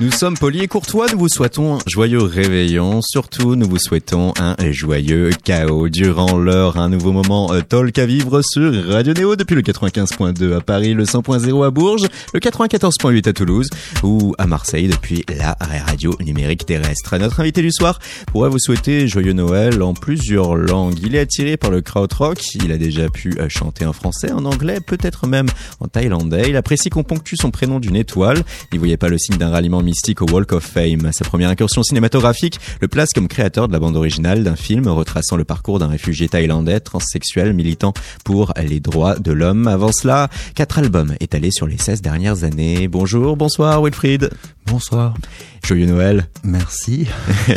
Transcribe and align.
Nous 0.00 0.12
sommes 0.12 0.38
polis 0.38 0.62
et 0.62 0.68
courtois, 0.68 1.06
nous 1.12 1.18
vous 1.18 1.28
souhaitons 1.28 1.74
un 1.74 1.78
joyeux 1.84 2.22
réveillon, 2.22 3.00
surtout 3.02 3.56
nous 3.56 3.68
vous 3.68 3.80
souhaitons 3.80 4.32
un 4.38 4.54
joyeux 4.70 5.30
chaos 5.42 5.88
durant 5.88 6.38
l'heure, 6.38 6.76
un 6.76 6.88
nouveau 6.88 7.10
moment 7.10 7.52
euh, 7.52 7.62
talk 7.62 7.98
à 7.98 8.06
vivre 8.06 8.40
sur 8.42 8.72
Radio 8.86 9.12
Néo 9.12 9.34
depuis 9.34 9.56
le 9.56 9.62
95.2 9.62 10.56
à 10.56 10.60
Paris, 10.60 10.94
le 10.94 11.02
100.0 11.02 11.66
à 11.66 11.70
Bourges, 11.72 12.06
le 12.32 12.38
94.8 12.38 13.28
à 13.28 13.32
Toulouse 13.32 13.68
ou 14.04 14.36
à 14.38 14.46
Marseille 14.46 14.86
depuis 14.86 15.24
la 15.36 15.56
radio 15.88 16.14
numérique 16.24 16.64
terrestre. 16.64 17.18
Notre 17.18 17.40
invité 17.40 17.60
du 17.60 17.72
soir 17.72 17.98
pourrait 18.28 18.50
vous 18.50 18.60
souhaiter 18.60 19.08
joyeux 19.08 19.32
Noël 19.32 19.82
en 19.82 19.94
plusieurs 19.94 20.54
langues. 20.54 21.00
Il 21.02 21.16
est 21.16 21.20
attiré 21.20 21.56
par 21.56 21.72
le 21.72 21.80
krautrock, 21.80 22.38
il 22.54 22.70
a 22.70 22.78
déjà 22.78 23.08
pu 23.08 23.34
euh, 23.40 23.48
chanter 23.48 23.84
en 23.84 23.92
français, 23.92 24.30
en 24.30 24.44
anglais, 24.44 24.78
peut-être 24.78 25.26
même 25.26 25.48
en 25.80 25.88
thaïlandais. 25.88 26.50
Il 26.50 26.56
apprécie 26.56 26.88
qu'on 26.88 27.02
ponctue 27.02 27.34
son 27.34 27.50
prénom 27.50 27.80
d'une 27.80 27.96
étoile. 27.96 28.44
Il 28.72 28.78
voyait 28.78 28.96
pas 28.96 29.08
le 29.08 29.18
signe 29.18 29.38
d'un 29.38 29.50
ralliement 29.50 29.87
mystique 29.88 30.20
au 30.20 30.26
Walk 30.26 30.52
of 30.52 30.62
Fame. 30.62 31.12
Sa 31.12 31.24
première 31.24 31.48
incursion 31.48 31.82
cinématographique 31.82 32.60
le 32.82 32.88
place 32.88 33.08
comme 33.14 33.26
créateur 33.26 33.68
de 33.68 33.72
la 33.72 33.78
bande 33.78 33.96
originale 33.96 34.44
d'un 34.44 34.54
film 34.54 34.86
retraçant 34.86 35.36
le 35.36 35.44
parcours 35.44 35.78
d'un 35.78 35.86
réfugié 35.86 36.28
thaïlandais 36.28 36.80
transsexuel 36.80 37.54
militant 37.54 37.94
pour 38.22 38.52
les 38.62 38.80
droits 38.80 39.18
de 39.18 39.32
l'homme. 39.32 39.66
Avant 39.66 39.90
cela, 39.90 40.28
quatre 40.54 40.78
albums 40.78 41.14
étalés 41.20 41.50
sur 41.50 41.66
les 41.66 41.78
16 41.78 42.02
dernières 42.02 42.44
années. 42.44 42.86
Bonjour, 42.86 43.38
bonsoir 43.38 43.82
Wilfried. 43.82 44.28
Bonsoir. 44.70 45.14
Joyeux 45.64 45.86
Noël. 45.86 46.26
Merci. 46.44 47.06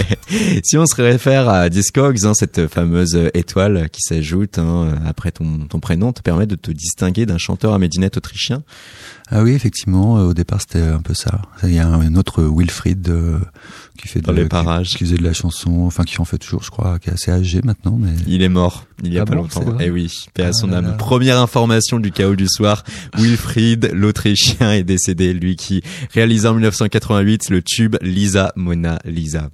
si 0.64 0.78
on 0.78 0.86
se 0.86 1.02
réfère 1.02 1.50
à 1.50 1.70
Discogs, 1.70 2.26
hein, 2.26 2.34
cette 2.34 2.68
fameuse 2.68 3.30
étoile 3.34 3.90
qui 3.90 4.02
s'ajoute 4.02 4.60
hein, 4.60 4.96
après 5.06 5.32
ton, 5.32 5.60
ton 5.68 5.80
prénom 5.80 6.14
te 6.14 6.22
permet 6.22 6.46
de 6.46 6.56
te 6.56 6.72
distinguer 6.72 7.26
d'un 7.26 7.38
chanteur 7.38 7.74
à 7.74 7.80
médinette 7.80 8.18
autrichien 8.18 8.64
Ah 9.30 9.44
oui, 9.44 9.52
effectivement, 9.52 10.14
au 10.16 10.34
départ 10.34 10.62
c'était 10.62 10.82
un 10.82 11.02
peu 11.02 11.14
ça. 11.14 11.42
Il 11.64 11.74
y 11.74 11.80
a 11.80 11.88
un 11.88 12.16
autre 12.16 12.44
Wilfried 12.44 13.10
euh, 13.10 13.40
qui 13.98 14.08
fait 14.08 14.22
Dans 14.22 14.34
de, 14.34 14.38
les 14.42 14.46
parages. 14.48 14.90
Qui, 14.90 14.98
qui 15.00 15.04
faisait 15.06 15.18
de 15.18 15.24
la 15.24 15.34
chanson, 15.34 15.82
enfin 15.86 16.04
qui 16.04 16.20
en 16.20 16.26
fait 16.26 16.38
toujours, 16.38 16.64
je 16.64 16.72
crois, 16.72 16.98
qui 17.00 17.10
est 17.10 17.14
assez 17.14 17.32
âgé 17.32 17.62
maintenant, 17.64 17.98
mais 18.00 18.12
Il 18.28 18.42
est 18.42 18.50
mort 18.50 18.86
il 19.04 19.12
y 19.14 19.18
a 19.18 19.24
Ah 19.24 19.26
pas 19.26 19.34
bon, 19.36 19.42
longtemps. 19.42 19.78
Eh 19.80 19.90
oui, 19.90 20.12
paix 20.36 20.44
à 20.44 20.48
Ah 20.50 20.54
son 20.54 20.68
là 20.68 20.78
âme. 20.78 20.86
là. 20.86 20.92
Première 20.94 21.40
information 21.40 22.00
du 22.00 22.12
chaos 22.12 22.36
du 22.36 22.48
soir, 22.48 22.84
Wilfried, 23.18 23.92
l'Autrichien, 23.94 24.72
est 24.74 24.84
décédé. 24.84 25.34
Lui 25.34 25.56
qui 25.56 25.82
réalisa 26.14 26.52
en 26.52 26.54
1988 26.54 27.50
le 27.50 27.62
tube 27.64 27.96
Lisa 28.02 28.54
Mona 28.56 29.00
Lisa. 29.06 29.50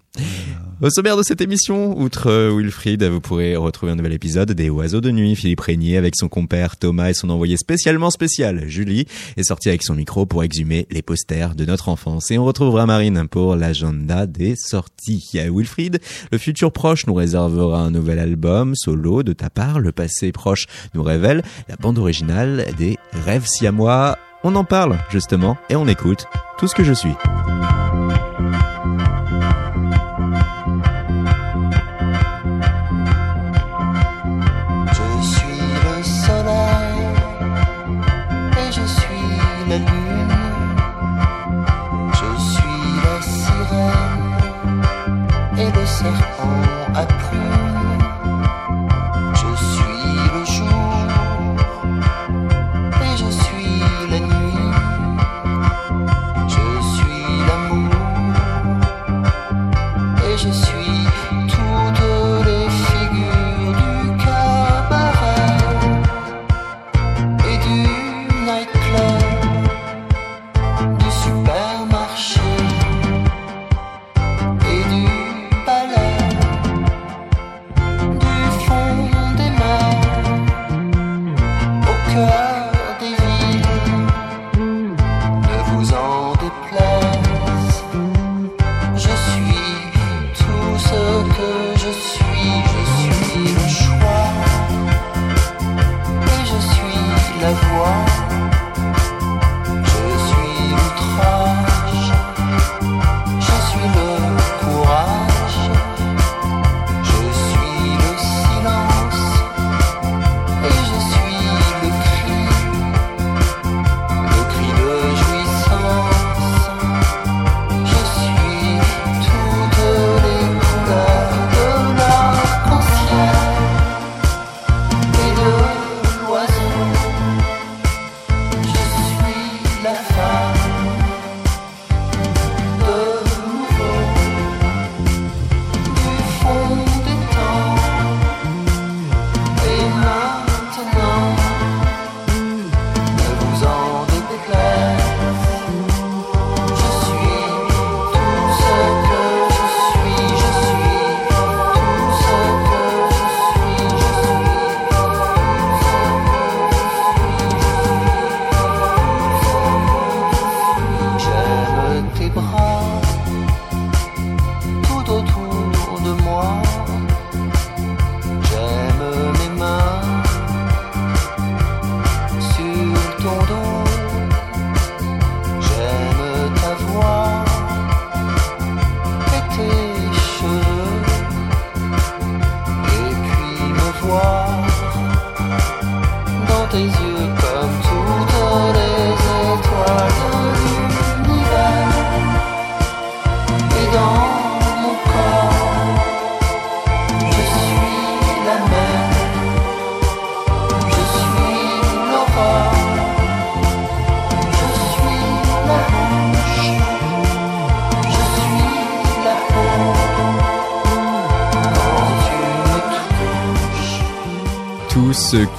Au 0.80 0.92
sommaire 0.92 1.18
de 1.18 1.23
cette 1.23 1.42
émission, 1.42 2.00
outre 2.00 2.30
euh, 2.30 2.56
Wilfried, 2.56 3.04
vous 3.04 3.20
pourrez 3.20 3.56
retrouver 3.56 3.94
un 3.94 3.96
nouvel 3.96 4.14
épisode 4.14 4.52
des 4.52 4.70
Oiseaux 4.70 5.02
de 5.02 5.10
nuit. 5.10 5.36
Philippe 5.36 5.62
Régnier 5.62 5.98
avec 5.98 6.16
son 6.16 6.28
compère 6.28 6.78
Thomas 6.78 7.10
et 7.10 7.16
son 7.16 7.32
envoyé 7.32 7.58
spécialement 7.58 8.12
spécial, 8.12 8.66
Julie, 8.68 9.08
est 9.38 9.44
sorti 9.44 9.70
avec 9.70 9.82
son 9.82 9.95
micro 9.95 10.28
pour 10.28 10.44
exhumer 10.44 10.86
les 10.92 11.02
posters 11.02 11.56
de 11.56 11.66
notre 11.66 11.90
enfance. 11.90 12.30
Et 12.30 12.38
on 12.38 12.45
retrouvera 12.45 12.86
Marine 12.86 13.28
pour 13.28 13.56
l'agenda 13.56 14.28
des 14.28 14.54
sorties. 14.56 15.28
À 15.34 15.50
Wilfried, 15.50 16.00
le 16.32 16.38
futur 16.38 16.72
proche 16.72 17.08
nous 17.08 17.16
réservera 17.16 17.82
un 17.82 17.90
nouvel 17.90 18.20
album 18.20 18.76
solo 18.76 19.23
de 19.23 19.34
ta 19.34 19.50
part. 19.50 19.80
Le 19.80 19.92
passé 19.92 20.32
proche 20.32 20.68
nous 20.94 21.02
révèle 21.02 21.42
la 21.70 21.76
bande 21.76 21.98
originale 21.98 22.68
des 22.78 22.98
Rêves 23.26 23.48
siamois. 23.48 24.20
On 24.44 24.54
en 24.54 24.64
parle, 24.64 25.00
justement, 25.10 25.58
et 25.72 25.76
on 25.76 25.88
écoute 25.88 26.28
tout 26.60 26.68
ce 26.68 26.76
que 26.76 26.84
je 26.84 26.94
suis. 26.94 27.14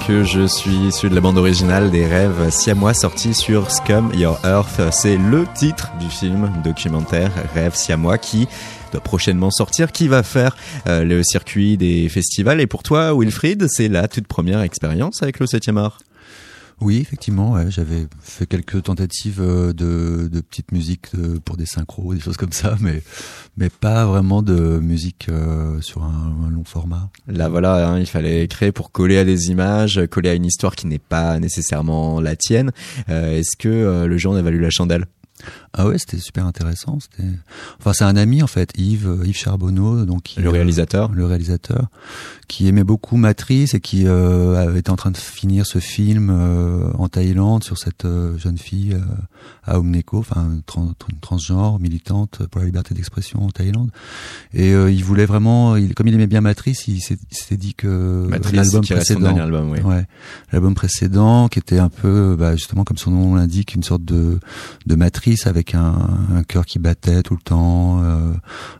Je 0.09 0.47
suis 0.47 0.91
celui 0.91 1.11
de 1.11 1.15
la 1.15 1.21
bande 1.21 1.37
originale 1.37 1.91
des 1.91 2.05
rêves 2.05 2.49
siamois 2.49 2.95
sortis 2.95 3.35
sur 3.35 3.69
Scum 3.69 4.11
Your 4.15 4.39
Earth. 4.43 4.81
C'est 4.91 5.17
le 5.17 5.45
titre 5.53 5.91
du 5.99 6.09
film 6.09 6.51
documentaire 6.63 7.31
Rêves 7.53 7.75
siamois 7.75 8.17
qui 8.17 8.47
doit 8.91 9.01
prochainement 9.01 9.51
sortir, 9.51 9.91
qui 9.91 10.07
va 10.07 10.23
faire 10.23 10.57
euh, 10.87 11.03
le 11.03 11.21
circuit 11.21 11.77
des 11.77 12.09
festivals? 12.09 12.59
Et 12.59 12.65
pour 12.65 12.81
toi, 12.81 13.13
Wilfried, 13.15 13.67
c'est 13.69 13.87
la 13.87 14.07
toute 14.07 14.27
première 14.27 14.61
expérience 14.61 15.21
avec 15.21 15.39
le 15.39 15.45
7e 15.45 15.77
art? 15.77 15.99
Oui, 16.81 16.97
effectivement, 16.97 17.53
ouais, 17.53 17.69
j'avais 17.69 18.07
fait 18.21 18.45
quelques 18.45 18.83
tentatives 18.83 19.41
euh, 19.41 19.73
de, 19.73 20.29
de 20.31 20.41
petites 20.41 20.71
musiques 20.71 21.07
euh, 21.15 21.39
pour 21.43 21.57
des 21.57 21.65
synchros, 21.65 22.13
des 22.13 22.21
choses 22.21 22.37
comme 22.37 22.53
ça, 22.53 22.77
mais 22.79 23.01
mais 23.57 23.69
pas 23.69 24.05
vraiment 24.05 24.41
de 24.41 24.79
musique 24.79 25.27
euh, 25.29 25.81
sur 25.81 26.03
un, 26.03 26.35
un, 26.45 26.49
long 26.49 26.63
format. 26.63 27.09
Là, 27.27 27.49
voilà, 27.49 27.89
hein, 27.89 27.99
il 27.99 28.05
fallait 28.05 28.47
créer 28.47 28.71
pour 28.71 28.91
coller 28.91 29.17
à 29.17 29.25
des 29.25 29.51
images, 29.51 30.01
coller 30.09 30.29
à 30.29 30.33
une 30.33 30.45
histoire 30.45 30.75
qui 30.75 30.87
n'est 30.87 30.99
pas 30.99 31.39
nécessairement 31.39 32.21
la 32.21 32.35
tienne. 32.35 32.71
Est-ce 33.07 33.57
que 33.57 34.05
le 34.05 34.17
jeu 34.17 34.29
en 34.29 34.35
a 34.35 34.41
valu 34.41 34.59
la 34.59 34.69
chandelle? 34.69 35.05
Ah 35.73 35.87
ouais, 35.87 35.97
c'était 35.97 36.17
super 36.17 36.45
intéressant. 36.45 36.99
C'était, 36.99 37.29
enfin, 37.79 37.93
c'est 37.93 38.03
un 38.03 38.15
ami 38.15 38.43
en 38.43 38.47
fait, 38.47 38.71
Yves, 38.77 39.07
euh, 39.07 39.25
Yves 39.25 39.37
Charbonneau, 39.37 40.05
donc 40.05 40.33
le 40.37 40.49
réalisateur, 40.49 41.11
euh, 41.11 41.15
le 41.15 41.25
réalisateur, 41.25 41.87
qui 42.49 42.67
aimait 42.67 42.83
beaucoup 42.83 43.15
Matrice 43.15 43.73
et 43.73 43.79
qui 43.79 44.03
euh, 44.05 44.75
était 44.75 44.89
en 44.89 44.97
train 44.97 45.11
de 45.11 45.17
finir 45.17 45.65
ce 45.65 45.79
film 45.79 46.29
euh, 46.29 46.91
en 46.97 47.07
Thaïlande 47.07 47.63
sur 47.63 47.77
cette 47.77 48.05
jeune 48.37 48.57
fille 48.57 48.97
à 49.63 49.79
Omneko, 49.79 50.17
enfin 50.17 50.59
transgenre, 51.21 51.79
militante 51.79 52.41
pour 52.51 52.59
la 52.59 52.65
liberté 52.65 52.93
d'expression 52.93 53.43
en 53.43 53.49
Thaïlande. 53.49 53.91
Et 54.53 54.71
il 54.71 55.03
voulait 55.03 55.25
vraiment, 55.25 55.77
il, 55.77 55.93
comme 55.93 56.07
il 56.07 56.13
aimait 56.13 56.27
bien 56.27 56.41
Matrice, 56.41 56.87
il 56.87 56.99
s'est 56.99 57.17
dit 57.57 57.75
que 57.75 58.27
l'album 58.51 58.81
précédent, 58.81 59.37
album, 59.37 59.71
oui. 59.71 59.79
ouais, 59.81 60.05
l'album 60.51 60.75
précédent, 60.75 61.47
qui 61.47 61.59
était 61.59 61.79
un 61.79 61.89
peu, 61.89 62.35
bah, 62.37 62.55
justement 62.55 62.83
comme 62.83 62.97
son 62.97 63.11
nom 63.11 63.35
l'indique, 63.35 63.75
une 63.75 63.83
sorte 63.83 64.03
de 64.03 64.39
de 64.85 64.95
Matrice 64.95 65.47
avec 65.47 65.75
un, 65.75 65.95
un 66.35 66.43
cœur 66.43 66.65
qui 66.65 66.79
battait 66.79 67.21
tout 67.23 67.35
le 67.35 67.41
temps, 67.41 68.01
euh, 68.03 68.33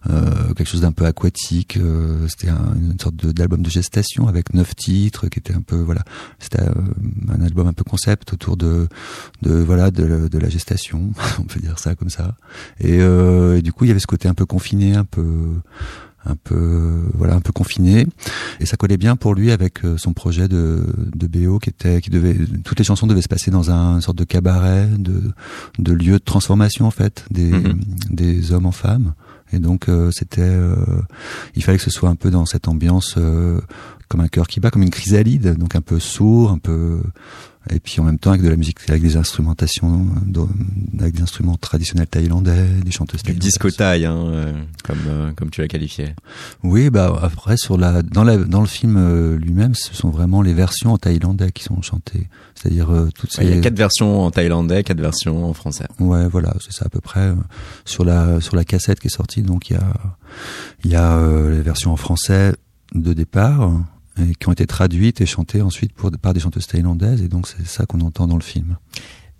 euh, 0.09 0.53
quelque 0.53 0.67
chose 0.67 0.81
d'un 0.81 0.91
peu 0.91 1.05
aquatique. 1.05 1.77
Euh, 1.77 2.27
c'était 2.27 2.49
une 2.49 2.99
sorte 2.99 3.15
d'album 3.15 3.58
de, 3.59 3.69
gestation 3.69 4.27
avec 4.27 4.53
neuf 4.53 4.75
titres 4.75 5.27
qui 5.27 5.39
était 5.39 5.53
un 5.53 5.61
peu 5.61 5.75
voilà, 5.75 6.03
c'était 6.39 6.61
un 6.61 7.41
album 7.41 7.67
un 7.67 7.73
peu 7.73 7.83
concept 7.83 8.33
autour 8.33 8.57
de 8.57 8.87
de 9.41 9.53
voilà 9.53 9.91
de, 9.91 10.27
de 10.27 10.37
la 10.39 10.49
gestation, 10.49 11.11
on 11.39 11.43
peut 11.43 11.59
dire 11.59 11.79
ça 11.79 11.95
comme 11.95 12.09
ça. 12.09 12.35
Et, 12.79 12.95
et 12.97 13.61
du 13.61 13.73
coup, 13.73 13.85
il 13.85 13.89
y 13.89 13.91
avait 13.91 13.99
ce 13.99 14.07
côté 14.07 14.27
un 14.27 14.33
peu 14.33 14.45
confiné, 14.45 14.95
un 14.95 15.05
peu 15.05 15.59
un 16.25 16.35
peu 16.35 17.01
voilà 17.13 17.35
un 17.35 17.41
peu 17.41 17.53
confiné 17.53 18.05
et 18.59 18.65
ça 18.65 18.77
collait 18.77 18.97
bien 18.97 19.15
pour 19.15 19.35
lui 19.35 19.51
avec 19.51 19.85
euh, 19.85 19.97
son 19.97 20.13
projet 20.13 20.47
de 20.47 20.83
de 21.15 21.27
BO 21.27 21.59
qui 21.59 21.69
était 21.69 22.01
qui 22.01 22.09
devait 22.09 22.35
toutes 22.63 22.77
les 22.77 22.83
chansons 22.83 23.07
devaient 23.07 23.21
se 23.21 23.29
passer 23.29 23.51
dans 23.51 23.71
un 23.71 23.95
une 23.95 24.01
sorte 24.01 24.17
de 24.17 24.25
cabaret 24.25 24.87
de 24.97 25.31
de 25.77 25.93
lieu 25.93 26.13
de 26.13 26.23
transformation 26.23 26.85
en 26.85 26.91
fait 26.91 27.25
des 27.31 27.51
mhm. 27.51 27.79
des 28.09 28.51
hommes 28.51 28.65
en 28.65 28.71
femmes 28.71 29.13
et 29.51 29.59
donc 29.59 29.89
euh, 29.89 30.11
c'était 30.11 30.41
euh, 30.41 30.75
il 31.55 31.63
fallait 31.63 31.77
que 31.77 31.83
ce 31.83 31.89
soit 31.89 32.09
un 32.09 32.15
peu 32.15 32.31
dans 32.31 32.45
cette 32.45 32.67
ambiance 32.67 33.15
comme 34.09 34.21
un 34.21 34.27
cœur 34.27 34.47
qui 34.47 34.59
bat 34.59 34.71
comme 34.71 34.83
une 34.83 34.89
chrysalide 34.89 35.55
donc 35.55 35.75
un 35.75 35.81
peu 35.81 35.99
sourd 35.99 36.51
un 36.51 36.57
peu 36.57 37.01
et 37.69 37.79
puis 37.79 37.99
en 37.99 38.03
même 38.03 38.17
temps 38.17 38.31
avec 38.31 38.41
de 38.41 38.49
la 38.49 38.55
musique 38.55 38.77
avec 38.87 39.01
des 39.01 39.17
instrumentations 39.17 40.07
avec 40.99 41.15
des 41.15 41.21
instruments 41.21 41.57
traditionnels 41.57 42.07
thaïlandais 42.07 42.65
des 42.83 42.91
chanteuses 42.91 43.21
du 43.21 43.33
disco 43.33 43.69
thaï 43.69 44.05
hein, 44.05 44.17
euh, 44.17 44.53
comme 44.83 44.99
euh, 45.07 45.31
comme 45.33 45.49
tu 45.49 45.61
l'as 45.61 45.67
qualifié. 45.67 46.15
Oui 46.63 46.89
bah 46.89 47.19
après 47.21 47.57
sur 47.57 47.77
la 47.77 48.01
dans 48.01 48.23
la 48.23 48.37
dans 48.37 48.61
le 48.61 48.67
film 48.67 48.95
euh, 48.97 49.37
lui-même 49.37 49.75
ce 49.75 49.93
sont 49.93 50.09
vraiment 50.09 50.41
les 50.41 50.53
versions 50.53 50.93
en 50.93 50.97
thaïlandais 50.97 51.51
qui 51.51 51.63
sont 51.63 51.81
chantées. 51.81 52.27
C'est-à-dire 52.55 52.89
toutes 53.15 53.31
ces... 53.31 53.43
il 53.43 53.55
y 53.55 53.57
a 53.57 53.61
quatre 53.61 53.77
versions 53.77 54.21
en 54.21 54.31
thaïlandais 54.31 54.83
quatre 54.83 55.01
versions 55.01 55.45
en 55.45 55.53
français. 55.53 55.85
Ouais 55.99 56.27
voilà 56.27 56.55
c'est 56.61 56.73
ça 56.73 56.85
à 56.85 56.89
peu 56.89 57.01
près. 57.01 57.33
Sur 57.85 58.05
la 58.05 58.41
sur 58.41 58.55
la 58.55 58.63
cassette 58.63 58.99
qui 58.99 59.07
est 59.07 59.15
sortie 59.15 59.43
donc 59.43 59.69
il 59.69 59.73
y 59.73 59.77
a 59.77 59.93
il 60.85 60.91
y 60.91 60.95
a 60.95 61.21
les 61.49 61.61
versions 61.61 61.91
en 61.91 61.97
français 61.97 62.55
de 62.95 63.13
départ 63.13 63.69
qui 64.39 64.47
ont 64.47 64.51
été 64.51 64.65
traduites 64.65 65.21
et 65.21 65.25
chantées 65.25 65.61
ensuite 65.61 65.93
par 66.21 66.33
des 66.33 66.39
chanteuses 66.39 66.67
thaïlandaises, 66.67 67.21
et 67.21 67.27
donc 67.27 67.47
c'est 67.47 67.65
ça 67.65 67.85
qu'on 67.85 68.01
entend 68.01 68.27
dans 68.27 68.37
le 68.37 68.43
film. 68.43 68.77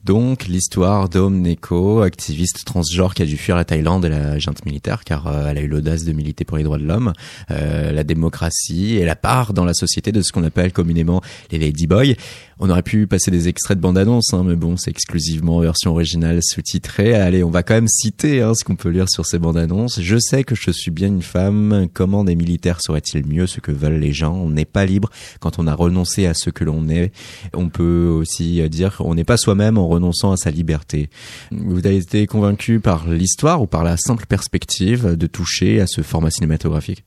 Donc 0.06 0.48
l'histoire 0.48 1.10
d'Om 1.10 1.42
Neko, 1.42 2.01
activiste 2.01 2.63
transgenre 2.66 3.13
qui 3.13 3.22
a 3.22 3.25
dû 3.25 3.36
fuir 3.36 3.57
la 3.57 3.66
Thaïlande 3.66 4.06
et 4.06 4.10
la 4.10 4.40
junte 4.40 4.66
militaire 4.66 5.04
car 5.04 5.28
euh, 5.28 5.48
elle 5.50 5.57
a 5.57 5.62
eu 5.62 5.68
l'audace 5.68 6.06
de 6.06 6.13
militer 6.13 6.46
pour 6.46 6.56
les 6.56 6.63
droits 6.63 6.78
de 6.78 6.86
l'homme, 6.86 7.12
euh, 7.51 7.92
la 7.92 8.06
démocratie 8.06 8.96
et 8.96 9.04
la 9.04 9.18
part 9.18 9.54
dans 9.54 9.66
la 9.66 9.74
société 9.74 10.13
de 10.13 10.22
ce 10.22 10.31
qu'on 10.31 10.46
appelle 10.46 10.72
communément 10.72 11.22
les 11.51 11.60
ladyboys. 11.60 12.16
On 12.62 12.69
aurait 12.69 12.84
pu 12.84 13.07
passer 13.07 13.31
des 13.31 13.48
extraits 13.48 13.78
de 13.78 13.81
bande-annonce, 13.81 14.34
hein, 14.34 14.44
mais 14.46 14.56
bon, 14.56 14.75
c'est 14.75 14.92
exclusivement 14.92 15.60
version 15.62 15.92
originale 15.92 16.40
sous-titrée. 16.44 17.16
Allez, 17.16 17.42
on 17.42 17.50
va 17.50 17.63
quand 17.63 17.74
même 17.74 17.88
citer 17.88 18.42
hein, 18.42 18.54
ce 18.54 18.66
qu'on 18.66 18.75
peut 18.75 18.90
lire 18.90 19.10
sur 19.10 19.25
ces 19.25 19.40
bandes-annonces. 19.40 20.01
Je 20.01 20.18
sais 20.18 20.44
que 20.44 20.56
je 20.56 20.72
suis 20.72 20.92
bien 20.92 21.07
une 21.07 21.22
femme. 21.22 21.88
Comment 21.94 22.25
des 22.25 22.36
militaires 22.36 22.81
sauraient-ils 22.81 23.25
mieux 23.25 23.48
ce 23.48 23.62
que 23.62 23.72
veulent 23.72 24.00
les 24.00 24.12
gens? 24.12 24.36
On 24.36 24.50
n'est 24.50 24.66
pas 24.66 24.86
libre 24.86 25.10
quand 25.40 25.57
on 25.57 25.68
a 25.68 25.74
renoncé 25.74 26.25
à 26.25 26.34
ce 26.34 26.50
que 26.50 26.66
l'on 26.66 26.90
est. 26.90 27.13
On 27.54 27.69
peut 27.69 28.07
aussi 28.07 28.68
dire 28.69 28.98
on 29.00 29.16
n'est 29.16 29.24
pas 29.24 29.38
soi-même 29.38 29.78
renonçant 29.89 30.31
à 30.31 30.38
sa 30.38 30.51
liberté. 30.51 31.09
Vous 31.51 31.86
avez 31.86 31.97
été 31.97 32.27
convaincu 32.27 32.80
par 32.80 33.07
l'histoire 33.07 33.62
ou 33.62 33.68
par 33.68 33.83
la 33.83 33.97
simple 33.97 34.25
perspective 34.25 35.15
de 35.15 35.27
toucher 35.27 35.81
à 35.81 35.88
ce 35.88 36.01
format 36.01 36.31
cinématographique? 36.31 37.03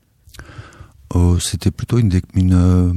Oh, 1.14 1.38
c'était 1.38 1.70
plutôt 1.70 1.98
euh, 1.98 2.92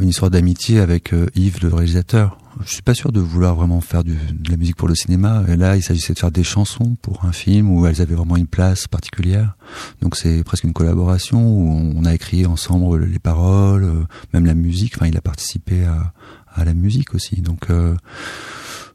une 0.00 0.08
histoire 0.08 0.30
d'amitié 0.30 0.78
avec 0.78 1.14
euh, 1.14 1.26
Yves, 1.34 1.60
le 1.62 1.68
réalisateur. 1.68 2.38
Je 2.66 2.70
suis 2.70 2.82
pas 2.82 2.92
sûr 2.92 3.12
de 3.12 3.20
vouloir 3.20 3.54
vraiment 3.54 3.80
faire 3.80 4.04
de 4.04 4.14
la 4.50 4.58
musique 4.58 4.76
pour 4.76 4.88
le 4.88 4.94
cinéma. 4.94 5.42
Et 5.48 5.56
là, 5.56 5.76
il 5.76 5.82
s'agissait 5.82 6.12
de 6.12 6.18
faire 6.18 6.30
des 6.30 6.44
chansons 6.44 6.96
pour 7.00 7.24
un 7.24 7.32
film 7.32 7.70
où 7.70 7.86
elles 7.86 8.02
avaient 8.02 8.14
vraiment 8.14 8.36
une 8.36 8.46
place 8.46 8.86
particulière. 8.86 9.56
Donc 10.02 10.16
c'est 10.16 10.44
presque 10.44 10.64
une 10.64 10.74
collaboration 10.74 11.40
où 11.42 11.92
on 11.96 12.04
a 12.04 12.14
écrit 12.14 12.44
ensemble 12.44 13.06
les 13.06 13.18
paroles, 13.18 13.84
euh, 13.84 14.04
même 14.34 14.44
la 14.44 14.54
musique. 14.54 14.94
Enfin, 14.96 15.06
il 15.06 15.16
a 15.16 15.22
participé 15.22 15.84
à, 15.84 16.12
à 16.54 16.64
la 16.64 16.74
musique 16.74 17.14
aussi. 17.14 17.40
Donc 17.40 17.70
euh, 17.70 17.94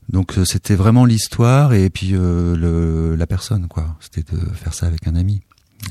donc 0.10 0.34
c'était 0.46 0.76
vraiment 0.76 1.06
l'histoire 1.06 1.74
et 1.74 1.90
puis 1.90 2.10
le, 2.10 3.16
la 3.16 3.28
personne 3.28 3.68
quoi. 3.68 3.98
C'était 4.00 4.24
de 4.36 4.40
faire 4.54 4.74
ça 4.74 4.88
avec 4.88 5.08
un 5.08 5.16
ami. 5.16 5.42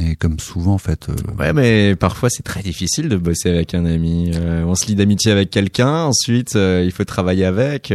Et 0.01 0.17
comme 0.17 0.39
souvent, 0.39 0.75
en 0.75 0.79
fait. 0.79 1.09
Euh, 1.09 1.15
ouais, 1.39 1.53
mais 1.53 1.97
parfois 1.97 2.29
c'est 2.31 2.43
très 2.43 2.63
difficile 2.63 3.09
de 3.09 3.17
bosser 3.17 3.51
avec 3.51 3.75
un 3.75 3.85
ami. 3.85 4.33
Euh, 4.35 4.65
on 4.65 4.75
se 4.75 4.87
lie 4.87 4.95
d'amitié 4.95 5.33
avec 5.33 5.51
quelqu'un, 5.51 6.05
ensuite 6.05 6.57
euh, 6.57 6.83
il 6.85 6.93
faut 6.93 7.05
travailler 7.05 7.45
avec. 7.45 7.93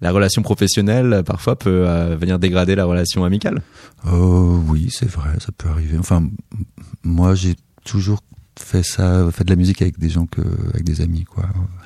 la 0.00 0.10
relation 0.10 0.42
professionnelle 0.42 1.22
parfois 1.24 1.56
peut 1.56 1.86
venir 2.18 2.38
dégrader 2.38 2.74
la 2.74 2.84
relation 2.84 3.24
amicale. 3.24 3.62
oui, 4.04 4.88
c'est 4.90 5.08
vrai, 5.08 5.38
ça 5.38 5.52
peut 5.56 5.68
arriver. 5.68 5.96
Enfin, 5.98 6.28
moi 7.04 7.34
j'ai 7.34 7.54
toujours 7.84 8.20
fait 8.62 8.82
ça, 8.82 9.30
fait 9.30 9.44
de 9.44 9.50
la 9.50 9.56
musique 9.56 9.82
avec 9.82 9.98
des 9.98 10.08
gens 10.08 10.26
que, 10.26 10.40
avec 10.70 10.84
des 10.84 11.00
amis, 11.00 11.24
quoi. 11.24 11.44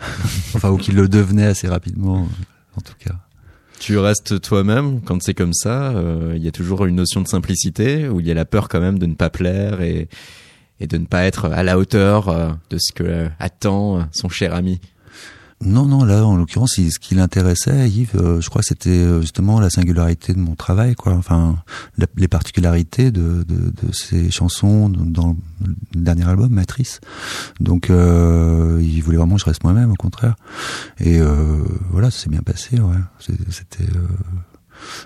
enfin, 0.54 0.70
ou 0.70 0.76
qui 0.76 0.92
le 0.92 1.08
devenaient 1.08 1.46
assez 1.46 1.68
rapidement, 1.68 2.28
en 2.76 2.80
tout 2.80 2.94
cas. 2.98 3.14
Tu 3.78 3.98
restes 3.98 4.40
toi-même 4.40 5.00
quand 5.02 5.22
c'est 5.22 5.34
comme 5.34 5.52
ça. 5.52 5.90
Euh, 5.90 6.34
il 6.36 6.42
y 6.42 6.48
a 6.48 6.52
toujours 6.52 6.86
une 6.86 6.96
notion 6.96 7.20
de 7.20 7.28
simplicité 7.28 8.08
où 8.08 8.20
il 8.20 8.26
y 8.26 8.30
a 8.30 8.34
la 8.34 8.44
peur 8.44 8.68
quand 8.68 8.80
même 8.80 8.98
de 8.98 9.06
ne 9.06 9.14
pas 9.14 9.28
plaire 9.28 9.82
et, 9.82 10.08
et 10.80 10.86
de 10.86 10.96
ne 10.96 11.04
pas 11.04 11.24
être 11.24 11.46
à 11.46 11.62
la 11.62 11.78
hauteur 11.78 12.28
euh, 12.28 12.50
de 12.70 12.78
ce 12.78 12.92
que 12.92 13.28
attend 13.38 14.08
son 14.12 14.28
cher 14.28 14.54
ami? 14.54 14.80
Non, 15.62 15.86
non, 15.86 16.04
là, 16.04 16.26
en 16.26 16.36
l'occurrence, 16.36 16.74
ce 16.74 16.98
qui 16.98 17.14
l'intéressait, 17.14 17.88
Yves, 17.88 18.10
euh, 18.16 18.42
je 18.42 18.50
crois 18.50 18.62
c'était 18.62 18.90
euh, 18.90 19.22
justement 19.22 19.58
la 19.58 19.70
singularité 19.70 20.34
de 20.34 20.38
mon 20.38 20.54
travail, 20.54 20.94
quoi. 20.94 21.14
Enfin, 21.14 21.56
les 22.16 22.28
particularités 22.28 23.10
de, 23.10 23.42
de, 23.42 23.70
de, 23.70 23.92
ces 23.92 24.30
chansons 24.30 24.90
dans 24.90 25.34
le 25.64 25.74
dernier 25.94 26.28
album, 26.28 26.50
Matrice. 26.50 27.00
Donc, 27.58 27.88
euh, 27.88 28.78
il 28.82 29.00
voulait 29.00 29.16
vraiment 29.16 29.36
que 29.36 29.40
je 29.40 29.46
reste 29.46 29.64
moi-même, 29.64 29.90
au 29.90 29.96
contraire. 29.96 30.36
Et 31.00 31.20
euh, 31.20 31.64
voilà, 31.90 32.10
ça 32.10 32.24
s'est 32.24 32.30
bien 32.30 32.42
passé, 32.42 32.78
ouais. 32.78 32.96
C'était 33.18 33.86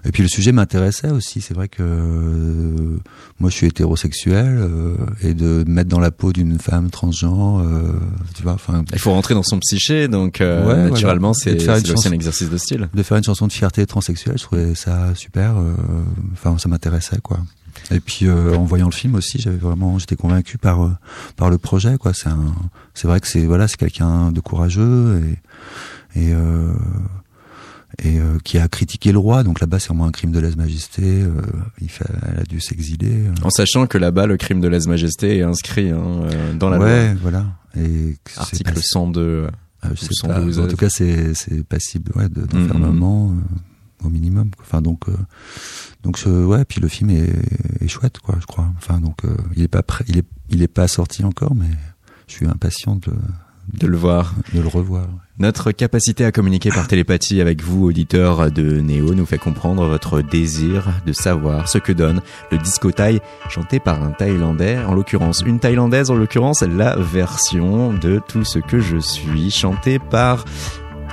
et 0.05 0.13
puis 0.13 0.23
le 0.23 0.29
sujet 0.29 0.53
m'intéressait 0.53 1.11
aussi. 1.11 1.41
C'est 1.41 1.55
vrai 1.55 1.69
que 1.69 1.83
euh, 1.83 2.99
moi 3.39 3.51
je 3.51 3.55
suis 3.55 3.67
hétérosexuel 3.67 4.59
euh, 4.59 4.95
et 5.23 5.35
de 5.35 5.65
mettre 5.67 5.91
dans 5.91 6.01
la 6.01 6.11
peau 6.11 6.33
d'une 6.33 6.59
femme 6.59 6.91
transgenre, 6.91 7.61
euh, 7.61 7.93
tu 8.35 8.43
vois. 8.43 8.55
Enfin, 8.55 8.85
il 8.93 8.99
faut 8.99 9.13
rentrer 9.13 9.35
dans 9.35 9.43
son 9.43 9.59
psyché, 9.59 10.09
donc 10.09 10.41
naturellement 10.41 11.35
c'est 11.35 11.57
aussi 11.69 12.09
un 12.09 12.13
exercice 12.13 12.49
de 12.49 12.59
style. 12.59 12.89
De 12.95 13.03
faire 13.03 13.19
une 13.19 13.25
chanson 13.25 13.47
de 13.47 13.53
fierté 13.53 13.87
transsexuelle, 13.87 14.39
je 14.39 14.45
trouvais 14.45 14.75
ça 14.75 15.15
super. 15.15 15.55
Enfin, 16.33 16.57
ça 16.59 16.69
m'intéressait 16.69 17.21
quoi. 17.23 17.39
Et 17.91 18.01
puis 18.01 18.29
en 18.31 18.65
voyant 18.65 18.87
le 18.87 18.93
film 18.93 19.15
aussi, 19.15 19.39
j'avais 19.39 19.57
vraiment, 19.57 19.99
j'étais 19.99 20.17
convaincu 20.17 20.59
par 20.59 20.99
par 21.37 21.51
le 21.51 21.59
projet 21.59 21.97
quoi. 21.99 22.13
C'est 22.15 22.29
un, 22.29 22.55
c'est 22.95 23.07
vrai 23.07 23.21
que 23.21 23.27
c'est 23.27 23.45
voilà, 23.45 23.69
c'est 23.69 23.77
quelqu'un 23.77 24.33
de 24.33 24.41
courageux 24.41 25.23
et 26.15 26.21
et 26.21 26.33
et 28.03 28.19
euh, 28.19 28.39
qui 28.45 28.59
a 28.59 28.69
critiqué 28.69 29.13
le 29.13 29.19
roi. 29.19 29.43
Donc 29.45 29.61
là-bas, 29.61 29.79
c'est 29.79 29.89
vraiment 29.89 30.07
un 30.07 30.11
crime 30.13 30.33
de 30.33 30.41
lèse-majesté. 30.41 31.03
Euh, 31.23 31.43
il 31.81 31.91
fait, 31.91 32.05
elle 32.31 32.41
a 32.41 32.45
dû 32.45 32.61
s'exiler. 32.61 33.27
euh. 33.27 33.33
En 33.43 33.51
sachant 33.51 33.87
que 33.87 33.99
là-bas, 33.99 34.27
le 34.27 34.37
crime 34.37 34.61
de 34.61 34.69
lèse-majesté 34.69 35.39
est 35.39 35.43
inscrit 35.43 35.91
hein, 35.91 36.03
euh, 36.25 36.55
dans 36.55 36.71
la 36.71 36.79
ouais, 36.79 37.07
loi. 37.13 37.19
voilà. 37.23 37.47
Et 37.77 38.17
que 38.25 38.31
c'est 38.33 38.41
Article 38.41 38.75
pas- 38.75 38.81
102. 38.83 39.49
ah, 39.83 39.89
je 39.95 40.01
sais 40.01 40.07
pas. 40.27 40.35
112, 40.37 40.59
En 40.61 40.69
tout 40.69 40.77
cas, 40.77 40.89
c'est 40.91 41.35
c'est 41.35 41.63
passible 41.65 42.13
ouais, 42.17 42.29
de- 42.29 42.43
Mm, 42.43 42.47
d'enfermement 42.47 43.31
euh, 43.33 44.07
au 44.07 44.11
minimum. 44.11 44.51
quoi. 44.57 44.65
Enfin 44.67 44.83
donc 44.83 45.09
euh, 45.09 45.17
donc 46.03 46.19
ce, 46.19 46.29
ouais. 46.45 46.65
Puis 46.65 46.81
le 46.81 46.89
film 46.89 47.11
est, 47.11 47.33
est 47.81 47.89
chouette, 47.89 48.19
quoi. 48.19 48.37
Je 48.41 48.47
crois. 48.47 48.69
Enfin 48.79 48.99
donc 49.01 49.25
euh, 49.25 49.37
il 49.57 49.63
est 49.63 49.69
pas 49.69 49.83
prêt, 49.83 50.05
il 50.09 50.19
est 50.19 50.25
il 50.49 50.63
est 50.63 50.69
pas 50.69 50.89
sorti 50.89 51.23
encore, 51.25 51.55
mais 51.55 51.71
je 52.27 52.33
suis 52.35 52.47
impatient 52.47 52.97
de, 52.97 53.13
de 53.79 53.87
le 53.87 53.97
voir. 53.97 54.35
de 54.55 54.61
le 54.61 54.69
revoir. 54.69 55.07
Notre 55.39 55.73
capacité 55.73 56.25
à 56.25 56.33
communiquer 56.33 56.69
par 56.69 56.87
télépathie 56.87 57.41
avec 57.41 57.63
vous, 57.63 57.87
auditeurs 57.87 58.51
de 58.51 58.81
Néo, 58.81 59.15
nous 59.15 59.25
fait 59.25 59.39
comprendre 59.39 59.87
votre 59.87 60.21
désir 60.21 60.89
de 61.07 61.13
savoir 61.13 61.69
ce 61.69 61.79
que 61.79 61.93
donne 61.93 62.21
le 62.53 62.59
disco 62.59 62.93
thaï 62.93 63.21
chanté 63.49 63.81
par 63.81 64.03
un 64.03 64.11
Thaïlandais, 64.11 64.79
en 64.79 64.95
l'occurrence 64.95 65.43
une 65.47 65.59
Thaïlandaise, 65.59 66.11
en 66.11 66.17
l'occurrence 66.17 66.61
la 66.63 66.97
version 66.97 67.93
de 67.95 68.21
Tout 68.29 68.45
ce 68.45 68.59
que 68.59 68.81
je 68.81 68.99
suis, 68.99 69.51
chantée 69.51 69.99
par 69.99 70.45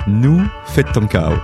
nous, 0.06 0.42
Faites 0.66 0.92
ton 0.92 1.06
Kao. 1.06 1.34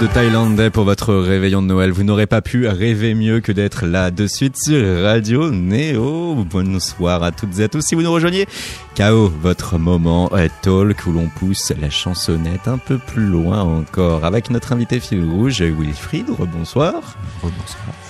De 0.00 0.06
thaïlandais 0.06 0.68
pour 0.68 0.84
votre 0.84 1.14
réveillon 1.14 1.62
de 1.62 1.68
Noël. 1.68 1.90
Vous 1.90 2.02
n'aurez 2.02 2.26
pas 2.26 2.42
pu 2.42 2.68
rêver 2.68 3.14
mieux 3.14 3.40
que 3.40 3.50
d'être 3.50 3.86
là 3.86 4.10
de 4.10 4.26
suite 4.26 4.56
sur 4.62 5.02
Radio 5.02 5.50
Néo. 5.50 6.34
Bonsoir 6.50 7.22
à 7.22 7.32
toutes 7.32 7.58
et 7.60 7.62
à 7.62 7.68
tous. 7.68 7.80
Si 7.80 7.94
vous 7.94 8.02
nous 8.02 8.12
rejoignez, 8.12 8.46
KO, 8.94 9.32
votre 9.40 9.78
moment 9.78 10.28
euh, 10.34 10.48
talk 10.60 11.06
où 11.06 11.12
l'on 11.12 11.28
pousse 11.28 11.72
la 11.80 11.88
chansonnette 11.88 12.68
un 12.68 12.76
peu 12.76 12.98
plus 12.98 13.24
loin 13.24 13.62
encore 13.62 14.26
avec 14.26 14.50
notre 14.50 14.74
invité 14.74 15.00
fil 15.00 15.24
rouge, 15.24 15.62
Wilfried. 15.62 16.26
Bonsoir. 16.26 17.16
Rebonsoir. 17.42 18.05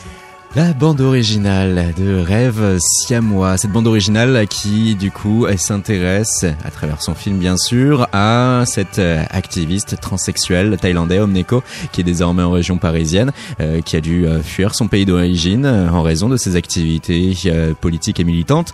La 0.54 0.72
bande 0.72 1.02
originale 1.02 1.92
de 1.98 2.16
Rêve 2.16 2.78
siamois, 2.78 3.58
cette 3.58 3.72
bande 3.72 3.86
originale 3.86 4.46
qui 4.48 4.94
du 4.94 5.10
coup 5.10 5.46
s'intéresse 5.56 6.46
à 6.64 6.70
travers 6.70 7.02
son 7.02 7.14
film 7.14 7.38
bien 7.38 7.58
sûr 7.58 8.08
à 8.12 8.64
cette 8.64 8.98
euh, 8.98 9.22
activiste 9.30 10.00
transsexuelle 10.00 10.78
thaïlandais 10.80 11.18
Omneko 11.18 11.62
qui 11.92 12.00
est 12.00 12.04
désormais 12.04 12.42
en 12.42 12.50
région 12.50 12.78
parisienne, 12.78 13.32
euh, 13.60 13.82
qui 13.82 13.96
a 13.96 14.00
dû 14.00 14.26
euh, 14.26 14.40
fuir 14.42 14.74
son 14.74 14.88
pays 14.88 15.04
d'origine 15.04 15.66
en 15.66 16.02
raison 16.02 16.30
de 16.30 16.38
ses 16.38 16.56
activités 16.56 17.34
politiques 17.80 18.20
et 18.20 18.24
militantes. 18.24 18.72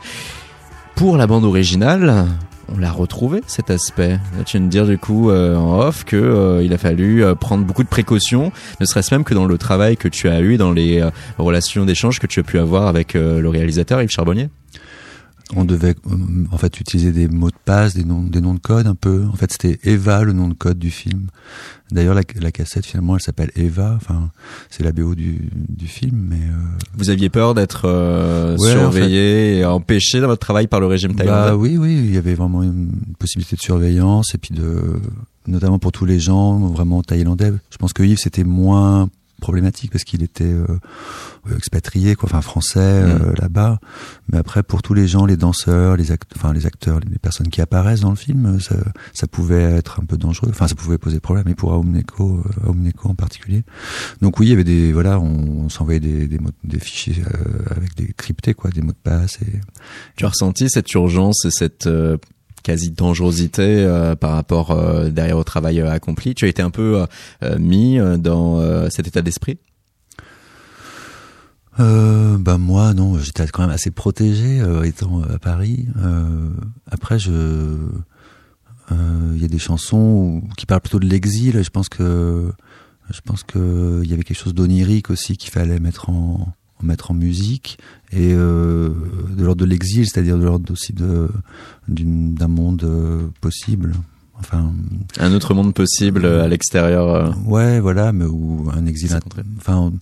Pour 0.94 1.16
la 1.16 1.26
bande 1.26 1.44
originale, 1.44 2.26
on 2.68 2.78
l'a 2.78 2.90
retrouvé 2.90 3.42
cet 3.46 3.70
aspect. 3.70 4.18
Tu 4.46 4.56
viens 4.56 4.66
de 4.66 4.70
dire 4.70 4.86
du 4.86 4.98
coup 4.98 5.30
euh, 5.30 5.56
en 5.56 5.80
off 5.80 6.04
que 6.04 6.16
euh, 6.16 6.62
il 6.62 6.72
a 6.72 6.78
fallu 6.78 7.24
euh, 7.24 7.34
prendre 7.34 7.64
beaucoup 7.64 7.82
de 7.82 7.88
précautions, 7.88 8.52
ne 8.80 8.84
serait-ce 8.84 9.14
même 9.14 9.24
que 9.24 9.34
dans 9.34 9.46
le 9.46 9.58
travail 9.58 9.96
que 9.96 10.08
tu 10.08 10.28
as 10.28 10.40
eu, 10.40 10.56
dans 10.56 10.72
les 10.72 11.00
euh, 11.00 11.10
relations 11.38 11.84
d'échange 11.84 12.18
que 12.18 12.26
tu 12.26 12.40
as 12.40 12.42
pu 12.42 12.58
avoir 12.58 12.86
avec 12.86 13.14
euh, 13.14 13.40
le 13.40 13.48
réalisateur 13.48 14.02
Yves 14.02 14.10
Charbonnier. 14.10 14.48
On 15.54 15.64
devait 15.64 15.94
euh, 16.10 16.16
en 16.50 16.56
fait 16.56 16.80
utiliser 16.80 17.12
des 17.12 17.28
mots 17.28 17.50
de 17.50 17.56
passe, 17.64 17.94
des 17.94 18.04
noms, 18.04 18.22
des 18.22 18.40
noms 18.40 18.54
de 18.54 18.58
code 18.60 18.86
un 18.86 18.94
peu. 18.94 19.26
En 19.30 19.36
fait, 19.36 19.52
c'était 19.52 19.78
Eva 19.84 20.22
le 20.24 20.32
nom 20.32 20.48
de 20.48 20.54
code 20.54 20.78
du 20.78 20.90
film. 20.90 21.26
D'ailleurs, 21.90 22.14
la, 22.14 22.22
la 22.40 22.50
cassette 22.52 22.86
finalement, 22.86 23.16
elle 23.16 23.22
s'appelle 23.22 23.50
Eva. 23.54 23.94
Enfin, 23.96 24.30
c'est 24.70 24.82
la 24.82 24.92
BO 24.92 25.14
du, 25.14 25.50
du 25.68 25.86
film, 25.86 26.28
mais 26.30 26.36
euh, 26.36 26.56
Vous 26.96 27.10
aviez 27.10 27.28
peur 27.28 27.54
d'être 27.54 27.82
euh, 27.84 28.56
Ouais, 28.56 28.70
surveillé 28.70 29.58
et 29.58 29.64
empêché 29.66 30.20
dans 30.20 30.28
votre 30.28 30.40
travail 30.40 30.68
par 30.68 30.80
le 30.80 30.86
régime 30.86 31.14
thaïlandais 31.14 31.50
bah 31.50 31.56
oui, 31.56 31.76
oui, 31.76 31.94
il 31.96 32.14
y 32.14 32.16
avait 32.16 32.34
vraiment 32.34 32.62
une 32.62 32.90
possibilité 33.18 33.56
de 33.56 33.60
surveillance 33.60 34.34
et 34.34 34.38
puis 34.38 34.54
de, 34.54 34.80
notamment 35.46 35.78
pour 35.78 35.92
tous 35.92 36.06
les 36.06 36.18
gens 36.18 36.58
vraiment 36.68 37.02
thaïlandais. 37.02 37.52
Je 37.70 37.76
pense 37.76 37.92
que 37.92 38.02
Yves 38.02 38.18
c'était 38.18 38.44
moins 38.44 39.10
problématique 39.42 39.90
parce 39.92 40.04
qu'il 40.04 40.22
était 40.22 40.44
euh, 40.44 40.66
expatrié, 41.54 42.14
quoi, 42.14 42.28
enfin 42.30 42.40
français 42.40 42.78
euh, 42.80 43.18
Mm. 43.18 43.34
là-bas. 43.40 43.78
Mais 44.30 44.38
après, 44.38 44.62
pour 44.62 44.80
tous 44.82 44.94
les 44.94 45.06
gens, 45.06 45.26
les 45.26 45.36
danseurs, 45.36 45.96
les 45.96 46.10
acteurs, 46.12 46.38
enfin 46.38 46.52
les 46.54 46.64
acteurs, 46.66 47.00
les 47.00 47.18
personnes 47.18 47.48
qui 47.48 47.60
apparaissent 47.60 48.00
dans 48.00 48.10
le 48.10 48.16
film, 48.16 48.58
ça, 48.60 48.76
ça 49.12 49.26
pouvait 49.26 49.62
être 49.62 50.00
un 50.00 50.04
peu 50.06 50.16
dangereux. 50.16 50.48
Enfin, 50.50 50.66
ça 50.68 50.74
pouvait 50.74 50.98
poser 50.98 51.20
problème. 51.20 51.48
Et 51.48 51.54
pour 51.54 51.72
Aum 51.72 51.90
Neko, 51.90 52.40
euh, 52.64 52.68
Aum 52.68 52.80
Neko 52.80 53.10
en 53.10 53.14
particulier. 53.14 53.64
Donc 54.22 54.38
oui, 54.40 54.46
il 54.46 54.50
y 54.50 54.52
avait 54.54 54.64
des, 54.64 54.92
voilà, 54.92 55.18
on, 55.20 55.64
on 55.64 55.68
s'envoyait 55.68 56.00
des, 56.00 56.26
des, 56.28 56.38
mots- 56.38 56.50
des 56.64 56.78
fichiers 56.78 57.22
euh, 57.22 57.74
avec 57.76 57.94
des 57.96 58.12
cryptés, 58.16 58.54
quoi, 58.54 58.70
des 58.70 58.80
mots 58.80 58.92
de 58.92 58.96
passe. 59.02 59.38
Et 59.42 59.60
Tu 60.16 60.24
as 60.24 60.28
ressenti 60.28 60.70
cette 60.70 60.92
urgence 60.94 61.44
et 61.44 61.50
cette 61.50 61.86
euh, 61.86 62.16
quasi 62.62 62.90
dangerosité 62.90 63.62
euh, 63.62 64.14
par 64.14 64.32
rapport 64.32 64.70
euh, 64.70 65.10
derrière 65.10 65.38
au 65.38 65.44
travail 65.44 65.80
euh, 65.80 65.90
accompli. 65.90 66.34
Tu 66.34 66.44
as 66.44 66.48
été 66.48 66.62
un 66.62 66.70
peu 66.70 67.00
euh, 67.02 67.06
euh, 67.42 67.58
mis 67.58 67.98
dans 68.18 68.60
cet 68.90 69.06
état 69.06 69.22
d'esprit? 69.22 69.58
Euh, 71.80 72.36
bah 72.38 72.58
moi 72.58 72.92
non, 72.92 73.18
j'étais 73.18 73.46
quand 73.46 73.62
même 73.62 73.70
assez 73.70 73.90
protégé 73.90 74.60
euh, 74.60 74.82
étant 74.82 75.22
à 75.22 75.38
Paris. 75.38 75.86
Euh, 76.04 76.50
après 76.90 77.18
je, 77.18 77.76
il 78.90 79.40
y 79.40 79.44
a 79.44 79.48
des 79.48 79.58
chansons 79.58 79.96
où- 79.96 80.48
qui 80.56 80.66
parlent 80.66 80.82
plutôt 80.82 80.98
de 80.98 81.06
l'exil. 81.06 81.62
Je 81.62 81.70
pense 81.70 81.88
que, 81.88 82.52
je 83.10 83.20
pense 83.24 83.42
que 83.42 84.00
il 84.04 84.10
y 84.10 84.12
avait 84.12 84.22
quelque 84.22 84.36
chose 84.38 84.54
d'onirique 84.54 85.08
aussi 85.08 85.38
qu'il 85.38 85.50
fallait 85.50 85.80
mettre 85.80 86.10
en 86.10 86.52
mettre 86.82 87.10
en 87.10 87.14
musique 87.14 87.78
et 88.12 88.32
euh, 88.32 88.90
de 89.36 89.44
l'ordre 89.44 89.60
de 89.60 89.68
l'exil, 89.68 90.06
c'est-à-dire 90.06 90.38
de 90.38 90.44
l'ordre 90.44 90.70
aussi 90.72 90.92
de 90.92 91.28
d'un 91.88 92.48
monde 92.48 92.84
euh, 92.84 93.28
possible. 93.40 93.92
Enfin, 94.38 94.72
Un 95.18 95.32
autre 95.34 95.54
monde 95.54 95.74
possible 95.74 96.24
euh, 96.24 96.44
à 96.44 96.48
l'extérieur. 96.48 97.36
Ouais, 97.46 97.80
voilà, 97.80 98.12
mais 98.12 98.24
où 98.24 98.68
un 98.72 98.86
exil. 98.86 99.10
Enfin, 99.58 99.92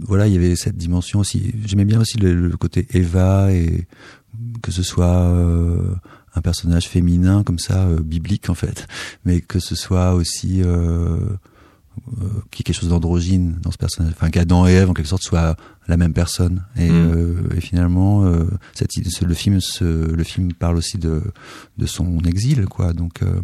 voilà, 0.00 0.26
il 0.26 0.32
y 0.32 0.36
avait 0.36 0.56
cette 0.56 0.76
dimension 0.76 1.20
aussi. 1.20 1.54
J'aimais 1.64 1.84
bien 1.84 2.00
aussi 2.00 2.18
le, 2.18 2.48
le 2.48 2.56
côté 2.56 2.86
Eva 2.92 3.52
et 3.52 3.86
que 4.62 4.70
ce 4.70 4.82
soit 4.82 5.28
euh, 5.28 5.94
un 6.34 6.40
personnage 6.40 6.88
féminin 6.88 7.42
comme 7.42 7.58
ça, 7.58 7.84
euh, 7.84 8.00
biblique 8.00 8.48
en 8.50 8.54
fait, 8.54 8.86
mais 9.24 9.40
que 9.40 9.60
ce 9.60 9.74
soit 9.74 10.14
aussi 10.14 10.62
euh, 10.62 10.66
euh, 10.66 12.28
qu'il 12.50 12.60
y 12.60 12.60
ait 12.60 12.64
quelque 12.64 12.80
chose 12.80 12.88
d'androgyne 12.88 13.58
dans 13.62 13.70
ce 13.70 13.78
personnage. 13.78 14.12
Enfin, 14.16 14.30
qu'Adam 14.30 14.66
et 14.66 14.72
Ève 14.72 14.90
en 14.90 14.94
quelque 14.94 15.08
sorte 15.08 15.22
soient 15.22 15.56
la 15.86 15.96
même 15.96 16.12
personne. 16.14 16.64
Et, 16.76 16.90
Mm. 16.90 17.12
euh, 17.14 17.56
et 17.56 17.60
finalement, 17.60 18.24
euh, 18.24 18.44
cette, 18.72 18.96
idée- 18.96 19.10
ce- 19.10 19.24
le 19.24 19.34
film, 19.34 19.60
ce, 19.60 19.84
le 19.84 20.24
film 20.24 20.52
parle 20.52 20.76
aussi 20.76 20.98
de 20.98 21.22
de 21.76 21.86
son 21.86 22.18
exil, 22.20 22.66
quoi. 22.66 22.92
Donc 22.92 23.22
euh, 23.22 23.40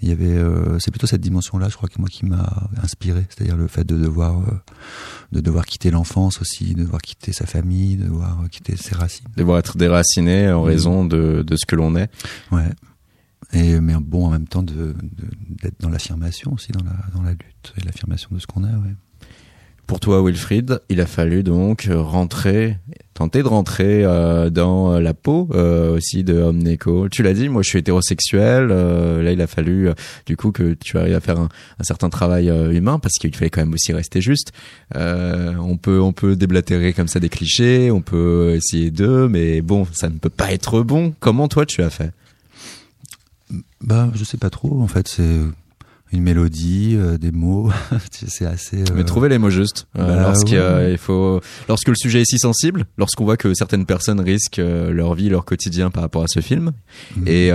il 0.00 0.08
y 0.08 0.12
avait, 0.12 0.40
c'est 0.78 0.90
plutôt 0.90 1.06
cette 1.06 1.20
dimension-là, 1.20 1.68
je 1.68 1.76
crois 1.76 1.88
que 1.88 1.98
moi 1.98 2.08
qui 2.10 2.24
m'a 2.26 2.68
inspiré, 2.82 3.26
c'est-à-dire 3.28 3.56
le 3.56 3.66
fait 3.68 3.84
de 3.84 3.96
devoir, 3.98 4.40
de 5.32 5.40
devoir 5.40 5.66
quitter 5.66 5.90
l'enfance 5.90 6.40
aussi, 6.40 6.74
de 6.74 6.82
devoir 6.82 7.02
quitter 7.02 7.32
sa 7.32 7.46
famille, 7.46 7.96
de 7.96 8.04
devoir 8.04 8.38
quitter 8.50 8.76
ses 8.76 8.94
racines. 8.94 9.26
devoir 9.36 9.58
être 9.58 9.76
déraciné 9.76 10.50
en 10.52 10.62
Mm. 10.62 10.66
raison 10.66 11.04
de, 11.04 11.42
de 11.46 11.56
ce 11.56 11.66
que 11.66 11.76
l'on 11.76 11.94
est. 11.96 12.10
Ouais. 12.52 12.70
Et 13.52 13.80
mais 13.80 13.94
bon, 14.00 14.26
en 14.26 14.30
même 14.30 14.46
temps, 14.48 14.62
de 14.62 14.72
de- 14.72 14.94
d'être 15.62 15.78
dans 15.80 15.90
l'affirmation 15.90 16.52
aussi, 16.54 16.72
dans 16.72 16.84
la 16.84 16.96
dans 17.14 17.22
la 17.22 17.32
lutte 17.32 17.74
et 17.76 17.84
l'affirmation 17.84 18.30
de 18.32 18.38
ce 18.38 18.46
qu'on. 18.46 18.62
Ouais. 18.62 18.94
Pour 19.92 20.00
toi, 20.00 20.22
Wilfried, 20.24 20.80
il 20.88 21.02
a 21.02 21.06
fallu 21.06 21.42
donc 21.42 21.86
rentrer, 21.92 22.78
tenter 23.12 23.42
de 23.42 23.48
rentrer 23.48 24.02
euh, 24.06 24.48
dans 24.48 24.98
la 24.98 25.12
peau 25.12 25.50
euh, 25.52 25.94
aussi 25.94 26.24
de 26.24 26.32
Omneco. 26.32 27.10
Tu 27.10 27.22
l'as 27.22 27.34
dit, 27.34 27.50
moi 27.50 27.60
je 27.60 27.68
suis 27.68 27.80
hétérosexuel. 27.80 28.68
euh, 28.70 29.22
là, 29.22 29.32
il 29.32 29.42
a 29.42 29.46
fallu 29.46 29.90
euh, 29.90 29.92
du 30.24 30.34
coup 30.34 30.50
que 30.50 30.72
tu 30.72 30.96
arrives 30.96 31.14
à 31.14 31.20
faire 31.20 31.38
un, 31.38 31.50
certain 31.82 32.08
travail 32.08 32.48
euh, 32.48 32.72
humain 32.72 32.98
parce 32.98 33.18
qu'il 33.18 33.36
fallait 33.36 33.50
quand 33.50 33.60
même 33.60 33.74
aussi 33.74 33.92
rester 33.92 34.22
juste. 34.22 34.52
Euh, 34.96 35.56
on 35.60 35.76
peut 35.76 36.00
on 36.00 36.14
peut 36.14 36.36
déblatérer 36.36 36.94
comme 36.94 37.06
ça 37.06 37.20
des 37.20 37.28
clichés, 37.28 37.90
on 37.90 38.00
peut 38.00 38.54
essayer 38.54 38.90
d'eux, 38.90 39.28
mais 39.28 39.60
bon, 39.60 39.86
ça 39.92 40.08
ne 40.08 40.16
peut 40.16 40.30
pas 40.30 40.52
être 40.52 40.80
bon. 40.80 41.12
Comment 41.20 41.48
toi 41.48 41.66
tu 41.66 41.82
as 41.82 41.90
fait? 41.90 42.12
Bah, 43.82 44.10
je 44.14 44.24
sais 44.24 44.38
pas 44.38 44.48
trop. 44.48 44.80
En 44.80 44.88
fait, 44.88 45.06
c'est 45.06 45.38
une 46.12 46.22
mélodie, 46.22 46.94
euh, 46.96 47.16
des 47.18 47.32
mots. 47.32 47.70
c'est 48.10 48.44
assez. 48.46 48.82
euh, 48.82 48.94
Mais 48.94 49.04
trouver 49.04 49.28
les 49.28 49.38
mots 49.38 49.50
justes. 49.50 49.86
Euh, 49.98 50.06
bah, 50.16 50.22
lorsqu'il 50.22 50.58
ouais. 50.58 50.92
il 50.92 50.98
faut, 50.98 51.40
lorsque 51.68 51.88
le 51.88 51.94
sujet 51.94 52.20
est 52.22 52.24
si 52.30 52.38
sensible, 52.38 52.84
lorsqu'on 52.98 53.24
voit 53.24 53.36
que 53.36 53.54
certaines 53.54 53.86
personnes 53.86 54.20
risquent 54.20 54.60
leur 54.62 55.14
vie, 55.14 55.28
leur 55.28 55.44
quotidien 55.44 55.90
par 55.90 56.02
rapport 56.02 56.22
à 56.24 56.28
ce 56.28 56.40
film, 56.40 56.72
Mhm. 57.16 57.24
et 57.28 57.48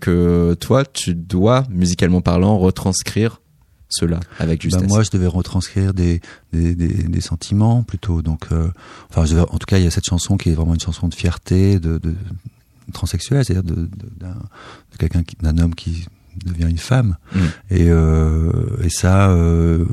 que 0.00 0.54
toi, 0.60 0.84
tu 0.84 1.14
dois, 1.14 1.64
musicalement 1.70 2.20
parlant, 2.20 2.58
retranscrire 2.58 3.40
cela 3.88 4.20
avec 4.38 4.60
Bah, 4.60 4.68
justesse. 4.70 4.88
moi, 4.88 5.02
je 5.02 5.10
devais 5.10 5.26
retranscrire 5.26 5.92
des, 5.92 6.20
des, 6.52 6.74
des, 6.76 6.88
des 6.88 7.20
sentiments 7.20 7.82
plutôt. 7.82 8.22
Donc, 8.22 8.46
enfin, 9.10 9.24
je 9.24 9.34
devais- 9.34 9.42
en 9.50 9.58
tout 9.58 9.66
cas, 9.66 9.78
il 9.78 9.84
y 9.84 9.86
a 9.86 9.90
cette 9.90 10.04
chanson 10.04 10.36
qui 10.36 10.50
est 10.50 10.54
vraiment 10.54 10.74
une 10.74 10.80
chanson 10.80 11.08
de 11.08 11.14
fierté, 11.14 11.80
de, 11.80 11.98
de 11.98 12.14
transsexuel, 12.92 13.44
c'est-à-dire 13.44 13.64
de, 13.64 13.82
de, 13.82 14.26
quelqu'un, 14.98 15.22
d'un 15.42 15.58
homme 15.58 15.74
qui 15.74 16.06
devient 16.44 16.68
une 16.68 16.78
femme. 16.78 17.16
Mm. 17.34 17.38
Et, 17.70 17.86
euh, 17.88 18.52
et 18.82 18.88
ça, 18.90 19.30
euh, 19.30 19.84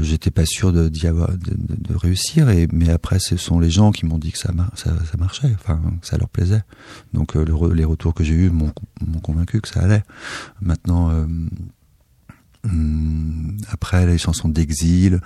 j'étais 0.00 0.30
pas 0.30 0.46
sûr 0.46 0.72
de, 0.72 0.88
d'y 0.88 1.06
avoir, 1.06 1.30
de, 1.32 1.94
réussir. 1.94 2.48
Et 2.50 2.68
mais 2.72 2.90
après, 2.90 3.18
ce 3.18 3.36
sont 3.36 3.60
les 3.60 3.70
gens 3.70 3.90
qui 3.90 4.06
m'ont 4.06 4.18
dit 4.18 4.32
que 4.32 4.38
ça, 4.38 4.52
ça, 4.74 4.92
ça 5.10 5.16
marchait, 5.18 5.54
enfin, 5.54 5.80
que 6.00 6.06
ça 6.06 6.16
leur 6.16 6.28
plaisait. 6.28 6.62
Donc, 7.12 7.36
euh, 7.36 7.44
le 7.44 7.74
les 7.74 7.84
retours 7.84 8.14
que 8.14 8.24
j'ai 8.24 8.34
eus 8.34 8.50
m'ont, 8.50 8.72
m'ont 9.06 9.20
convaincu 9.20 9.60
que 9.60 9.68
ça 9.68 9.80
allait. 9.80 10.02
Maintenant. 10.60 11.26
Hum, 12.64 13.56
après 13.70 14.04
les 14.06 14.18
chansons 14.18 14.48
d'exil, 14.48 15.20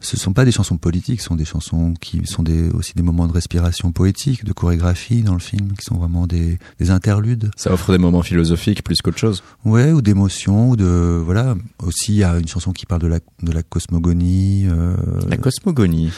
ce 0.00 0.18
sont 0.18 0.34
pas 0.34 0.44
des 0.44 0.52
chansons 0.52 0.76
politiques, 0.76 1.20
ce 1.22 1.28
sont 1.28 1.34
des 1.36 1.46
chansons 1.46 1.94
qui 1.98 2.26
sont 2.26 2.42
des, 2.42 2.68
aussi 2.70 2.92
des 2.94 3.02
moments 3.02 3.26
de 3.26 3.32
respiration 3.32 3.90
poétique, 3.90 4.44
de 4.44 4.52
chorégraphie 4.52 5.22
dans 5.22 5.32
le 5.32 5.38
film, 5.40 5.72
qui 5.78 5.84
sont 5.84 5.96
vraiment 5.96 6.26
des, 6.26 6.58
des 6.78 6.90
interludes, 6.90 7.50
Ça 7.56 7.72
offre 7.72 7.90
des 7.92 7.98
moments 7.98 8.22
philosophiques 8.22 8.84
plus 8.84 9.00
qu'autre 9.00 9.16
chose. 9.18 9.42
ouais, 9.64 9.92
ou 9.92 10.02
d'émotion, 10.02 10.70
ou 10.70 10.76
de 10.76 11.22
voilà. 11.24 11.54
Aussi, 11.82 12.12
il 12.12 12.18
y 12.18 12.24
a 12.24 12.36
une 12.38 12.48
chanson 12.48 12.72
qui 12.72 12.84
parle 12.84 13.00
de 13.00 13.06
la 13.06 13.20
de 13.42 13.52
la 13.52 13.62
cosmogonie, 13.62 14.66
euh, 14.68 14.96
La 15.28 15.38
cosmogonie. 15.38 16.10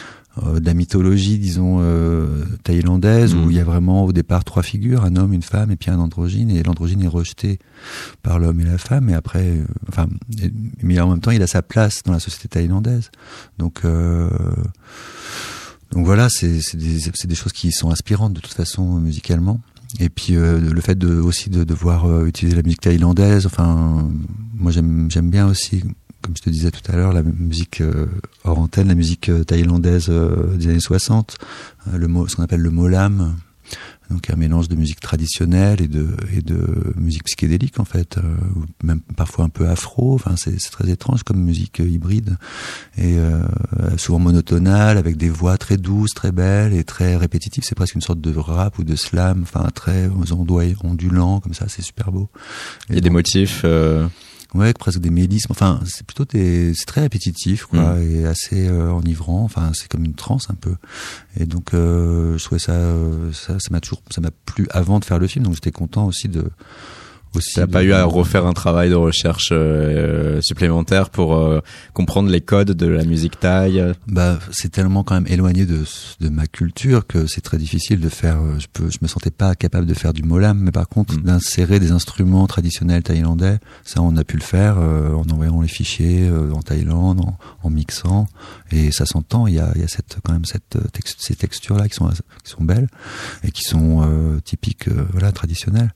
Euh, 0.45 0.59
de 0.59 0.65
la 0.65 0.73
mythologie, 0.73 1.37
disons 1.39 1.77
euh, 1.81 2.43
thaïlandaise, 2.63 3.33
Mm. 3.35 3.43
où 3.45 3.49
il 3.51 3.57
y 3.57 3.59
a 3.59 3.63
vraiment 3.63 4.05
au 4.05 4.11
départ 4.13 4.43
trois 4.43 4.63
figures, 4.63 5.03
un 5.03 5.15
homme, 5.15 5.33
une 5.33 5.41
femme 5.41 5.71
et 5.71 5.75
puis 5.75 5.89
un 5.91 5.99
androgyne, 5.99 6.49
et 6.51 6.61
l'androgyne 6.63 7.01
est 7.03 7.07
rejeté 7.07 7.59
par 8.23 8.39
l'homme 8.39 8.59
et 8.61 8.65
la 8.65 8.77
femme, 8.77 9.09
et 9.09 9.13
après, 9.13 9.47
euh, 9.49 9.63
enfin, 9.89 10.07
et- 10.41 10.51
mais 10.83 10.99
en 10.99 11.09
même 11.09 11.19
temps, 11.19 11.31
il 11.31 11.41
a 11.41 11.47
sa 11.47 11.61
place 11.61 12.03
dans 12.03 12.13
la 12.13 12.19
société 12.19 12.47
thaïlandaise. 12.47 13.09
Donc, 13.57 13.81
euh, 13.85 14.29
donc 15.91 16.05
voilà, 16.05 16.27
c'est 16.29 16.59
c'est 16.61 16.77
des, 16.77 16.99
des 17.27 17.35
choses 17.35 17.53
qui 17.53 17.71
sont 17.71 17.89
inspirantes 17.91 18.33
de 18.33 18.39
toute 18.41 18.53
façon 18.53 18.99
musicalement. 18.99 19.61
Et 20.01 20.09
puis 20.09 20.35
euh, 20.35 20.59
le 20.59 20.81
fait 20.81 20.97
de 20.97 21.15
aussi 21.21 21.49
de 21.49 21.63
devoir 21.63 22.05
euh, 22.05 22.25
utiliser 22.25 22.57
la 22.57 22.61
musique 22.63 22.81
thaïlandaise, 22.81 23.45
enfin, 23.45 24.09
moi 24.53 24.71
j'aime 24.71 25.09
j'aime 25.09 25.29
bien 25.29 25.47
aussi 25.47 25.83
comme 26.27 26.35
je 26.35 26.41
te 26.41 26.49
disais 26.49 26.71
tout 26.71 26.81
à 26.91 26.97
l'heure, 26.97 27.13
la 27.13 27.23
musique 27.23 27.79
euh, 27.79 28.05
hors 28.43 28.59
antenne, 28.59 28.89
la 28.89 28.95
musique 28.95 29.29
euh, 29.29 29.45
thaïlandaise 29.45 30.07
euh, 30.09 30.57
des 30.57 30.67
années 30.67 30.81
60, 30.81 31.37
euh, 31.87 31.97
le 31.97 32.07
mot, 32.09 32.27
ce 32.27 32.35
qu'on 32.35 32.43
appelle 32.43 32.59
le 32.59 32.69
molam, 32.69 33.37
donc 34.11 34.29
un 34.29 34.35
mélange 34.35 34.67
de 34.67 34.75
musique 34.75 34.99
traditionnelle 34.99 35.81
et 35.81 35.87
de 35.87 36.05
et 36.33 36.41
de 36.41 36.93
musique 36.97 37.23
psychédélique 37.23 37.79
en 37.79 37.85
fait, 37.85 38.17
ou 38.57 38.63
même 38.85 38.99
parfois 39.15 39.45
un 39.45 39.49
peu 39.49 39.69
afro. 39.69 40.15
Enfin, 40.15 40.35
c'est 40.37 40.57
très 40.69 40.89
étrange 40.89 41.23
comme 41.23 41.41
musique 41.41 41.79
hybride 41.79 42.35
et 42.97 43.17
euh, 43.17 43.41
souvent 43.97 44.19
monotonale 44.19 44.97
avec 44.97 45.15
des 45.15 45.29
voix 45.29 45.57
très 45.57 45.77
douces, 45.77 46.13
très 46.13 46.33
belles 46.33 46.73
et 46.73 46.83
très 46.83 47.15
répétitives. 47.15 47.63
C'est 47.65 47.75
presque 47.75 47.95
une 47.95 48.01
sorte 48.01 48.19
de 48.21 48.37
rap 48.37 48.77
ou 48.79 48.83
de 48.85 48.95
slam, 48.95 49.43
enfin 49.43 49.67
très 49.73 50.09
ondulant 50.83 51.39
comme 51.39 51.53
ça. 51.53 51.65
C'est 51.69 51.81
super 51.81 52.11
beau. 52.11 52.29
Il 52.89 52.95
y 52.95 52.97
a 52.97 53.01
des 53.01 53.09
motifs. 53.09 53.61
euh, 53.65 54.07
Ouais, 54.53 54.73
presque 54.73 54.99
des 54.99 55.09
mélismes. 55.09 55.51
Enfin, 55.51 55.81
c'est 55.85 56.05
plutôt 56.05 56.25
des, 56.25 56.73
c'est 56.73 56.85
très 56.85 57.01
répétitif, 57.01 57.65
quoi, 57.65 57.95
Mm. 57.95 58.11
et 58.11 58.25
assez 58.25 58.67
euh, 58.67 58.91
enivrant. 58.91 59.43
Enfin, 59.43 59.71
c'est 59.73 59.89
comme 59.89 60.05
une 60.05 60.13
transe 60.13 60.49
un 60.49 60.55
peu. 60.55 60.75
Et 61.37 61.45
donc, 61.45 61.73
euh, 61.73 62.37
je 62.37 62.43
trouvais 62.45 62.59
ça, 62.59 62.71
euh, 62.71 63.31
ça, 63.33 63.59
ça 63.59 63.67
m'a 63.71 63.81
toujours, 63.81 64.01
ça 64.09 64.21
m'a 64.21 64.31
plu 64.45 64.67
avant 64.71 64.99
de 64.99 65.05
faire 65.05 65.19
le 65.19 65.27
film. 65.27 65.45
Donc, 65.45 65.55
j'étais 65.55 65.71
content 65.71 66.05
aussi 66.05 66.29
de, 66.29 66.49
aussi. 67.35 67.55
T'as 67.55 67.67
pas 67.67 67.83
eu 67.83 67.91
à 67.93 68.03
refaire 68.05 68.45
un 68.45 68.53
travail 68.53 68.89
de 68.89 68.95
recherche 68.95 69.49
euh, 69.51 70.39
supplémentaire 70.41 71.09
pour 71.09 71.35
euh, 71.35 71.59
comprendre 71.93 72.29
les 72.29 72.41
codes 72.41 72.71
de 72.71 72.87
la 72.87 73.03
musique 73.03 73.39
thaï. 73.39 73.83
Bah, 74.07 74.39
c'est 74.51 74.71
tellement 74.71 75.03
quand 75.03 75.15
même 75.15 75.27
éloigné 75.27 75.65
de, 75.65 75.83
de 76.19 76.29
ma 76.29 76.47
culture 76.47 77.05
que 77.07 77.27
c'est 77.27 77.41
très 77.41 77.57
difficile 77.57 77.99
de 77.99 78.09
faire. 78.09 78.37
euh, 78.37 78.59
Je 78.59 78.67
peux, 78.71 78.89
je 78.89 78.97
me 79.01 79.07
sentais 79.07 79.31
pas 79.31 79.55
capable 79.55 79.85
de 79.85 79.93
faire 79.93 80.13
du 80.13 80.23
molam, 80.23 80.59
mais 80.59 80.71
par 80.71 80.87
contre 80.87 81.15
Mm. 81.15 81.21
d'insérer 81.23 81.79
des 81.79 81.91
instruments 81.91 82.47
traditionnels 82.47 83.01
thaïlandais, 83.03 83.59
ça 83.85 84.01
on 84.01 84.15
a 84.17 84.23
pu 84.23 84.35
le 84.37 84.43
faire 84.43 84.75
euh, 84.77 85.13
en 85.13 85.23
envoyant 85.31 85.61
les 85.61 85.67
fichiers 85.67 86.27
euh, 86.27 86.51
en 86.51 86.61
Thaïlande, 86.61 87.21
en, 87.21 87.37
en 87.63 87.69
mixant, 87.69 88.27
et 88.71 88.91
ça 88.91 89.05
s'entend. 89.05 89.47
Il 89.47 89.53
y 89.55 89.59
a, 89.59 89.71
il 89.75 89.81
y 89.81 89.83
a 89.83 89.87
cette 89.87 90.17
quand 90.23 90.33
même 90.33 90.45
cette 90.45 90.75
euh, 90.75 90.81
tex- 90.91 91.15
ces 91.19 91.35
textures 91.35 91.77
là 91.77 91.87
qui 91.87 91.95
sont 91.95 92.07
qui 92.43 92.51
sont 92.51 92.63
belles 92.63 92.87
et 93.43 93.51
qui 93.51 93.63
sont 93.63 94.01
euh, 94.03 94.39
typiques, 94.41 94.87
euh, 94.89 95.05
voilà, 95.11 95.31
traditionnelles. 95.31 95.93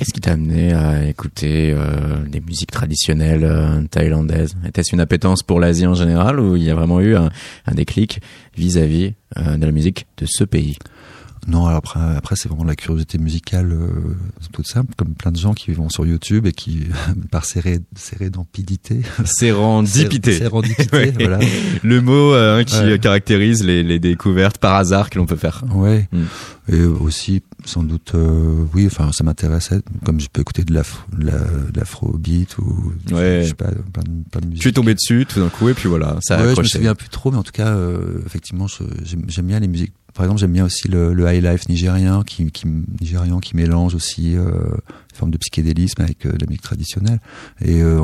Qu'est-ce 0.00 0.14
qui 0.14 0.20
t'a 0.22 0.32
amené 0.32 0.72
à 0.72 1.04
écouter 1.04 1.74
euh, 1.76 2.24
des 2.26 2.40
musiques 2.40 2.70
traditionnelles 2.70 3.44
euh, 3.44 3.82
thaïlandaises? 3.90 4.56
Était-ce 4.66 4.94
une 4.94 5.00
appétence 5.00 5.42
pour 5.42 5.60
l'Asie 5.60 5.86
en 5.86 5.92
général 5.92 6.40
ou 6.40 6.56
il 6.56 6.62
y 6.62 6.70
a 6.70 6.74
vraiment 6.74 7.02
eu 7.02 7.16
un, 7.16 7.28
un 7.66 7.74
déclic 7.74 8.22
vis-à-vis 8.56 9.12
euh, 9.36 9.58
de 9.58 9.66
la 9.66 9.72
musique 9.72 10.06
de 10.16 10.24
ce 10.24 10.44
pays? 10.44 10.78
Non, 11.46 11.66
après, 11.66 12.00
après 12.16 12.36
c'est 12.36 12.48
vraiment 12.48 12.64
la 12.64 12.76
curiosité 12.76 13.18
musicale 13.18 13.72
euh, 13.72 13.88
toute 14.52 14.66
simple, 14.66 14.92
comme 14.96 15.14
plein 15.14 15.32
de 15.32 15.38
gens 15.38 15.54
qui 15.54 15.72
vont 15.72 15.88
sur 15.88 16.04
YouTube 16.06 16.46
et 16.46 16.52
qui, 16.52 16.86
par 17.30 17.44
séré- 17.44 17.80
sérédempidité, 17.96 19.00
Sérendipité. 19.24 20.38
sérendipité, 20.38 20.88
Ouais. 20.96 21.12
voilà. 21.18 21.38
Le 21.82 22.00
mot 22.00 22.34
euh, 22.34 22.58
hein, 22.60 22.64
qui 22.64 22.76
Ouais. 22.76 22.92
euh, 22.92 22.98
caractérise 22.98 23.64
les, 23.64 23.82
les 23.82 23.98
découvertes 23.98 24.58
par 24.58 24.74
hasard 24.74 25.10
que 25.10 25.18
l'on 25.18 25.26
peut 25.26 25.36
faire. 25.36 25.64
Ouais. 25.74 26.08
Mm. 26.12 26.24
Et 26.72 26.82
aussi, 26.84 27.42
sans 27.64 27.82
doute, 27.82 28.12
euh, 28.14 28.64
oui, 28.74 28.86
enfin, 28.86 29.10
ça 29.12 29.24
m'intéressait. 29.24 29.80
Comme 30.04 30.20
je 30.20 30.28
peux 30.32 30.40
écouter 30.40 30.62
de 30.62 30.72
l'afro, 30.72 31.00
de 31.16 31.26
la- 31.26 31.32
de 31.38 31.78
l'afrobeat 31.78 32.58
ou, 32.58 32.92
Ouais. 33.10 33.40
je 33.42 33.48
sais 33.48 33.54
pas, 33.54 33.70
plein 33.92 34.02
de, 34.04 34.22
plein 34.30 34.40
de 34.40 34.46
musique. 34.46 34.62
Tu 34.62 34.68
es 34.68 34.72
tombé 34.72 34.94
dessus 34.94 35.26
tout 35.28 35.40
d'un 35.40 35.48
coup 35.48 35.68
et 35.68 35.74
puis 35.74 35.88
voilà, 35.88 36.16
ça 36.20 36.34
a 36.34 36.36
ouais, 36.38 36.42
je 36.42 36.46
me 36.48 36.52
accroché. 36.52 36.68
souviens 36.78 36.94
plus 36.94 37.08
trop, 37.08 37.30
mais 37.32 37.38
en 37.38 37.42
tout 37.42 37.50
cas, 37.52 37.68
euh, 37.68 38.20
effectivement, 38.26 38.66
j'aime 39.02 39.46
bien 39.46 39.58
les 39.58 39.68
musiques. 39.68 39.92
Par 40.14 40.24
exemple, 40.24 40.40
j'aime 40.40 40.52
bien 40.52 40.64
aussi 40.64 40.88
le, 40.88 41.14
high 41.32 41.42
life 41.42 41.68
nigérien, 41.68 42.22
qui, 42.24 42.46
nigérian, 43.00 43.38
qui 43.38 43.56
mélange 43.56 43.94
aussi 43.94 44.36
euh, 44.36 44.50
une 45.12 45.16
forme 45.16 45.30
de 45.30 45.38
psychédélisme 45.38 46.02
avec 46.02 46.26
euh, 46.26 46.32
la 46.40 46.46
musique 46.46 46.62
traditionnelle. 46.62 47.20
Et 47.60 47.82
euh, 47.82 48.00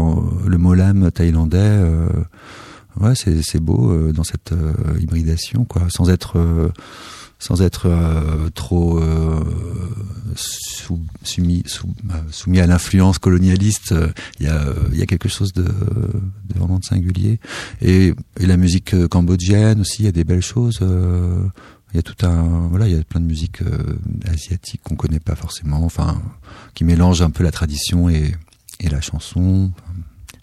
le 0.47 0.59
molam 0.59 1.11
thaïlandais, 1.11 1.59
euh, 1.59 2.09
ouais, 3.01 3.15
c'est 3.15 3.61
beau 3.61 4.13
dans 4.13 4.25
cette 4.25 4.55
hybridation, 5.01 5.65
quoi, 5.65 5.83
sans 5.89 6.11
être 6.11 6.73
sans 7.39 7.61
être 7.61 7.91
trop 8.55 8.99
soumis, 11.23 11.65
soumis 12.31 12.61
à 12.61 12.67
l'influence 12.67 13.19
colonialiste. 13.19 13.95
Il 14.41 14.47
y, 14.47 14.49
a, 14.49 14.57
euh, 14.57 14.75
il 14.93 14.99
y 14.99 15.03
a 15.03 15.07
quelque 15.07 15.29
chose 15.29 15.53
de, 15.53 15.63
de 15.63 16.59
vraiment 16.59 16.79
de 16.79 16.85
singulier. 16.85 17.39
Et, 17.83 18.15
et 18.39 18.47
la 18.47 18.57
musique 18.57 19.09
cambodgienne 19.09 19.81
aussi, 19.81 20.03
il 20.03 20.05
y 20.07 20.09
a 20.09 20.13
des 20.13 20.25
belles 20.25 20.43
choses. 20.43 20.81
Il 21.93 21.97
y 21.97 21.99
a 21.99 22.03
tout 22.03 22.27
un 22.27 22.69
voilà, 22.69 22.89
il 22.89 22.97
y 22.97 22.99
a 22.99 23.03
plein 23.05 23.21
de 23.21 23.27
musiques 23.27 23.63
euh, 23.63 23.99
asiatiques 24.27 24.83
qu'on 24.83 24.97
connaît 24.97 25.21
pas 25.21 25.37
forcément, 25.37 25.85
enfin 25.85 26.21
qui 26.75 26.85
mélangent 26.85 27.23
un 27.23 27.31
peu 27.31 27.45
la 27.45 27.53
tradition 27.53 28.09
et 28.09 28.35
la 28.81 29.01
chanson. 29.01 29.73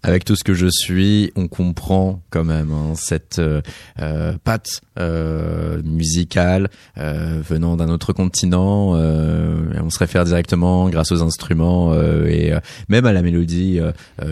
Avec 0.05 0.25
tout 0.25 0.35
ce 0.35 0.43
que 0.43 0.53
je 0.53 0.67
suis, 0.69 1.31
on 1.37 1.47
comprend 1.47 2.21
quand 2.29 2.43
même 2.43 2.71
hein, 2.71 2.91
cette 2.95 3.39
euh, 3.39 3.61
euh, 4.01 4.33
patte 4.43 4.81
euh, 4.99 5.81
musicale 5.83 6.69
euh, 6.97 7.41
venant 7.41 7.77
d'un 7.77 7.87
autre 7.87 8.11
continent. 8.11 8.95
euh, 8.97 9.73
et 9.73 9.79
on 9.79 9.89
se 9.89 9.99
réfère 9.99 10.25
directement, 10.25 10.89
grâce 10.89 11.13
aux 11.13 11.23
instruments 11.23 11.93
euh, 11.93 12.25
et 12.25 12.53
même 12.89 13.05
à 13.05 13.13
la 13.13 13.21
mélodie 13.21 13.79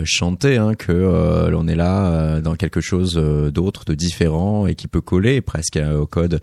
chantée, 0.04 0.58
hein, 0.58 0.74
que 0.74 1.48
l'on 1.50 1.66
est 1.68 1.74
là 1.74 2.40
dans 2.42 2.54
quelque 2.54 2.82
chose 2.82 3.14
d'autre, 3.14 3.86
de 3.86 3.94
différent 3.94 4.66
et 4.66 4.74
qui 4.74 4.88
peut 4.88 5.00
coller 5.00 5.40
presque 5.40 5.78
au 5.98 6.06
code 6.06 6.40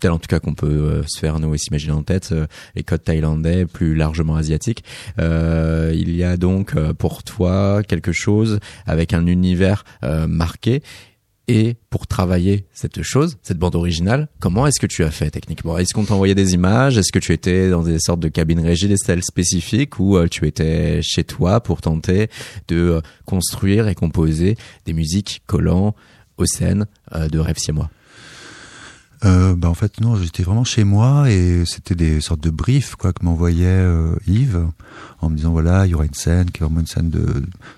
tel 0.00 0.10
en 0.10 0.18
tout 0.18 0.28
cas 0.28 0.40
qu'on 0.40 0.54
peut 0.54 1.02
se 1.06 1.18
faire 1.18 1.38
nous 1.38 1.54
s'imaginer 1.56 1.92
en 1.92 2.02
tête 2.02 2.34
les 2.74 2.82
codes 2.82 3.04
thaïlandais, 3.04 3.66
plus 3.66 3.94
largement 3.94 4.36
asiatiques. 4.36 4.82
Il 5.18 6.16
y 6.16 6.24
a 6.24 6.36
donc 6.36 6.74
pour 6.94 7.22
toi 7.22 7.82
quelque 7.82 8.12
chose 8.12 8.45
avec 8.86 9.12
un 9.12 9.26
univers 9.26 9.84
euh, 10.02 10.26
marqué. 10.26 10.82
Et 11.48 11.76
pour 11.90 12.08
travailler 12.08 12.66
cette 12.72 13.02
chose, 13.02 13.38
cette 13.42 13.58
bande 13.58 13.76
originale, 13.76 14.28
comment 14.40 14.66
est-ce 14.66 14.80
que 14.80 14.86
tu 14.86 15.04
as 15.04 15.12
fait 15.12 15.30
techniquement? 15.30 15.78
Est-ce 15.78 15.94
qu'on 15.94 16.04
t'a 16.04 16.14
envoyé 16.14 16.34
des 16.34 16.54
images? 16.54 16.98
Est-ce 16.98 17.12
que 17.12 17.20
tu 17.20 17.32
étais 17.32 17.70
dans 17.70 17.84
des 17.84 18.00
sortes 18.00 18.18
de 18.18 18.28
cabines 18.28 18.58
régies, 18.60 18.88
des 18.88 18.96
styles 18.96 19.22
spécifiques 19.22 20.00
ou 20.00 20.16
euh, 20.16 20.26
tu 20.28 20.46
étais 20.48 21.00
chez 21.02 21.22
toi 21.22 21.60
pour 21.60 21.80
tenter 21.80 22.28
de 22.66 22.76
euh, 22.76 23.00
construire 23.26 23.86
et 23.86 23.94
composer 23.94 24.56
des 24.86 24.92
musiques 24.92 25.42
collant 25.46 25.94
aux 26.36 26.46
scènes 26.46 26.86
de 27.14 27.38
Rêve 27.38 27.56
moi 27.72 27.88
Euh, 29.24 29.54
bah 29.56 29.70
en 29.70 29.74
fait 29.74 30.00
non, 30.00 30.14
j'étais 30.16 30.42
vraiment 30.42 30.64
chez 30.64 30.84
moi 30.84 31.30
et 31.30 31.64
c'était 31.64 31.94
des 31.94 32.20
sortes 32.20 32.42
de 32.42 32.50
briefs 32.50 32.96
quoi 32.96 33.12
que 33.14 33.24
m'envoyait 33.24 33.64
euh, 33.66 34.14
Yves 34.26 34.66
en 35.20 35.30
me 35.30 35.36
disant 35.36 35.52
voilà 35.52 35.86
il 35.86 35.92
y 35.92 35.94
aura 35.94 36.04
une 36.04 36.12
scène 36.12 36.50
qui 36.50 36.62
est 36.62 36.66
vraiment 36.66 36.80
une 36.80 36.86
scène 36.86 37.08
de, 37.08 37.24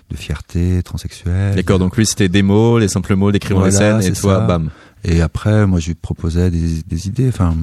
de 0.09 0.15
fierté 0.17 0.83
transsexuelle. 0.83 1.55
D'accord, 1.55 1.79
donc 1.79 1.95
lui 1.95 2.05
c'était 2.05 2.27
des 2.27 2.41
mots, 2.41 2.77
les 2.77 2.89
simples 2.89 3.15
mots 3.15 3.31
décrivant 3.31 3.61
Voilà, 3.61 3.75
scènes 3.77 3.99
et 3.99 4.13
c'est 4.13 4.21
toi, 4.21 4.39
ça. 4.39 4.47
bam. 4.47 4.69
Et 5.05 5.21
après 5.21 5.65
moi 5.65 5.79
je 5.79 5.87
lui 5.87 5.95
proposais 5.95 6.51
des, 6.51 6.81
des 6.85 7.07
idées. 7.07 7.29
Enfin 7.29 7.55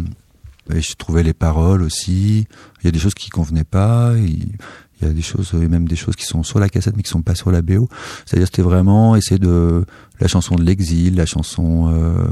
et 0.74 0.80
je 0.80 0.94
trouvais 0.96 1.22
les 1.22 1.34
paroles 1.34 1.82
aussi. 1.82 2.46
Il 2.80 2.86
y 2.86 2.88
a 2.88 2.90
des 2.90 2.98
choses 2.98 3.14
qui 3.14 3.28
convenaient 3.28 3.62
pas. 3.64 4.14
Il, 4.16 4.52
il 5.00 5.06
y 5.06 5.10
a 5.10 5.12
des 5.12 5.22
choses 5.22 5.52
et 5.52 5.68
même 5.68 5.86
des 5.86 5.96
choses 5.96 6.16
qui 6.16 6.24
sont 6.24 6.42
sur 6.42 6.58
la 6.58 6.68
cassette 6.70 6.96
mais 6.96 7.02
qui 7.02 7.10
sont 7.10 7.20
pas 7.22 7.34
sur 7.34 7.50
la 7.52 7.60
BO. 7.60 7.88
C'est-à-dire 8.24 8.46
c'était 8.46 8.62
vraiment 8.62 9.14
essayer 9.16 9.38
de 9.38 9.84
la 10.20 10.28
chanson 10.28 10.54
de 10.54 10.62
l'exil, 10.64 11.16
la 11.16 11.26
chanson 11.26 11.92
euh, 11.92 12.26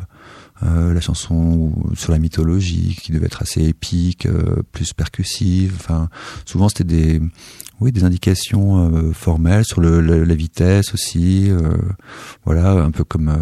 la 0.62 1.00
chanson 1.00 1.72
sur 1.94 2.12
la 2.12 2.18
mythologie 2.18 2.96
qui 3.02 3.12
devait 3.12 3.26
être 3.26 3.42
assez 3.42 3.62
épique, 3.64 4.26
euh, 4.26 4.62
plus 4.72 4.92
percussive. 4.92 5.74
Enfin, 5.76 6.08
souvent 6.46 6.68
c'était 6.68 6.84
des, 6.84 7.20
oui, 7.80 7.92
des 7.92 8.04
indications 8.04 8.88
euh, 8.94 9.12
formelles 9.12 9.64
sur 9.64 9.80
le, 9.80 10.00
le- 10.00 10.24
la 10.24 10.34
vitesse 10.34 10.94
aussi. 10.94 11.50
euh, 11.50 11.76
voilà, 12.44 12.70
un 12.70 12.90
peu 12.90 13.04
comme 13.04 13.28
euh, 13.28 13.36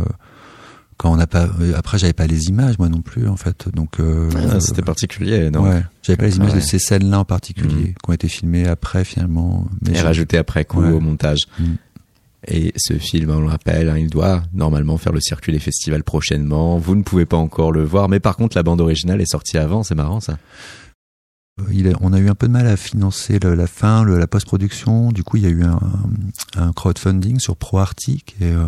quand 0.96 1.12
on 1.12 1.16
n'a 1.16 1.27
pas. 1.27 1.48
euh, 1.61 1.72
Après, 1.77 1.98
j'avais 1.98 2.12
pas 2.12 2.27
les 2.27 2.48
images 2.48 2.79
moi 2.79 2.88
non 2.88 3.01
plus 3.03 3.29
en 3.29 3.37
fait, 3.37 3.68
donc. 3.75 3.98
euh, 4.01 4.29
Ah, 4.51 4.61
c'était 4.61 4.83
particulier, 4.83 5.51
non 5.51 5.62
Ouais, 5.64 5.83
j'avais 6.03 6.16
pas 6.16 6.27
les 6.27 6.37
images 6.37 6.51
Ouais. 6.53 6.61
de 6.61 6.64
ces 6.64 6.79
scènes-là 6.79 7.18
en 7.20 7.25
particulier 7.25 7.75
Mhm. 7.88 7.94
qui 8.03 8.11
ont 8.11 8.12
été 8.12 8.29
filmées 8.29 8.66
après 8.68 9.05
finalement. 9.05 9.66
Mais 9.85 9.92
Et 9.92 9.94
j'ai- 9.96 10.01
rajouté 10.03 10.38
après 10.38 10.64
coup 10.64 10.81
Ouais. 10.81 10.90
au 10.90 11.01
montage. 11.01 11.40
Mm. 11.59 11.64
Et 12.49 12.73
ce 12.77 12.95
film, 12.95 13.31
on 13.31 13.41
le 13.41 13.47
rappelle, 13.47 13.89
hein, 13.89 13.99
il 13.99 14.11
doit 14.11 14.43
normalement 14.53 14.99
faire 14.99 15.13
le 15.13 15.21
circuit 15.21 15.53
des 15.53 15.61
festivals 15.61 16.03
prochainement. 16.03 16.77
Vous 16.79 16.97
ne 16.97 17.03
pouvez 17.03 17.25
pas 17.27 17.37
encore 17.37 17.71
le 17.73 17.85
voir, 17.85 18.09
mais 18.09 18.19
par 18.21 18.37
contre, 18.37 18.57
la 18.57 18.63
bande 18.65 18.81
originale 18.81 19.21
est 19.21 19.31
sortie 19.31 19.59
avant. 19.59 19.83
C'est 19.85 19.95
marrant, 19.95 20.21
ça. 20.21 20.39
A- 21.61 21.65
on 22.01 22.13
a 22.13 22.19
eu 22.19 22.29
un 22.29 22.35
peu 22.35 22.49
de 22.49 22.53
mal 22.53 22.67
à 22.67 22.77
financer 22.77 23.39
la 23.39 23.67
fin, 23.67 24.05
la 24.05 24.27
post-production. 24.27 25.13
Du 25.13 25.23
coup, 25.23 25.37
il 25.37 25.45
y 25.45 25.47
a 25.47 25.51
eu 25.51 25.63
un, 25.63 25.79
un 26.57 26.73
crowdfunding 26.73 27.39
sur 27.39 27.57
ProArty, 27.57 28.23
qui 28.27 28.43
est 28.45 28.53
euh, 28.53 28.65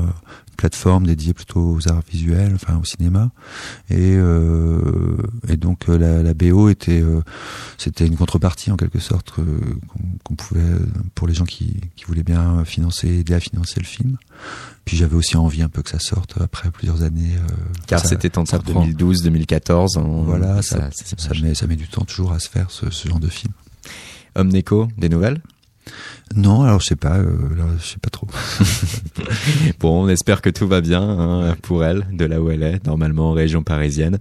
plateforme 0.54 1.06
dédiée 1.06 1.34
plutôt 1.34 1.60
aux 1.60 1.88
arts 1.88 2.02
visuels, 2.10 2.52
enfin 2.54 2.76
au 2.80 2.84
cinéma. 2.84 3.30
Et, 3.90 4.14
euh, 4.16 5.16
et 5.48 5.56
donc 5.56 5.88
euh, 5.88 5.98
la, 5.98 6.22
la 6.22 6.34
BO 6.34 6.68
était, 6.68 7.00
euh, 7.00 7.20
c'était 7.78 8.06
une 8.06 8.16
contrepartie 8.16 8.70
en 8.70 8.76
quelque 8.76 8.98
sorte 8.98 9.32
euh, 9.38 9.44
qu'on 10.24 10.34
pouvait 10.34 10.60
pour 11.14 11.26
les 11.28 11.34
gens 11.34 11.44
qui, 11.44 11.80
qui 11.96 12.04
voulaient 12.04 12.22
bien 12.22 12.64
financer, 12.64 13.08
aider 13.08 13.34
à 13.34 13.40
financer 13.40 13.80
le 13.80 13.86
film. 13.86 14.16
Puis 14.84 14.96
j'avais 14.96 15.16
aussi 15.16 15.36
envie 15.36 15.62
un 15.62 15.68
peu 15.68 15.82
que 15.82 15.90
ça 15.90 15.98
sorte 15.98 16.34
après 16.40 16.70
plusieurs 16.70 17.02
années. 17.02 17.36
euh, 17.36 17.54
Car 17.86 18.04
c'était 18.04 18.36
entre 18.38 18.50
ça 18.50 18.58
prend- 18.58 18.82
2012 18.82 19.22
2014. 19.22 19.96
en- 19.96 20.22
Voilà, 20.24 20.60
ça, 20.62 20.90
ça, 20.92 21.16
ça, 21.16 21.30
met, 21.42 21.54
ça 21.54 21.66
met 21.66 21.76
du 21.76 21.88
temps 21.88 22.04
toujours 22.04 22.32
à 22.32 22.38
se 22.38 22.48
faire 22.48 22.70
ce, 22.70 22.90
ce 22.90 23.08
genre 23.08 23.20
de 23.20 23.28
film. 23.28 23.52
Homme 24.34 24.48
Neko, 24.48 24.88
des 24.98 25.08
nouvelles? 25.08 25.40
Non, 26.34 26.62
alors 26.62 26.80
je 26.80 26.86
sais 26.86 26.96
pas, 26.96 27.18
euh, 27.18 27.32
là, 27.56 27.64
je 27.78 27.84
sais 27.84 27.98
pas 28.00 28.10
trop. 28.10 28.26
Bon, 29.80 30.04
on 30.04 30.08
espère 30.08 30.42
que 30.42 30.50
tout 30.50 30.66
va 30.66 30.80
bien 30.80 31.02
hein, 31.02 31.56
pour 31.62 31.84
elle, 31.84 32.06
de 32.12 32.24
là 32.24 32.40
où 32.40 32.50
elle 32.50 32.62
est, 32.62 32.84
normalement 32.86 33.30
en 33.30 33.32
région 33.32 33.62
parisienne. 33.62 34.18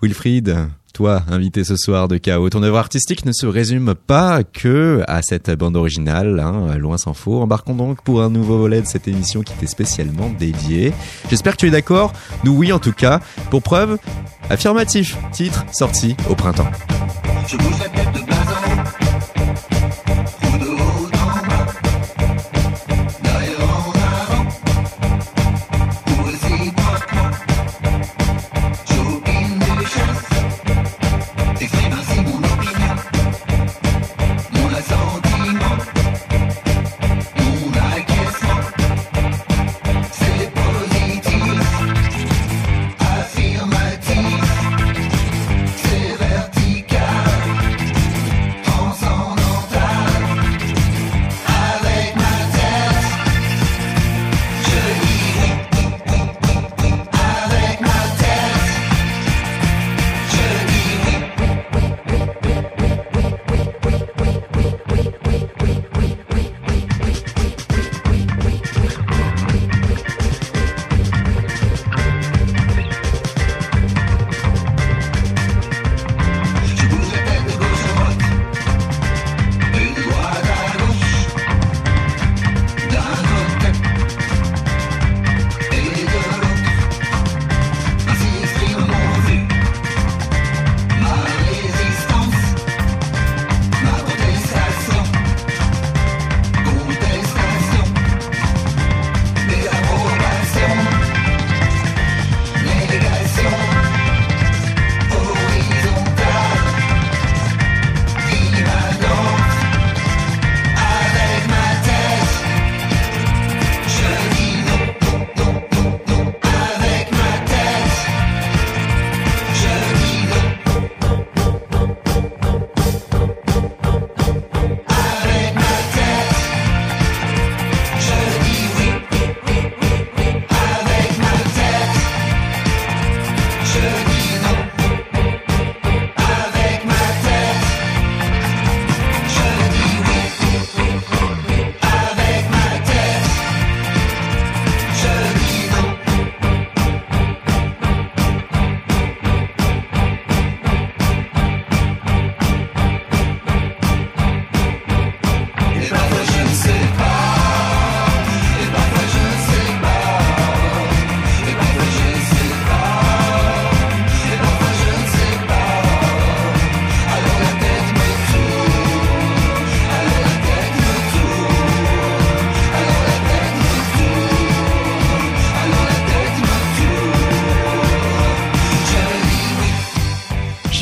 Wilfried, 0.00 0.56
toi, 0.92 1.22
invité 1.30 1.64
ce 1.64 1.76
soir 1.76 2.06
de 2.06 2.18
Chaos, 2.18 2.50
ton 2.50 2.62
œuvre 2.62 2.76
artistique 2.76 3.24
ne 3.24 3.32
se 3.32 3.46
résume 3.46 3.94
pas 3.94 4.44
que 4.44 5.02
à 5.08 5.22
cette 5.22 5.50
bande 5.50 5.76
originale, 5.76 6.38
hein, 6.38 6.76
loin 6.76 6.98
s'en 6.98 7.14
faut. 7.14 7.40
Embarquons 7.40 7.74
donc 7.74 8.02
pour 8.02 8.22
un 8.22 8.28
nouveau 8.28 8.58
volet 8.58 8.82
de 8.82 8.86
cette 8.86 9.08
émission 9.08 9.42
qui 9.42 9.54
t'est 9.54 9.66
spécialement 9.66 10.28
dédiée. 10.38 10.92
J'espère 11.30 11.54
que 11.54 11.60
tu 11.60 11.68
es 11.68 11.70
d'accord. 11.70 12.12
Nous, 12.44 12.52
oui, 12.52 12.72
en 12.72 12.78
tout 12.78 12.92
cas. 12.92 13.20
Pour 13.50 13.62
preuve, 13.62 13.96
affirmatif, 14.50 15.16
titre 15.32 15.64
sorti 15.72 16.14
au 16.28 16.34
printemps. 16.34 16.70
Je 17.48 17.56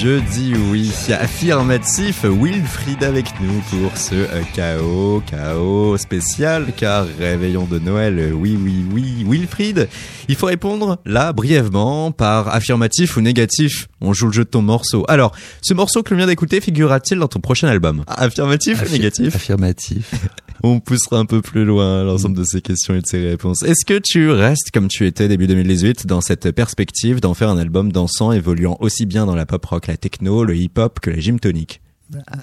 Je 0.02 0.18
dis 0.32 0.54
oui. 0.54 0.90
Affirmatif, 1.10 2.24
Wilfried 2.24 3.04
avec 3.04 3.26
nous 3.38 3.60
pour 3.68 3.98
ce 3.98 4.14
euh, 4.14 4.42
KO, 4.56 5.22
KO 5.30 5.98
spécial, 5.98 6.72
car 6.74 7.04
réveillon 7.18 7.64
de 7.64 7.78
Noël, 7.78 8.18
euh, 8.18 8.30
oui, 8.30 8.58
oui, 8.58 8.82
oui. 8.90 9.26
Wilfried, 9.28 9.90
il 10.28 10.36
faut 10.36 10.46
répondre 10.46 10.98
là, 11.04 11.34
brièvement, 11.34 12.12
par 12.12 12.48
affirmatif 12.48 13.18
ou 13.18 13.20
négatif. 13.20 13.88
On 14.00 14.14
joue 14.14 14.28
le 14.28 14.32
jeu 14.32 14.44
de 14.44 14.48
ton 14.48 14.62
morceau. 14.62 15.04
Alors, 15.06 15.32
ce 15.60 15.74
morceau 15.74 16.02
que 16.02 16.14
l'on 16.14 16.16
vient 16.16 16.26
d'écouter 16.26 16.62
figurera-t-il 16.62 17.20
dans 17.20 17.28
ton 17.28 17.40
prochain 17.40 17.68
album? 17.68 18.02
Affirmatif 18.06 18.82
ou 18.82 18.90
négatif? 18.90 19.36
Affirmatif. 19.36 20.14
On 20.62 20.80
poussera 20.80 21.18
un 21.18 21.24
peu 21.24 21.40
plus 21.40 21.64
loin 21.64 22.04
l'ensemble 22.04 22.36
de 22.36 22.44
ces 22.44 22.60
questions 22.60 22.94
et 22.94 23.00
de 23.00 23.06
ces 23.06 23.26
réponses. 23.28 23.62
Est-ce 23.62 23.84
que 23.86 23.98
tu 24.02 24.30
restes 24.30 24.70
comme 24.72 24.88
tu 24.88 25.06
étais 25.06 25.26
début 25.28 25.46
2018 25.46 26.06
dans 26.06 26.20
cette 26.20 26.50
perspective 26.52 27.20
d'en 27.20 27.34
faire 27.34 27.48
un 27.48 27.58
album 27.58 27.92
dansant 27.92 28.32
évoluant 28.32 28.76
aussi 28.80 29.06
bien 29.06 29.26
dans 29.26 29.34
la 29.34 29.46
pop 29.46 29.64
rock, 29.64 29.86
la 29.86 29.96
techno, 29.96 30.44
le 30.44 30.56
hip 30.56 30.72
hop 30.76 31.00
que 31.00 31.10
la 31.10 31.18
gym 31.18 31.40
tonic 31.40 31.80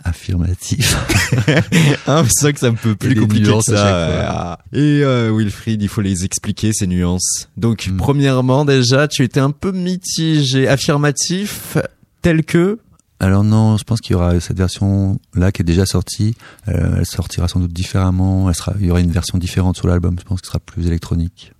Affirmatif. 0.06 0.96
Hein, 2.08 2.24
c'est 2.24 2.46
ça 2.46 2.54
que 2.54 2.60
ça 2.60 2.72
me 2.72 2.78
peut 2.78 2.96
plus 2.96 3.14
des 3.16 3.20
compliqué 3.20 3.52
que 3.52 3.62
ça. 3.62 4.24
Ah. 4.30 4.60
Et 4.72 5.02
euh, 5.04 5.30
Wilfried, 5.36 5.82
il 5.82 5.90
faut 5.90 6.00
les 6.00 6.24
expliquer 6.24 6.72
ces 6.72 6.88
nuances. 6.88 7.50
Donc, 7.58 7.88
Mm. 7.90 7.98
premièrement, 7.98 8.64
déjà, 8.64 9.10
tu 9.10 9.24
étais 9.24 9.42
un 9.42 9.52
peu 9.52 9.74
mitigé, 9.74 10.70
affirmatif, 10.70 11.78
tel 12.22 12.46
que 12.46 12.80
Alors 13.20 13.44
non, 13.44 13.78
je 13.78 13.84
pense 13.84 14.00
qu'il 14.00 14.14
y 14.14 14.16
aura 14.16 14.40
cette 14.40 14.58
version 14.58 15.20
là 15.34 15.52
qui 15.52 15.64
est 15.64 15.66
déjà 15.66 15.86
sortie. 15.86 16.36
Euh, 16.68 16.98
elle 17.00 17.06
sortira 17.06 17.48
sans 17.48 17.60
doute 17.60 17.74
différemment. 17.74 18.48
Elle 18.50 18.56
sera, 18.56 18.74
il 18.80 18.86
y 18.86 18.92
aura 18.92 19.00
une 19.00 19.12
version 19.12 19.38
différente 19.40 19.76
sur 19.76 19.88
l'album. 19.88 20.16
Je 20.20 20.24
pense 20.24 20.42
que 20.42 20.46
ce 20.48 20.52
sera 20.52 20.60
plus 20.60 20.86
électronique. 20.88 21.52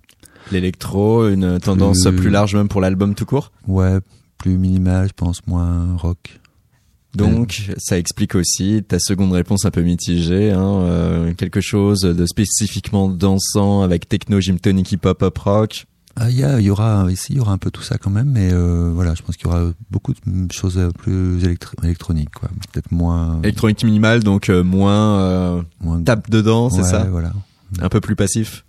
l'électro, 0.52 1.28
une 1.28 1.58
tendance 1.60 2.04
Plus- 2.04 2.16
plus 2.16 2.30
large 2.30 2.54
même 2.54 2.68
pour 2.68 2.80
l'album 2.80 3.14
tout 3.14 3.26
court? 3.26 3.52
Ouais, 3.66 3.98
plus 4.38 4.56
minimal, 4.56 5.08
je 5.08 5.12
pense, 5.14 5.46
moins 5.46 5.94
rock. 5.96 6.40
Donc, 7.14 7.70
ça 7.78 7.98
explique 7.98 8.34
aussi 8.34 8.82
ta 8.86 8.98
seconde 8.98 9.32
réponse 9.32 9.64
un 9.64 9.70
peu 9.70 9.82
mitigée, 9.82 10.52
hein, 10.52 10.80
euh, 10.82 11.34
quelque 11.34 11.60
chose 11.60 12.00
de 12.00 12.26
spécifiquement 12.26 13.08
dansant 13.08 13.82
avec 13.82 14.08
techno, 14.08 14.40
gym 14.40 14.60
tonic, 14.60 14.92
hip 14.92 15.00
hop, 15.04 15.18
pop 15.18 15.38
rock. 15.38 15.86
Ah, 16.20 16.30
il 16.30 16.36
y, 16.36 16.42
a- 16.44 16.58
il 16.58 16.66
y 16.66 16.70
aura 16.70 17.06
ici, 17.10 17.28
il 17.30 17.36
y 17.36 17.40
aura 17.40 17.52
un 17.52 17.58
peu 17.58 17.70
tout 17.70 17.82
ça 17.82 17.96
quand 17.96 18.10
même, 18.10 18.30
mais 18.30 18.50
euh, 18.52 18.90
voilà, 18.92 19.14
je 19.14 19.22
pense 19.22 19.36
qu'il 19.36 19.46
y 19.46 19.50
aura 19.50 19.70
beaucoup 19.90 20.12
de 20.26 20.52
choses 20.52 20.76
euh, 20.78 20.90
plus 20.90 21.44
électro- 21.44 21.76
électroniques, 21.84 22.30
quoi. 22.34 22.48
Peut-être 22.72 22.90
moins, 22.90 23.40
Électronique 23.42 23.84
minimale, 23.84 24.22
donc 24.24 24.48
euh, 24.50 24.64
moins 24.64 25.20
euh, 25.20 25.62
moins 25.80 26.02
tape 26.02 26.28
dedans, 26.30 26.70
c'est 26.70 26.82
Ouais, 26.82 26.88
ça 26.88 27.04
Voilà, 27.04 27.32
Un 27.80 27.88
peu 27.88 28.00
plus 28.00 28.16
passif 28.16 28.64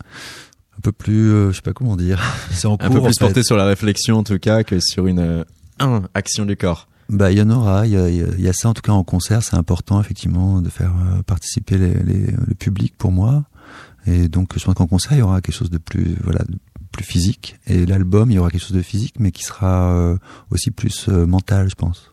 un 0.77 0.81
peu 0.81 0.91
plus, 0.93 1.29
euh, 1.33 1.51
je 1.51 1.57
sais 1.57 1.61
pas 1.61 1.73
comment 1.73 1.97
dire. 1.97 2.21
C'est 2.51 2.65
en 2.67 2.75
Un 2.75 2.77
cours. 2.77 2.89
peu 2.89 2.99
en 2.99 3.03
plus 3.03 3.13
fait. 3.15 3.19
porté 3.25 3.43
sur 3.43 3.57
la 3.57 3.65
réflexion 3.65 4.17
en 4.19 4.23
tout 4.23 4.39
cas 4.39 4.63
que 4.63 4.79
sur 4.79 5.07
une 5.07 5.19
euh, 5.19 5.43
un, 5.79 6.03
action 6.13 6.45
du 6.45 6.55
corps. 6.55 6.87
Bah, 7.09 7.33
il 7.33 7.37
y 7.37 7.41
en 7.41 7.49
aura. 7.49 7.85
Il 7.85 7.91
y 7.91 7.97
a, 7.97 8.07
il 8.07 8.15
y 8.15 8.23
a- 8.23 8.27
il 8.37 8.41
y 8.41 8.47
a 8.47 8.53
ça 8.53 8.69
en 8.69 8.73
tout 8.73 8.81
cas 8.81 8.93
en 8.93 9.03
concert. 9.03 9.43
C'est 9.43 9.57
important 9.57 9.99
effectivement 9.99 10.61
de 10.61 10.69
faire 10.69 10.93
euh, 10.95 11.21
participer 11.23 11.77
les, 11.77 11.93
les- 11.95 12.27
le 12.31 12.55
public 12.57 12.93
pour 12.97 13.11
moi. 13.11 13.43
Et 14.07 14.29
donc 14.29 14.57
je 14.57 14.63
pense 14.63 14.73
qu'en 14.75 14.87
concert 14.87 15.11
il 15.13 15.19
y 15.19 15.21
aura 15.21 15.41
quelque 15.41 15.53
chose 15.55 15.69
de 15.69 15.79
plus 15.79 16.15
voilà 16.23 16.39
de 16.47 16.57
plus 16.99 17.05
physique. 17.05 17.55
Et 17.67 17.85
l'album 17.85 18.29
il 18.29 18.35
y 18.35 18.39
aura 18.39 18.49
quelque 18.49 18.61
chose 18.61 18.75
de 18.75 18.81
physique, 18.81 19.15
mais 19.19 19.31
qui 19.31 19.43
sera 19.43 19.93
euh, 19.93 20.17
aussi 20.51 20.71
plus 20.71 21.07
euh, 21.07 21.25
mental, 21.25 21.69
je 21.69 21.75
pense. 21.75 22.11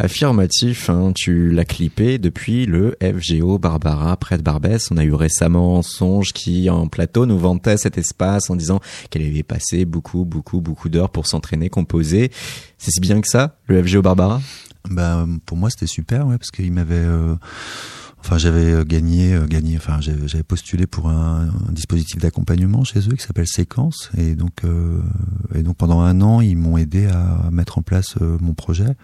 Affirmatif, 0.00 0.90
hein, 0.90 1.12
tu 1.14 1.50
l'as 1.50 1.64
clippé 1.64 2.18
depuis 2.18 2.66
le 2.66 2.96
FGO 3.02 3.58
Barbara 3.58 4.16
près 4.16 4.38
de 4.38 4.42
Barbès. 4.42 4.90
On 4.92 4.96
a 4.96 5.04
eu 5.04 5.12
récemment 5.12 5.82
Songe 5.82 6.32
qui 6.32 6.70
en 6.70 6.86
plateau 6.86 7.26
nous 7.26 7.38
vantait 7.38 7.76
cet 7.76 7.98
espace 7.98 8.48
en 8.48 8.56
disant 8.56 8.80
qu'elle 9.10 9.22
avait 9.22 9.42
passé 9.42 9.84
beaucoup, 9.84 10.24
beaucoup, 10.24 10.60
beaucoup 10.60 10.88
d'heures 10.88 11.10
pour 11.10 11.26
s'entraîner, 11.26 11.68
composer. 11.68 12.30
C'est 12.78 12.92
si 12.92 13.00
bien 13.00 13.20
que 13.20 13.28
ça, 13.28 13.58
le 13.66 13.82
FGO 13.82 14.02
Barbara? 14.02 14.40
Bah 14.88 15.26
pour 15.44 15.56
moi 15.56 15.68
c'était 15.68 15.88
super, 15.88 16.26
ouais, 16.26 16.38
parce 16.38 16.50
qu'il 16.50 16.72
m'avait 16.72 16.94
euh, 16.94 17.34
Enfin, 18.20 18.36
j'avais 18.36 18.72
euh, 18.72 18.84
gagné, 18.84 19.34
euh, 19.34 19.46
gagné. 19.46 19.76
Enfin, 19.76 20.00
j'avais 20.00 20.42
postulé 20.42 20.86
pour 20.86 21.08
un, 21.08 21.48
dispositif 21.70 22.20
d'accompagnement 22.20 22.84
chez 22.84 23.00
eux 23.00 23.14
qui 23.14 23.24
s'appelle 23.24 23.46
Séquence, 23.46 24.10
et 24.16 24.34
donc, 24.34 24.64
euh, 24.64 25.00
et 25.54 25.62
donc 25.62 25.76
pendant 25.76 26.00
un 26.00 26.20
an, 26.20 26.40
ils 26.40 26.56
m'ont 26.56 26.76
aidé 26.76 27.06
à 27.06 27.48
mettre 27.50 27.78
en 27.78 27.82
place 27.82 28.16
euh, 28.20 28.36
mon 28.40 28.54
projet 28.54 28.96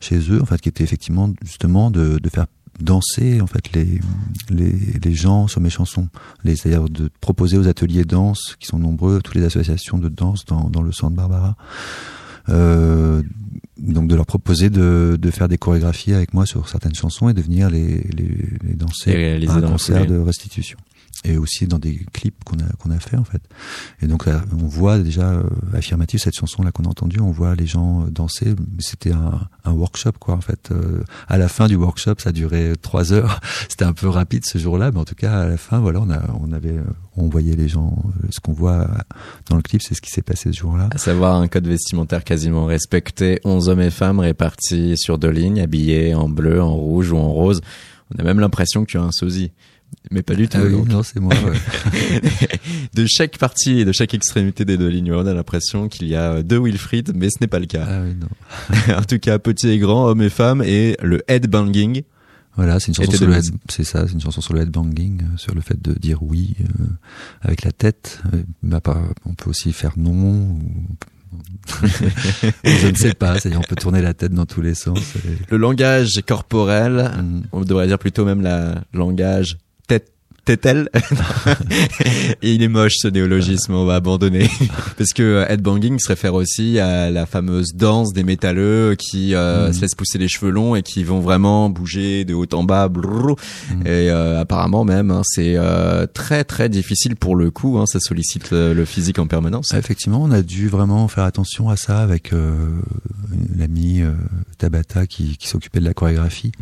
chez 0.00 0.18
eux, 0.30 0.40
en 0.42 0.46
fait, 0.46 0.60
qui 0.60 0.68
était 0.68 0.84
effectivement 0.84 1.30
justement 1.42 1.90
de, 1.90 2.18
faire 2.28 2.46
danser 2.80 3.40
en 3.40 3.48
fait 3.48 3.72
les, 3.72 3.98
les 4.50 4.72
les 5.02 5.14
gens 5.14 5.48
sur 5.48 5.60
mes 5.60 5.70
chansons, 5.70 6.08
c'est-à-dire 6.44 6.88
de 6.88 7.10
proposer 7.20 7.58
aux 7.58 7.66
ateliers 7.66 8.04
danse 8.04 8.54
qui 8.60 8.68
sont 8.68 8.78
nombreux, 8.78 9.20
toutes 9.20 9.34
les 9.34 9.42
associations 9.42 9.98
de 9.98 10.08
danse 10.08 10.44
dans 10.44 10.70
dans 10.70 10.82
le 10.82 10.92
centre 10.92 11.16
Barbara. 11.16 11.56
Euh, 12.50 13.22
donc 13.78 14.08
de 14.08 14.14
leur 14.14 14.26
proposer 14.26 14.70
de, 14.70 15.16
de 15.20 15.30
faire 15.30 15.48
des 15.48 15.58
chorégraphies 15.58 16.12
avec 16.12 16.34
moi 16.34 16.46
sur 16.46 16.68
certaines 16.68 16.94
chansons 16.94 17.28
et 17.28 17.34
de 17.34 17.40
venir 17.40 17.70
les, 17.70 18.02
les, 18.16 18.28
les 18.64 18.74
danser 18.74 19.12
Et 19.12 19.46
à 19.48 19.54
un 19.54 19.60
concert 19.62 20.06
de 20.06 20.18
restitution 20.18 20.78
et 21.24 21.36
aussi 21.36 21.66
dans 21.66 21.78
des 21.78 21.96
clips 22.12 22.44
qu'on 22.44 22.58
a 22.58 22.68
qu'on 22.78 22.90
a 22.90 22.98
fait 22.98 23.16
en 23.16 23.24
fait 23.24 23.42
et 24.02 24.06
donc 24.06 24.26
on 24.26 24.66
voit 24.66 24.98
déjà 24.98 25.30
euh, 25.32 25.42
affirmatif 25.74 26.22
cette 26.22 26.34
chanson 26.36 26.62
là 26.62 26.70
qu'on 26.70 26.84
a 26.84 26.88
entendue 26.88 27.20
on 27.20 27.30
voit 27.30 27.54
les 27.54 27.66
gens 27.66 28.04
euh, 28.04 28.10
danser 28.10 28.54
c'était 28.78 29.12
un, 29.12 29.48
un 29.64 29.72
workshop 29.72 30.12
quoi 30.20 30.34
en 30.34 30.40
fait 30.40 30.70
Euh, 30.70 31.02
à 31.28 31.38
la 31.38 31.48
fin 31.48 31.66
du 31.66 31.76
workshop 31.76 32.14
ça 32.18 32.32
durait 32.32 32.74
trois 32.76 33.12
heures 33.12 33.40
c'était 33.68 33.84
un 33.84 33.92
peu 33.92 34.08
rapide 34.08 34.44
ce 34.44 34.58
jour-là 34.58 34.90
mais 34.90 34.98
en 34.98 35.04
tout 35.04 35.14
cas 35.14 35.40
à 35.40 35.46
la 35.46 35.56
fin 35.56 35.78
voilà 35.78 36.00
on 36.00 36.10
a 36.10 36.20
on 36.40 36.52
avait 36.52 36.76
euh, 36.76 36.84
on 37.16 37.28
voyait 37.28 37.56
les 37.56 37.68
gens 37.68 37.96
euh, 38.06 38.26
ce 38.30 38.40
qu'on 38.40 38.52
voit 38.52 38.88
dans 39.48 39.56
le 39.56 39.62
clip 39.62 39.82
c'est 39.82 39.94
ce 39.94 40.00
qui 40.00 40.10
s'est 40.10 40.22
passé 40.22 40.52
ce 40.52 40.58
jour-là 40.58 40.88
À 40.92 40.98
savoir 40.98 41.36
un 41.36 41.48
code 41.48 41.66
vestimentaire 41.66 42.24
quasiment 42.24 42.66
respecté, 42.66 43.40
11 43.44 43.68
hommes 43.68 43.80
et 43.80 43.90
femmes 43.90 44.20
répartis 44.20 44.96
sur 44.96 45.18
deux 45.18 45.30
lignes, 45.30 45.60
habillés 45.60 46.14
en 46.14 46.28
bleu, 46.28 46.62
en 46.62 46.74
rouge 46.74 47.12
ou 47.12 47.16
en 47.16 47.30
rose. 47.32 47.60
On 48.14 48.18
a 48.20 48.22
même 48.22 48.40
l'impression 48.40 48.84
que 48.84 48.90
tu 48.90 48.98
as 48.98 49.02
un 49.02 49.12
sosie. 49.12 49.52
Mais 50.10 50.22
pas 50.22 50.34
du 50.34 50.48
tout. 50.48 50.56
Ah 50.58 50.64
oui, 50.64 50.82
non, 50.88 51.02
c'est 51.02 51.20
moi. 51.20 51.34
ouais. 51.34 52.20
de 52.94 53.04
chaque 53.06 53.36
partie 53.38 53.80
et 53.80 53.84
de 53.84 53.92
chaque 53.92 54.14
extrémité 54.14 54.64
des 54.64 54.78
deux 54.78 54.88
lignes, 54.88 55.12
on 55.12 55.26
a 55.26 55.34
l'impression 55.34 55.88
qu'il 55.88 56.08
y 56.08 56.14
a 56.14 56.42
deux 56.42 56.58
Wilfried, 56.58 57.12
mais 57.14 57.28
ce 57.30 57.36
n'est 57.40 57.46
pas 57.46 57.58
le 57.58 57.66
cas. 57.66 57.86
ah 57.86 58.00
oui, 58.02 58.14
non. 58.18 58.94
en 58.96 59.02
tout 59.02 59.18
cas, 59.18 59.38
petit 59.38 59.68
et 59.68 59.78
grand, 59.78 60.06
hommes 60.06 60.22
et 60.22 60.30
femmes, 60.30 60.62
et 60.62 60.96
le 61.02 61.22
headbanging. 61.28 62.02
Voilà, 62.56 62.80
c'est 62.80 62.88
une 62.88 62.94
chanson 62.94 63.12
sur 63.12 63.26
le 63.28 63.34
head, 63.34 63.44
c'est 63.68 63.84
ça, 63.84 64.06
c'est 64.08 64.14
une 64.14 64.20
chanson 64.20 64.40
sur 64.40 64.52
le 64.54 64.62
headbanging, 64.62 65.22
euh, 65.22 65.36
sur 65.36 65.54
le 65.54 65.60
fait 65.60 65.80
de 65.80 65.92
dire 65.92 66.22
oui 66.22 66.56
euh, 66.60 66.84
avec 67.42 67.62
la 67.62 67.70
tête. 67.70 68.20
Euh, 68.34 68.42
bah, 68.64 68.80
pas- 68.80 69.00
on 69.26 69.34
peut 69.34 69.50
aussi 69.50 69.72
faire 69.72 69.92
non. 69.96 70.12
Ou... 70.58 70.60
je 72.64 72.88
ne 72.88 72.94
sais 72.96 73.14
pas, 73.14 73.38
c'est-à-dire 73.38 73.60
on 73.60 73.68
peut 73.68 73.76
tourner 73.76 74.00
la 74.02 74.14
tête 74.14 74.32
dans 74.32 74.46
tous 74.46 74.62
les 74.62 74.74
sens. 74.74 74.98
et- 75.16 75.36
Le 75.50 75.56
langage 75.56 76.20
corporel, 76.26 77.10
Mm. 77.22 77.42
on 77.52 77.60
devrait 77.60 77.86
dire 77.86 77.98
plutôt 77.98 78.24
même 78.24 78.40
la 78.40 78.82
langage 78.92 79.58
tête 80.56 80.88
tétel 80.88 80.88
et 82.42 82.52
il 82.52 82.62
est 82.62 82.68
moche 82.68 82.94
ce 82.98 83.08
néologisme 83.08 83.74
on 83.74 83.84
va 83.84 83.96
abandonner 83.96 84.48
parce 84.98 85.12
que 85.12 85.22
euh, 85.22 85.46
headbanging 85.48 85.98
se 85.98 86.08
réfère 86.08 86.34
aussi 86.34 86.78
à 86.78 87.10
la 87.10 87.26
fameuse 87.26 87.74
danse 87.74 88.12
des 88.12 88.24
métalleux 88.24 88.96
qui 88.98 89.34
euh, 89.34 89.68
Mm. 89.68 89.72
se 89.72 89.80
laissent 89.80 89.94
pousser 89.94 90.18
les 90.18 90.28
cheveux 90.28 90.50
longs 90.50 90.74
et 90.74 90.82
qui 90.82 91.04
vont 91.04 91.20
vraiment 91.20 91.68
bouger 91.70 92.24
de 92.24 92.34
haut 92.34 92.46
en 92.52 92.64
bas 92.64 92.88
brrr. 92.88 93.36
Mm. 93.70 93.80
et 93.86 94.10
euh, 94.10 94.40
apparemment 94.40 94.84
même 94.84 95.10
hein, 95.10 95.22
c'est 95.24 95.54
euh, 95.56 96.06
très 96.06 96.44
très 96.44 96.68
difficile 96.68 97.16
pour 97.16 97.36
le 97.36 97.50
coup 97.50 97.78
hein, 97.78 97.86
ça 97.86 98.00
sollicite 98.00 98.50
le, 98.50 98.72
le 98.74 98.84
physique 98.84 99.18
en 99.18 99.26
permanence 99.26 99.70
Ah, 99.72 99.78
Effectivement, 99.78 100.22
on 100.22 100.30
a 100.30 100.42
dû 100.42 100.68
vraiment 100.68 101.08
faire 101.08 101.24
attention 101.24 101.68
à 101.70 101.76
ça 101.76 101.98
avec 102.00 102.32
euh, 102.32 102.52
l'ami 103.56 104.02
euh, 104.02 104.12
Tabata 104.58 105.06
qui, 105.06 105.36
qui 105.36 105.48
s'occupait 105.48 105.80
de 105.80 105.84
la 105.84 105.94
chorégraphie. 105.94 106.52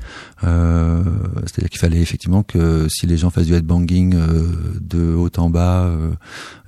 Euh, 0.44 1.02
C'est-à-dire 1.42 1.70
qu'il 1.70 1.80
fallait 1.80 2.00
effectivement 2.00 2.42
que 2.42 2.86
si 2.88 3.06
les 3.06 3.16
gens 3.16 3.30
fassent 3.30 3.46
du 3.46 3.54
headbanging 3.54 4.14
euh, 4.14 4.52
de 4.80 5.14
haut 5.14 5.30
en 5.38 5.50
bas, 5.50 5.84
euh, 5.84 6.10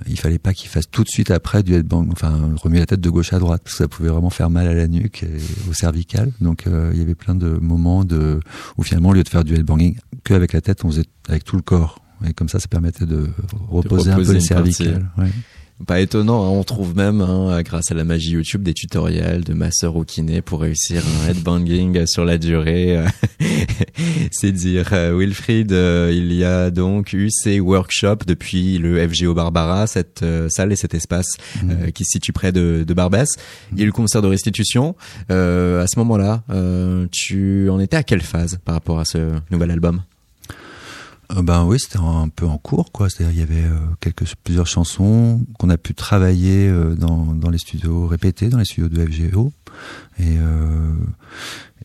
il 0.06 0.18
fallait 0.18 0.38
pas 0.38 0.52
qu'ils 0.52 0.68
fassent 0.68 0.90
tout 0.90 1.04
de 1.04 1.08
suite 1.08 1.30
après 1.30 1.62
du 1.62 1.74
headbang, 1.74 2.08
enfin 2.10 2.50
remuer 2.56 2.80
la 2.80 2.86
tête 2.86 3.00
de 3.00 3.10
gauche 3.10 3.32
à 3.32 3.38
droite 3.38 3.62
parce 3.62 3.76
que 3.76 3.84
ça 3.84 3.88
pouvait 3.88 4.08
vraiment 4.08 4.30
faire 4.30 4.50
mal 4.50 4.66
à 4.66 4.74
la 4.74 4.88
nuque 4.88 5.22
et 5.22 5.70
au 5.70 5.72
cervical. 5.72 6.32
Donc 6.40 6.66
euh, 6.66 6.90
il 6.92 6.98
y 6.98 7.02
avait 7.02 7.14
plein 7.14 7.34
de 7.34 7.48
moments 7.48 8.04
de 8.04 8.40
où 8.76 8.82
finalement 8.82 9.10
au 9.10 9.12
lieu 9.12 9.22
de 9.22 9.28
faire 9.28 9.44
du 9.44 9.54
headbanging 9.54 9.96
que 10.24 10.34
avec 10.34 10.52
la 10.52 10.60
tête, 10.60 10.84
on 10.84 10.90
faisait 10.90 11.06
avec 11.28 11.44
tout 11.44 11.56
le 11.56 11.62
corps. 11.62 12.00
Et 12.26 12.32
comme 12.34 12.48
ça, 12.48 12.58
ça 12.58 12.66
permettait 12.66 13.06
de 13.06 13.28
reposer, 13.68 14.10
un 14.10 14.16
reposer 14.16 14.32
peu 14.32 14.34
les 14.34 14.40
cervicales. 14.40 15.08
Ouais. 15.16 15.30
Pas 15.86 16.00
étonnant, 16.00 16.44
hein, 16.44 16.50
on 16.50 16.64
trouve 16.64 16.96
même, 16.96 17.20
hein, 17.20 17.62
grâce 17.62 17.90
à 17.90 17.94
la 17.94 18.04
magie 18.04 18.32
YouTube, 18.32 18.62
des 18.62 18.74
tutoriels 18.74 19.44
de 19.44 19.54
masseurs 19.54 19.96
au 19.96 20.04
kiné 20.04 20.42
pour 20.42 20.60
réussir 20.60 21.02
un 21.06 21.30
headbanging 21.30 22.06
sur 22.06 22.24
la 22.24 22.38
durée. 22.38 23.04
C'est 24.30 24.52
dire. 24.52 24.90
Euh, 24.92 25.16
Wilfried, 25.16 25.72
euh, 25.72 26.12
il 26.12 26.32
y 26.32 26.44
a 26.44 26.70
donc 26.70 27.12
eu 27.12 27.30
ces 27.30 27.60
workshops 27.60 28.26
depuis 28.26 28.78
le 28.78 29.06
FGO 29.08 29.34
Barbara, 29.34 29.86
cette 29.86 30.22
euh, 30.22 30.48
salle 30.48 30.72
et 30.72 30.76
cet 30.76 30.94
espace 30.94 31.36
euh, 31.64 31.90
qui 31.90 32.04
se 32.04 32.12
situe 32.12 32.32
près 32.32 32.52
de, 32.52 32.84
de 32.86 32.94
Barbès. 32.94 33.28
Il 33.72 33.78
y 33.78 33.80
a 33.80 33.84
eu 33.84 33.86
le 33.86 33.92
concert 33.92 34.22
de 34.22 34.28
restitution. 34.28 34.94
Euh, 35.30 35.82
à 35.82 35.86
ce 35.86 35.98
moment-là, 35.98 36.42
tu 37.12 37.68
en 37.70 37.80
étais 37.80 37.96
à 37.96 38.02
quelle 38.02 38.22
phase 38.22 38.58
par 38.64 38.74
rapport 38.74 38.98
à 38.98 39.04
ce 39.04 39.32
nouvel 39.50 39.70
album? 39.70 40.02
Euh, 41.32 41.42
ben 41.42 41.64
oui, 41.64 41.78
c'était 41.78 41.98
un 41.98 42.28
peu 42.28 42.46
en 42.46 42.58
cours, 42.58 42.90
quoi. 42.92 43.10
C'est-à-dire 43.10 43.34
il 43.34 43.38
y 43.38 43.42
avait 43.42 43.68
euh, 43.68 43.78
quelques 44.00 44.24
plusieurs 44.44 44.66
chansons 44.66 45.40
qu'on 45.58 45.68
a 45.68 45.76
pu 45.76 45.94
travailler 45.94 46.68
euh, 46.68 46.94
dans, 46.94 47.34
dans 47.34 47.50
les 47.50 47.58
studios 47.58 48.06
répétés, 48.06 48.48
dans 48.48 48.58
les 48.58 48.64
studios 48.64 48.88
de 48.88 49.04
FGO. 49.04 49.52
Et, 50.18 50.36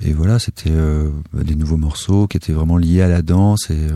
et 0.01 0.11
voilà, 0.13 0.39
c'était 0.39 0.71
euh, 0.71 1.09
des 1.33 1.55
nouveaux 1.55 1.77
morceaux 1.77 2.27
qui 2.27 2.37
étaient 2.37 2.53
vraiment 2.53 2.77
liés 2.77 3.01
à 3.01 3.07
la 3.07 3.21
danse 3.21 3.69
et 3.69 3.73
euh, 3.77 3.91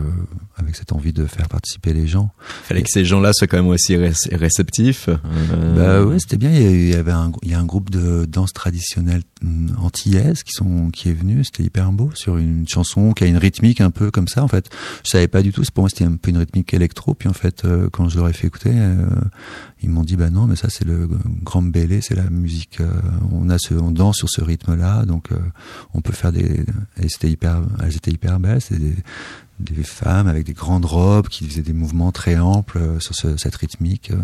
avec 0.56 0.76
cette 0.76 0.92
envie 0.92 1.12
de 1.12 1.26
faire 1.26 1.48
participer 1.48 1.92
les 1.92 2.06
gens. 2.06 2.30
Fallait 2.64 2.82
que 2.82 2.88
ces 2.90 3.04
gens-là 3.04 3.32
soient 3.32 3.46
quand 3.46 3.56
même 3.58 3.66
aussi 3.68 3.96
ré- 3.96 4.12
réceptifs. 4.32 5.08
Euh, 5.08 5.76
Bah 5.76 6.04
ouais, 6.06 6.18
c'était 6.18 6.36
bien. 6.36 6.50
Il 6.52 6.88
y 6.88 6.94
avait 6.94 7.12
un, 7.12 7.32
il 7.42 7.50
y 7.50 7.54
a 7.54 7.58
un 7.60 7.64
groupe 7.64 7.90
de 7.90 8.24
danse 8.26 8.52
traditionnelle 8.52 9.22
hum, 9.44 9.70
antillaise 9.78 10.42
qui 10.42 10.52
sont, 10.52 10.90
qui 10.90 11.08
est 11.08 11.12
venu. 11.14 11.44
C'était 11.44 11.64
hyper 11.64 11.90
beau 11.92 12.10
sur 12.14 12.36
une 12.38 12.66
chanson 12.68 13.12
qui 13.12 13.24
a 13.24 13.26
une 13.26 13.36
rythmique 13.36 13.80
un 13.80 13.90
peu 13.90 14.10
comme 14.10 14.28
ça. 14.28 14.42
En 14.42 14.48
fait, 14.48 14.70
je 15.04 15.10
savais 15.10 15.28
pas 15.28 15.42
du 15.42 15.52
tout. 15.52 15.62
Pour 15.74 15.82
moi, 15.82 15.90
c'était 15.90 16.04
un 16.04 16.16
peu 16.16 16.30
une 16.30 16.38
rythmique 16.38 16.72
électro. 16.74 17.14
Puis 17.14 17.28
en 17.28 17.32
fait, 17.34 17.64
euh, 17.64 17.88
quand 17.92 18.08
je 18.08 18.16
leur 18.18 18.28
ai 18.28 18.32
fait 18.32 18.46
écouter, 18.46 18.70
euh, 18.72 19.06
ils 19.82 19.90
m'ont 19.90 20.02
dit 20.04 20.16
bah 20.16 20.30
non, 20.30 20.46
mais 20.46 20.56
ça 20.56 20.68
c'est 20.70 20.84
le 20.84 21.08
grand 21.42 21.62
belé, 21.62 22.00
c'est 22.00 22.14
la 22.16 22.28
musique. 22.30 22.80
euh, 22.80 22.90
on 23.32 23.48
a 23.50 23.58
ce, 23.58 23.74
on 23.74 23.90
danse 23.90 24.16
sur 24.16 24.28
ce 24.30 24.40
rythme-là, 24.42 25.04
donc 25.04 25.30
euh, 25.32 25.36
on 25.94 26.00
peut 26.00 26.12
faire 26.12 26.32
des. 26.32 26.64
Et 27.02 27.08
c'était 27.08 27.30
hyper, 27.30 27.62
elles 27.82 27.96
étaient 27.96 28.10
hyper 28.10 28.38
belles. 28.40 28.60
C'était 28.60 28.80
des, 28.80 28.94
des 29.60 29.82
femmes 29.82 30.26
avec 30.28 30.44
des 30.44 30.52
grandes 30.52 30.84
robes 30.84 31.28
qui 31.28 31.44
faisaient 31.46 31.62
des 31.62 31.72
mouvements 31.72 32.12
très 32.12 32.36
amples 32.38 32.78
euh, 32.78 33.00
sur 33.00 33.14
ce- 33.14 33.36
cette 33.36 33.56
rythmique. 33.56 34.10
euh, 34.12 34.16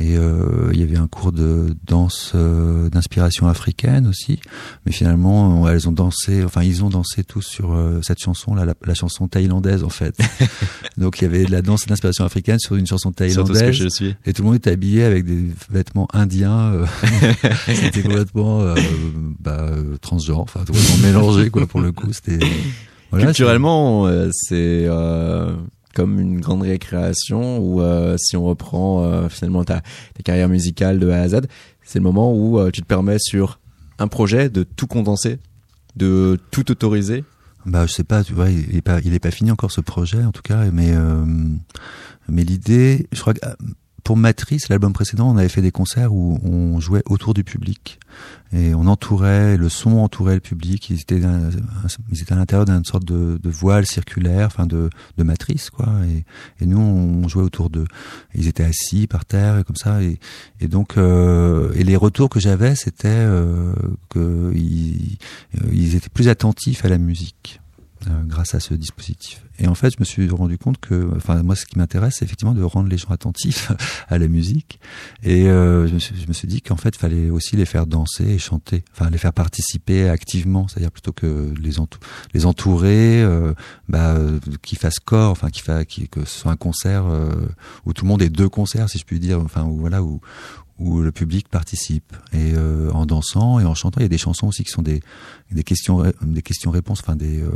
et 0.00 0.16
euh, 0.16 0.70
il 0.72 0.80
y 0.80 0.82
avait 0.82 0.96
un 0.96 1.06
cours 1.06 1.30
de 1.32 1.76
danse 1.86 2.32
euh, 2.34 2.88
d'inspiration 2.90 3.46
africaine 3.46 4.06
aussi. 4.08 4.40
Mais 4.86 4.92
finalement, 4.92 5.68
elles 5.68 5.88
ont 5.88 5.92
dansé, 5.92 6.42
enfin 6.44 6.62
ils 6.62 6.82
ont 6.82 6.88
dansé 6.90 7.22
tous 7.24 7.42
sur 7.42 7.72
euh, 7.72 8.00
cette 8.02 8.18
chanson, 8.20 8.54
là, 8.54 8.64
la, 8.64 8.74
la 8.84 8.94
chanson 8.94 9.28
thaïlandaise 9.28 9.84
en 9.84 9.88
fait. 9.90 10.16
Donc 10.98 11.20
il 11.20 11.24
y 11.24 11.26
avait 11.26 11.44
de 11.44 11.52
la 11.52 11.62
danse 11.62 11.86
d'inspiration 11.86 12.24
africaine 12.24 12.58
sur 12.58 12.74
une 12.76 12.86
chanson 12.86 13.12
thaïlandaise. 13.12 13.72
je 13.72 13.88
suis. 13.88 14.14
Et 14.26 14.32
tout 14.32 14.42
le 14.42 14.46
monde 14.46 14.56
était 14.56 14.70
habillé 14.72 15.04
avec 15.04 15.24
des 15.24 15.44
vêtements 15.70 16.08
indiens. 16.12 16.72
euh, 16.72 16.86
c'était 17.66 18.02
complètement 18.02 18.62
euh, 18.62 18.74
bah, 19.40 19.58
euh, 19.60 19.96
transgenre, 19.98 20.40
enfin 20.40 20.60
complètement 20.66 20.96
mélangé 21.06 21.50
quoi 21.50 21.66
pour 21.66 21.80
le 21.80 21.92
coup. 21.92 22.12
C'était 22.12 22.38
voilà, 23.14 23.26
Culturellement, 23.26 24.06
euh, 24.06 24.28
c'est 24.32 24.84
euh, 24.86 25.54
comme 25.94 26.20
une 26.20 26.40
grande 26.40 26.62
récréation 26.62 27.58
où 27.58 27.80
euh, 27.80 28.16
si 28.18 28.36
on 28.36 28.44
reprend 28.44 29.04
euh, 29.04 29.28
finalement 29.28 29.64
ta, 29.64 29.80
ta 30.14 30.22
carrière 30.22 30.48
musicale 30.48 30.98
de 30.98 31.08
A 31.10 31.20
à 31.22 31.28
Z, 31.28 31.42
c'est 31.82 31.98
le 31.98 32.04
moment 32.04 32.34
où 32.34 32.58
euh, 32.58 32.70
tu 32.70 32.82
te 32.82 32.86
permets 32.86 33.18
sur 33.18 33.60
un 33.98 34.08
projet 34.08 34.48
de 34.48 34.64
tout 34.64 34.86
condenser, 34.86 35.38
de 35.96 36.38
tout 36.50 36.70
autoriser. 36.70 37.24
Bah, 37.66 37.86
je 37.86 37.92
sais 37.92 38.04
pas, 38.04 38.22
tu 38.22 38.34
vois, 38.34 38.50
il 38.50 38.76
est 38.76 38.82
pas, 38.82 39.00
il 39.04 39.14
est 39.14 39.20
pas 39.20 39.30
fini 39.30 39.50
encore 39.50 39.70
ce 39.70 39.80
projet, 39.80 40.22
en 40.24 40.32
tout 40.32 40.42
cas, 40.42 40.64
mais, 40.72 40.90
euh, 40.92 41.24
mais 42.28 42.44
l'idée, 42.44 43.06
je 43.12 43.20
crois 43.20 43.32
que 43.32 43.40
pour 44.04 44.16
Matrice, 44.16 44.68
l'album 44.68 44.92
précédent, 44.92 45.30
on 45.30 45.36
avait 45.36 45.48
fait 45.48 45.62
des 45.62 45.72
concerts 45.72 46.12
où 46.12 46.38
on 46.44 46.78
jouait 46.78 47.02
autour 47.06 47.34
du 47.34 47.42
public 47.42 47.98
et 48.52 48.74
on 48.74 48.86
entourait, 48.86 49.56
le 49.56 49.68
son 49.68 49.98
entourait 49.98 50.34
le 50.34 50.40
public. 50.40 50.88
Ils 50.90 51.00
étaient, 51.00 51.20
ils 52.12 52.22
étaient 52.22 52.32
à 52.32 52.36
l'intérieur 52.36 52.66
d'une 52.66 52.84
sorte 52.84 53.04
de, 53.04 53.38
voile 53.44 53.84
circulaire, 53.84 54.46
enfin 54.46 54.66
de, 54.66 54.90
de 55.16 55.22
matrice, 55.24 55.70
quoi. 55.70 55.88
Et, 56.60 56.66
nous, 56.66 56.78
on 56.78 57.26
jouait 57.26 57.42
autour 57.42 57.68
d'eux. 57.68 57.86
Ils 58.34 58.46
étaient 58.46 58.64
assis 58.64 59.06
par 59.06 59.24
terre 59.24 59.58
et 59.58 59.64
comme 59.64 59.76
ça. 59.76 60.00
Et, 60.02 60.68
donc, 60.68 60.96
euh, 60.96 61.72
et 61.74 61.82
les 61.82 61.96
retours 61.96 62.28
que 62.28 62.38
j'avais, 62.38 62.76
c'était 62.76 63.08
euh, 63.08 63.72
que 64.08 64.52
ils, 64.54 65.18
euh, 65.56 65.68
ils 65.72 65.96
étaient 65.96 66.08
plus 66.08 66.28
attentifs 66.28 66.84
à 66.84 66.88
la 66.88 66.98
musique 66.98 67.60
grâce 68.26 68.54
à 68.54 68.60
ce 68.60 68.74
dispositif. 68.74 69.42
Et 69.58 69.68
en 69.68 69.74
fait, 69.74 69.90
je 69.90 69.96
me 70.00 70.04
suis 70.04 70.28
rendu 70.30 70.58
compte 70.58 70.78
que, 70.78 71.08
enfin, 71.16 71.42
moi, 71.44 71.54
ce 71.54 71.64
qui 71.64 71.78
m'intéresse, 71.78 72.16
c'est 72.18 72.24
effectivement 72.24 72.54
de 72.54 72.62
rendre 72.62 72.88
les 72.88 72.98
gens 72.98 73.10
attentifs 73.10 73.70
à 74.08 74.18
la 74.18 74.26
musique. 74.26 74.80
Et 75.22 75.46
euh, 75.48 75.86
je, 75.86 75.94
me 75.94 75.98
suis, 76.00 76.16
je 76.20 76.26
me 76.26 76.32
suis 76.32 76.48
dit 76.48 76.60
qu'en 76.60 76.76
fait, 76.76 76.90
il 76.96 76.98
fallait 76.98 77.30
aussi 77.30 77.56
les 77.56 77.64
faire 77.64 77.86
danser 77.86 78.24
et 78.24 78.38
chanter, 78.38 78.84
enfin, 78.92 79.10
les 79.10 79.18
faire 79.18 79.32
participer 79.32 80.08
activement, 80.08 80.66
c'est-à-dire 80.66 80.90
plutôt 80.90 81.12
que 81.12 81.52
les, 81.60 81.78
entou- 81.78 81.98
les 82.34 82.46
entourer, 82.46 83.22
euh, 83.22 83.54
bah, 83.88 84.14
euh, 84.16 84.40
qu'ils 84.62 84.78
fassent 84.78 84.98
corps, 84.98 85.30
enfin, 85.30 85.50
qu'ils 85.50 85.62
fa 85.62 85.84
qu'ils- 85.84 86.08
que 86.08 86.24
ce 86.24 86.38
soit 86.40 86.50
un 86.52 86.56
concert 86.56 87.06
euh, 87.06 87.30
où 87.86 87.92
tout 87.92 88.04
le 88.04 88.08
monde 88.08 88.22
est 88.22 88.28
deux 88.30 88.48
concerts, 88.48 88.88
si 88.88 88.98
je 88.98 89.04
puis 89.04 89.20
dire, 89.20 89.38
enfin, 89.40 89.62
voilà, 89.70 90.02
où 90.02 90.20
où 90.78 91.00
le 91.00 91.12
public 91.12 91.48
participe 91.48 92.12
et 92.32 92.52
euh, 92.54 92.90
en 92.92 93.06
dansant 93.06 93.60
et 93.60 93.64
en 93.64 93.74
chantant. 93.74 94.00
Il 94.00 94.04
y 94.04 94.06
a 94.06 94.08
des 94.08 94.18
chansons 94.18 94.48
aussi 94.48 94.64
qui 94.64 94.70
sont 94.70 94.82
des 94.82 95.00
des 95.50 95.62
questions 95.62 96.02
des 96.22 96.42
questions 96.42 96.70
réponses, 96.70 97.00
enfin 97.00 97.14
des, 97.16 97.40
euh, 97.40 97.50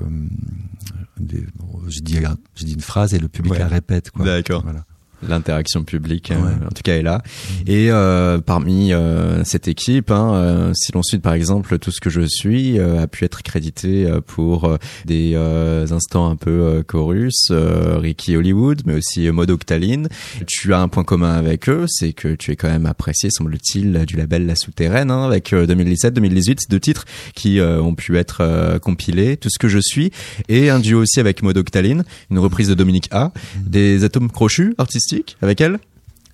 des 1.18 1.44
bon, 1.57 1.81
je 1.88 2.00
dis 2.00 2.18
je 2.54 2.64
dis 2.64 2.74
une 2.74 2.81
phrase 2.81 3.14
et 3.14 3.18
le 3.18 3.28
public 3.28 3.52
Ouais. 3.52 3.59
la 3.59 3.68
répète. 3.68 4.11
Quoi. 4.11 4.24
D'accord. 4.24 4.62
Voilà. 4.62 4.85
L'interaction 5.26 5.85
publique, 5.85 6.31
euh, 6.31 6.37
Ouais. 6.37 6.52
en 6.66 6.68
tout 6.68 6.83
cas, 6.85 6.96
est 6.96 7.02
là. 7.02 7.22
Et 7.66 7.90
euh, 7.90 8.38
parmi 8.38 8.92
euh, 8.92 9.42
cette 9.44 9.66
équipe, 9.68 10.11
hein, 10.11 10.35
euh, 10.35 10.72
si 10.74 10.92
l'on 10.92 11.02
suit 11.02 11.18
par 11.18 11.33
exemple 11.33 11.78
tout 11.78 11.90
ce 11.90 12.00
que 12.00 12.11
je 12.11 12.22
suis, 12.26 12.78
euh, 12.78 13.02
a 13.02 13.07
pu 13.07 13.24
être 13.24 13.42
crédité 13.42 14.07
euh, 14.07 14.20
pour 14.20 14.78
des 15.07 15.33
euh, 15.35 15.87
instants 15.90 16.31
un 16.31 16.37
peu 16.37 16.50
euh, 16.50 16.83
chorus, 16.83 17.48
euh, 17.50 17.98
Ricky 17.98 18.37
Hollywood, 18.37 18.83
mais 18.87 18.94
aussi 18.94 19.27
euh, 19.27 19.33
Maud 19.33 19.50
Octaline. 19.50 20.08
Tu 20.46 20.73
as 20.73 20.81
un 20.81 20.88
point 20.88 21.04
commun 21.04 21.33
avec 21.35 21.69
eux, 21.69 21.87
c'est 21.88 22.12
que 22.12 22.35
tu 22.35 22.52
es 22.52 22.56
quand 22.56 22.69
même 22.69 22.87
apprécié, 22.87 23.31
semble-t-il, 23.31 24.04
du 24.06 24.16
label 24.16 24.46
La 24.46 24.54
Souterraine, 24.56 25.10
hein, 25.10 25.25
avec 25.25 25.52
euh, 25.52 25.66
2017-2018, 25.66 26.69
deux 26.71 26.81
titres 26.81 27.04
qui 27.35 27.58
euh, 27.60 27.81
ont 27.83 27.94
pu 27.94 28.16
être 28.19 28.38
euh, 28.42 28.79
compilés, 28.79 29.37
Tout 29.37 29.48
ce 29.50 29.58
que 29.58 29.69
je 29.69 29.79
suis, 29.81 30.12
et 30.48 30.71
un 30.71 30.79
duo 30.79 31.00
aussi 31.02 31.19
avec 31.21 31.42
Maud 31.42 31.56
Octaline, 31.56 32.04
une 32.31 32.38
reprise 32.38 32.69
de 32.69 32.75
Dominique 32.75 33.08
A, 33.10 33.33
des 33.66 34.04
atomes 34.04 34.31
crochus 34.31 34.75
avec 35.42 35.61
elle? 35.61 35.79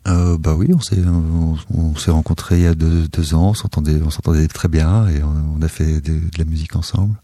Euh, 0.07 0.37
bah 0.37 0.55
oui, 0.55 0.69
on 0.75 0.81
s'est 0.81 1.03
on, 1.07 1.57
on 1.75 1.97
s'est 1.97 2.11
rencontrés 2.11 2.59
il 2.59 2.65
y 2.65 2.67
a 2.67 2.75
deux, 2.75 3.09
deux 3.09 3.35
ans, 3.35 3.51
on 3.51 3.55
s'entendait 3.55 4.01
on 4.05 4.11
s'entendait 4.11 4.47
très 4.49 4.69
bien 4.69 5.09
et 5.09 5.23
on, 5.23 5.59
on 5.59 5.63
a 5.63 5.69
fait 5.69 6.01
de, 6.01 6.13
de 6.13 6.39
la 6.39 6.45
musique 6.45 6.77
ensemble. 6.77 7.15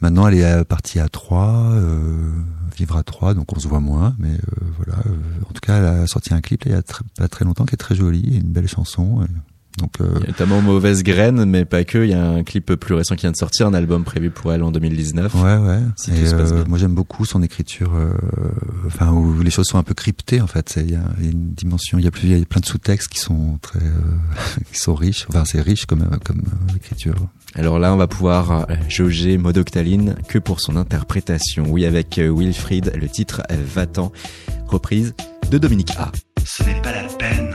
Maintenant, 0.00 0.26
elle 0.28 0.38
est 0.38 0.64
partie 0.64 0.98
à 0.98 1.08
Troyes, 1.08 1.72
euh, 1.72 2.30
vivre 2.76 2.96
à 2.96 3.02
Troyes, 3.02 3.34
donc 3.34 3.54
on 3.54 3.60
se 3.60 3.68
voit 3.68 3.80
moins, 3.80 4.14
mais 4.18 4.32
euh, 4.32 4.64
voilà. 4.76 4.98
euh, 5.06 5.16
en 5.48 5.52
tout 5.52 5.60
cas, 5.60 5.76
elle 5.78 5.84
a 5.84 6.06
sorti 6.06 6.32
un 6.32 6.40
clip 6.40 6.64
là, 6.64 6.70
il 6.70 6.74
y 6.74 6.78
a 6.78 6.82
très, 6.82 7.04
pas 7.16 7.28
très 7.28 7.44
longtemps 7.44 7.66
qui 7.66 7.74
est 7.74 7.78
très 7.78 7.94
joli, 7.94 8.34
et 8.34 8.38
une 8.38 8.52
belle 8.52 8.68
chanson. 8.68 9.20
euh, 9.22 9.26
donc 9.78 9.92
euh, 10.00 10.08
Il 10.16 10.20
y 10.20 10.24
a 10.24 10.26
notamment 10.28 10.60
Mauvaise 10.60 11.02
Graine, 11.02 11.44
mais 11.46 11.64
pas 11.64 11.84
que. 11.84 11.98
Il 12.04 12.10
y 12.10 12.14
a 12.14 12.22
un 12.28 12.42
clip 12.42 12.74
plus 12.74 12.94
récent 12.94 13.14
qui 13.14 13.22
vient 13.22 13.30
de 13.30 13.36
sortir, 13.36 13.66
un 13.66 13.74
album 13.74 14.04
prévu 14.04 14.30
pour 14.30 14.52
elle 14.52 14.62
en 14.62 14.70
2019. 14.70 15.34
Ouais, 15.36 15.56
ouais. 15.56 15.78
Si 15.96 16.10
et 16.10 16.32
euh, 16.34 16.64
moi, 16.66 16.76
j'aime 16.78 16.94
beaucoup 16.94 17.24
son 17.24 17.42
écriture, 17.42 17.92
euh, 17.94 18.10
enfin 18.86 19.10
où 19.12 19.40
les 19.42 19.50
choses 19.50 19.66
sont 19.66 19.78
un 19.78 19.82
peu 19.82 19.94
cryptées 19.94 20.40
en 20.40 20.46
fait. 20.46 20.68
C'est- 20.68 20.82
Il 20.84 20.90
y, 20.90 20.96
a 20.96 21.02
il 21.18 21.24
y 21.24 21.28
a 21.28 21.32
une 21.32 21.50
dimension, 21.54 21.98
il 21.98 22.04
y 22.04 22.08
a, 22.08 22.10
plus, 22.10 22.28
il 22.28 22.38
y 22.38 22.42
a 22.42 22.44
plein 22.44 22.60
de 22.60 22.66
sous-textes 22.66 23.08
qui 23.08 23.18
sont 23.20 23.58
très, 23.62 23.80
euh, 23.80 23.90
qui 24.72 24.78
sont 24.78 24.94
riches. 24.94 25.26
Enfin, 25.28 25.44
c'est 25.44 25.60
riche 25.60 25.86
comme 25.86 26.04
comme 26.24 26.42
euh, 26.70 26.76
écriture. 26.76 27.14
Alors 27.54 27.78
là, 27.78 27.94
on 27.94 27.96
va 27.96 28.06
pouvoir 28.06 28.66
jauger 28.88 29.38
Maud 29.38 29.56
Octaline 29.56 30.16
que 30.28 30.38
pour 30.38 30.60
son 30.60 30.76
interprétation. 30.76 31.64
Oui, 31.68 31.86
avec 31.86 32.18
Wilfried, 32.22 32.92
le 32.94 33.08
titre 33.08 33.42
Va-t'en, 33.74 34.12
reprise 34.66 35.14
de 35.50 35.56
Dominique 35.58 35.92
A. 35.98 36.12
Ce 36.44 36.62
n'est 36.62 36.80
pas 36.82 36.92
la 36.92 37.04
peine 37.08 37.52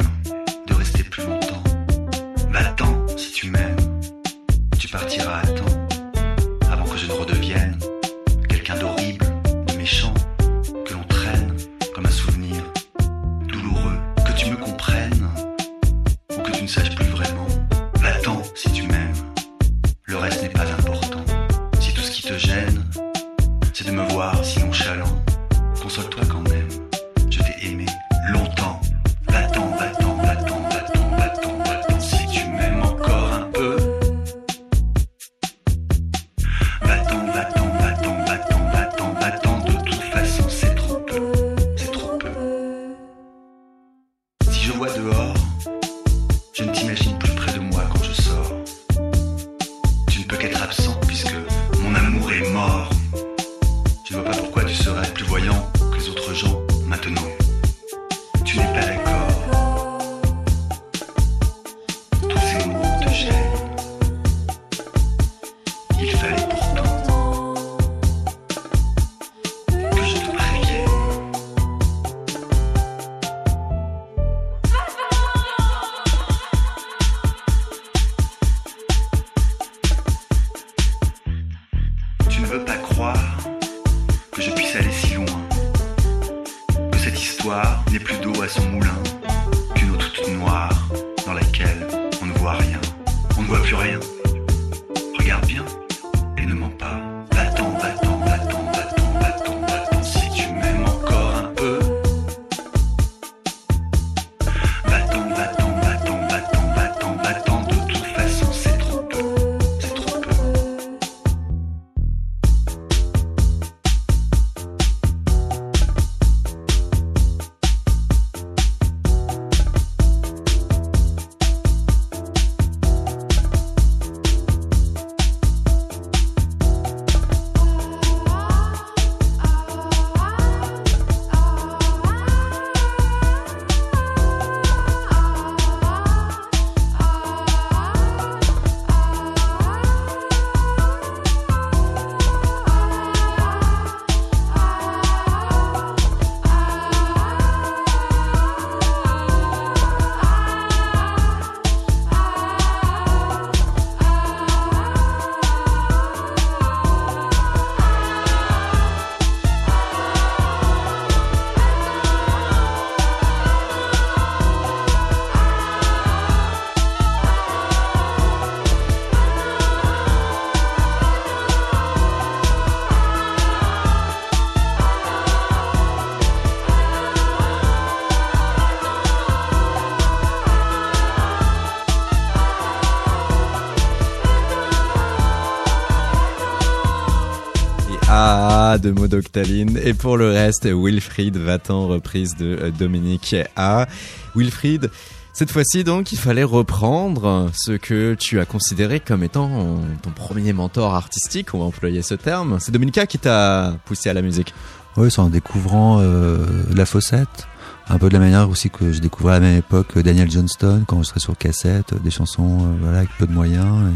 de 188.84 188.92
Maud 188.92 189.14
Octaline. 189.14 189.80
Et 189.84 189.94
pour 189.94 190.18
le 190.18 190.30
reste, 190.30 190.68
Wilfried 190.68 191.38
va-t'en 191.38 191.88
reprise 191.88 192.36
de 192.36 192.58
euh, 192.62 192.72
Dominique 192.72 193.36
A. 193.56 193.88
Wilfried, 194.36 194.92
cette 195.32 195.52
fois-ci 195.52 195.84
donc, 195.84 196.12
il 196.12 196.18
fallait 196.18 196.44
reprendre 196.44 197.50
ce 197.56 197.72
que 197.72 198.14
tu 198.14 198.40
as 198.40 198.46
considéré 198.46 199.00
comme 199.00 199.24
étant 199.24 199.80
ton 200.04 200.12
premier 200.12 200.54
mentor 200.54 200.94
artistique, 200.94 201.56
on 201.56 201.60
va 201.60 201.66
employer 201.66 202.04
ce 202.04 202.14
terme. 202.14 202.58
C'est 202.60 202.72
Dominique 202.72 203.00
A 203.00 203.08
qui 203.08 203.18
t'a 203.18 203.76
poussé 203.86 204.10
à 204.10 204.14
la 204.14 204.22
musique. 204.22 204.54
Oui, 204.96 205.10
c'est 205.10 205.22
en 205.22 205.30
découvrant 205.30 206.00
euh, 206.02 206.46
La 206.76 206.86
Fossette. 206.86 207.48
Un 207.90 207.98
peu 208.00 208.08
de 208.08 208.14
la 208.14 208.20
manière 208.20 208.50
aussi 208.50 208.70
que 208.70 208.92
je 208.94 209.00
découvrais 209.00 209.36
à 209.36 209.40
la 209.40 209.46
même 209.48 209.58
époque 209.58 209.98
euh, 209.98 210.04
Daniel 210.04 210.32
Johnston 210.32 210.84
quand 210.88 211.04
je 211.04 211.10
serais 211.10 211.20
sur 211.20 211.38
cassette, 211.38 211.94
euh, 211.94 212.00
des 212.00 212.12
chansons 212.12 212.60
euh, 212.62 212.76
voilà 212.82 213.00
avec 213.00 213.10
peu 213.20 213.28
de 213.28 213.34
moyens 213.34 213.92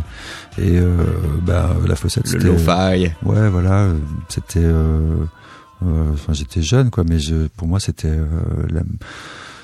et, 0.57 0.67
et, 0.73 0.77
euh, 0.77 0.91
bah 1.41 1.73
La 1.87 1.95
Fossette 1.95 2.25
Le 2.25 2.31
c'était 2.31 2.43
lo-fi. 2.45 3.11
ouais 3.23 3.49
voilà 3.49 3.87
c'était 4.29 4.59
euh, 4.61 5.15
euh, 5.85 6.11
enfin 6.13 6.33
j'étais 6.33 6.61
jeune 6.61 6.89
quoi 6.89 7.05
mais 7.07 7.17
je 7.19 7.47
pour 7.55 7.67
moi 7.67 7.79
c'était 7.79 8.09
euh, 8.09 8.25
la- 8.69 8.81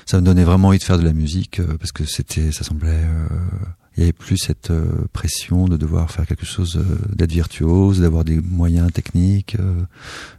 ça 0.06 0.18
me 0.20 0.22
donnait 0.26 0.44
vraiment 0.44 0.68
envie 0.68 0.78
de 0.78 0.84
faire 0.84 0.98
de 0.98 1.04
la 1.04 1.12
musique 1.12 1.60
euh, 1.60 1.76
parce 1.78 1.92
que 1.92 2.04
c'était 2.04 2.50
ça 2.50 2.64
semblait 2.64 2.88
euh, 2.90 3.26
il 3.96 4.00
y 4.00 4.02
avait 4.04 4.12
plus 4.12 4.38
cette 4.38 4.70
euh, 4.70 5.06
pression 5.12 5.66
de 5.66 5.76
devoir 5.76 6.10
faire 6.10 6.26
quelque 6.26 6.46
chose 6.46 6.76
euh, 6.76 6.98
d'être 7.14 7.32
virtuose 7.32 8.00
d'avoir 8.00 8.24
des 8.24 8.40
moyens 8.40 8.92
techniques 8.92 9.56
euh, 9.60 9.82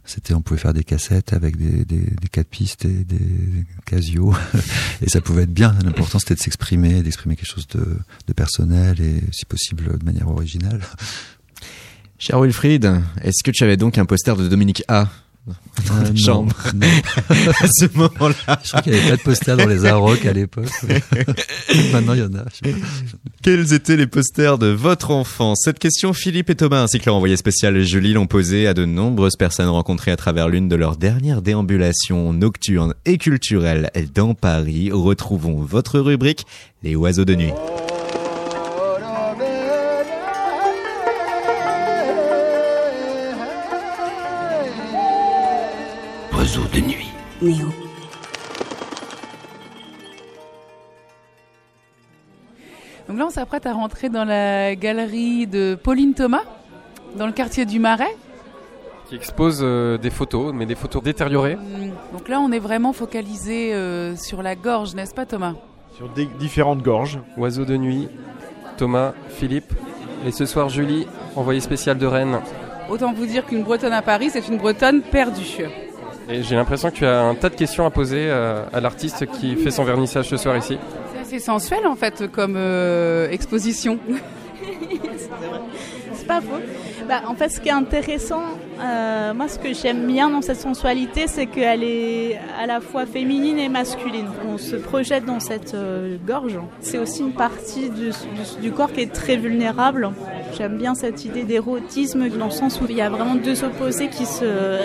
c'était 0.04 0.34
on 0.34 0.42
pouvait 0.42 0.60
faire 0.60 0.74
des 0.74 0.84
cassettes 0.84 1.32
avec 1.32 1.56
des 1.56 1.84
des, 1.84 2.00
des 2.00 2.28
quatre 2.30 2.48
pistes 2.48 2.84
et 2.84 3.04
des, 3.04 3.18
des 3.18 3.66
Casio 3.84 4.34
et 5.02 5.08
ça 5.08 5.20
pouvait 5.20 5.42
être 5.42 5.54
bien. 5.54 5.74
L'important 5.84 6.18
c'était 6.18 6.34
de 6.34 6.40
s'exprimer 6.40 7.02
d'exprimer 7.02 7.36
quelque 7.36 7.48
chose 7.48 7.66
de, 7.68 7.98
de 8.26 8.32
personnel 8.32 9.00
et 9.00 9.22
si 9.32 9.44
possible 9.44 9.98
de 9.98 10.04
manière 10.04 10.28
originale. 10.28 10.82
Cher 12.18 12.40
Wilfried, 12.40 13.02
est-ce 13.22 13.44
que 13.44 13.50
tu 13.50 13.62
avais 13.62 13.76
donc 13.76 13.98
un 13.98 14.06
poster 14.06 14.36
de 14.36 14.48
Dominique 14.48 14.82
A? 14.88 15.08
Euh, 15.48 16.16
chambre 16.16 16.52
non. 16.74 16.86
à 17.60 17.66
ce 17.68 17.86
moment-là 17.94 18.60
Je 18.64 18.70
crois 18.70 18.82
qu'il 18.82 18.92
n'y 18.92 18.98
avait 18.98 19.10
pas 19.10 19.16
de 19.16 19.22
poster 19.22 19.56
dans 19.56 19.66
les 19.66 19.84
Arocs 19.84 20.26
à 20.26 20.32
l'époque. 20.32 20.68
Maintenant, 21.92 22.14
il 22.14 22.20
y 22.20 22.22
en 22.22 22.34
a. 22.34 22.44
Quels 23.42 23.72
étaient 23.72 23.96
les 23.96 24.08
posters 24.08 24.58
de 24.58 24.66
votre 24.66 25.12
enfance 25.12 25.60
Cette 25.64 25.78
question, 25.78 26.12
Philippe 26.12 26.50
et 26.50 26.56
Thomas 26.56 26.82
ainsi 26.82 26.98
que 26.98 27.06
leur 27.06 27.14
envoyé 27.14 27.36
spécial 27.36 27.80
Julie 27.82 28.12
l'ont 28.12 28.26
posée 28.26 28.66
à 28.66 28.74
de 28.74 28.84
nombreuses 28.84 29.36
personnes 29.36 29.68
rencontrées 29.68 30.10
à 30.10 30.16
travers 30.16 30.48
l'une 30.48 30.68
de 30.68 30.76
leurs 30.76 30.96
dernières 30.96 31.42
déambulations 31.42 32.32
nocturnes 32.32 32.94
et 33.04 33.18
culturelles 33.18 33.90
dans 34.14 34.34
Paris. 34.34 34.90
Retrouvons 34.92 35.60
votre 35.60 36.00
rubrique 36.00 36.44
Les 36.82 36.96
oiseaux 36.96 37.24
de 37.24 37.36
nuit. 37.36 37.52
Oiseau 37.52 37.95
Donc 53.08 53.18
là, 53.18 53.26
on 53.26 53.30
s'apprête 53.30 53.66
à 53.66 53.72
rentrer 53.72 54.08
dans 54.08 54.24
la 54.24 54.74
galerie 54.74 55.46
de 55.46 55.78
Pauline 55.80 56.14
Thomas, 56.14 56.42
dans 57.16 57.26
le 57.26 57.32
quartier 57.32 57.64
du 57.64 57.78
Marais. 57.78 58.16
qui 59.08 59.14
expose 59.14 59.60
euh, 59.62 59.96
des 59.96 60.10
photos, 60.10 60.52
mais 60.52 60.66
des 60.66 60.74
photos 60.74 61.02
détériorées. 61.02 61.54
Hum, 61.54 61.92
Donc 62.12 62.28
là, 62.28 62.40
on 62.40 62.50
est 62.50 62.58
vraiment 62.58 62.92
focalisé 62.92 63.72
euh, 63.74 64.16
sur 64.16 64.42
la 64.42 64.56
gorge, 64.56 64.94
n'est-ce 64.96 65.14
pas, 65.14 65.26
Thomas? 65.26 65.54
Sur 65.96 66.08
des 66.08 66.26
différentes 66.40 66.82
gorges. 66.82 67.20
Oiseau 67.36 67.64
de 67.64 67.76
nuit, 67.76 68.08
Thomas, 68.76 69.12
Philippe, 69.28 69.72
et 70.26 70.32
ce 70.32 70.44
soir 70.44 70.68
Julie, 70.68 71.06
envoyée 71.36 71.60
spéciale 71.60 71.98
de 71.98 72.06
Rennes. 72.06 72.40
Autant 72.90 73.12
vous 73.12 73.26
dire 73.26 73.46
qu'une 73.46 73.62
Bretonne 73.62 73.92
à 73.92 74.02
Paris, 74.02 74.30
c'est 74.32 74.48
une 74.48 74.58
Bretonne 74.58 75.02
perdue. 75.02 75.62
Et 76.28 76.42
j'ai 76.42 76.56
l'impression 76.56 76.90
que 76.90 76.96
tu 76.96 77.06
as 77.06 77.22
un 77.22 77.34
tas 77.34 77.48
de 77.48 77.54
questions 77.54 77.86
à 77.86 77.90
poser 77.90 78.26
euh, 78.28 78.64
à 78.72 78.80
l'artiste 78.80 79.26
qui 79.26 79.54
fait 79.56 79.70
son 79.70 79.84
vernissage 79.84 80.28
ce 80.28 80.36
soir 80.36 80.56
ici. 80.56 80.76
C'est 81.12 81.20
assez 81.20 81.38
sensuel, 81.38 81.86
en 81.86 81.94
fait, 81.94 82.30
comme 82.32 82.54
euh, 82.56 83.30
exposition. 83.30 83.98
C'est 86.12 86.26
pas 86.26 86.40
faux. 86.40 86.60
Bah, 87.08 87.22
en 87.28 87.34
fait, 87.34 87.48
ce 87.50 87.60
qui 87.60 87.68
est 87.68 87.72
intéressant, 87.72 88.42
euh, 88.80 89.34
moi, 89.34 89.48
ce 89.48 89.58
que 89.58 89.72
j'aime 89.72 90.06
bien 90.06 90.30
dans 90.30 90.42
cette 90.42 90.60
sensualité, 90.60 91.26
c'est 91.26 91.46
qu'elle 91.46 91.84
est 91.84 92.38
à 92.60 92.66
la 92.66 92.80
fois 92.80 93.06
féminine 93.06 93.58
et 93.58 93.68
masculine. 93.68 94.26
On 94.48 94.58
se 94.58 94.76
projette 94.76 95.24
dans 95.24 95.40
cette 95.40 95.74
euh, 95.74 96.16
gorge. 96.26 96.58
C'est 96.80 96.98
aussi 96.98 97.20
une 97.20 97.32
partie 97.32 97.90
du, 97.90 98.72
corps 98.72 98.92
qui 98.92 99.02
est 99.02 99.12
très 99.12 99.36
vulnérable. 99.36 100.10
J'aime 100.56 100.78
bien 100.78 100.94
cette 100.94 101.24
idée 101.24 101.44
d'érotisme 101.44 102.28
dans 102.28 102.46
le 102.46 102.50
sens 102.50 102.80
où 102.80 102.86
il 102.88 102.96
y 102.96 103.02
a 103.02 103.10
vraiment 103.10 103.34
deux 103.34 103.64
opposés 103.64 104.08
qui 104.08 104.26
se, 104.26 104.78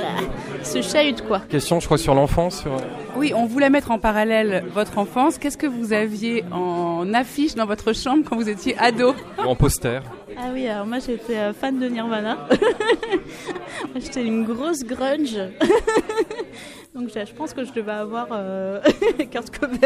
se 0.64 0.82
chahutent, 0.82 1.26
quoi. 1.28 1.40
Question, 1.50 1.80
je 1.80 1.86
crois, 1.86 1.98
sur 1.98 2.14
l'enfance. 2.14 2.62
Sur... 2.62 2.72
Oui, 3.16 3.34
on 3.36 3.46
voulait 3.46 3.70
mettre 3.70 3.92
en 3.92 4.00
parallèle 4.00 4.64
votre 4.74 4.98
enfance. 4.98 5.38
Qu'est-ce 5.38 5.58
que 5.58 5.68
vous 5.68 5.94
aviez 5.94 6.44
en 6.52 7.14
affiche 7.14 7.56
dans 7.56 7.66
votre 7.66 7.94
chambre 7.94 8.24
quand 8.28 8.36
vous 8.36 8.50
étiez 8.50 8.78
ado 8.78 9.14
ou 9.38 9.42
en 9.42 9.56
poster. 9.56 10.00
Ah 10.38 10.50
oui, 10.54 10.68
alors 10.68 10.86
moi 10.86 11.00
j'étais 11.00 11.36
euh, 11.38 11.54
fan 11.54 11.78
de 11.78 11.88
Nirvana. 11.88 12.48
Moi, 12.50 13.96
j'étais 13.96 14.24
une 14.26 14.46
grosse 14.46 14.84
grunge. 14.84 15.38
Donc 16.96 17.10
je 17.14 17.26
je 17.26 17.34
pense 17.34 17.54
que 17.54 17.64
je 17.64 17.72
devais 17.74 17.92
avoir 17.92 18.28
euh, 18.32 18.80
Kurt 19.32 19.50
Cobain 19.58 19.78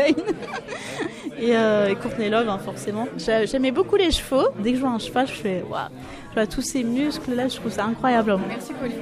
et, 1.39 1.55
euh, 1.55 1.89
et 1.89 1.95
Courtney 1.95 2.29
Love 2.29 2.47
hein, 2.49 2.59
forcément. 2.63 3.07
J'a- 3.17 3.45
J'aimais 3.45 3.71
beaucoup 3.71 3.95
les 3.95 4.11
chevaux. 4.11 4.47
Dès 4.59 4.71
que 4.71 4.77
je 4.77 4.81
vois 4.81 4.91
un 4.91 4.99
cheval, 4.99 5.27
je 5.27 5.33
fais 5.33 5.63
waouh. 5.69 5.89
Je 6.29 6.33
vois 6.35 6.47
tous 6.47 6.61
ces 6.61 6.83
muscles 6.83 7.33
là, 7.33 7.47
je 7.47 7.55
trouve 7.57 7.71
ça 7.71 7.85
incroyable. 7.85 8.37
Merci, 8.47 8.71
Pauline. 8.73 8.95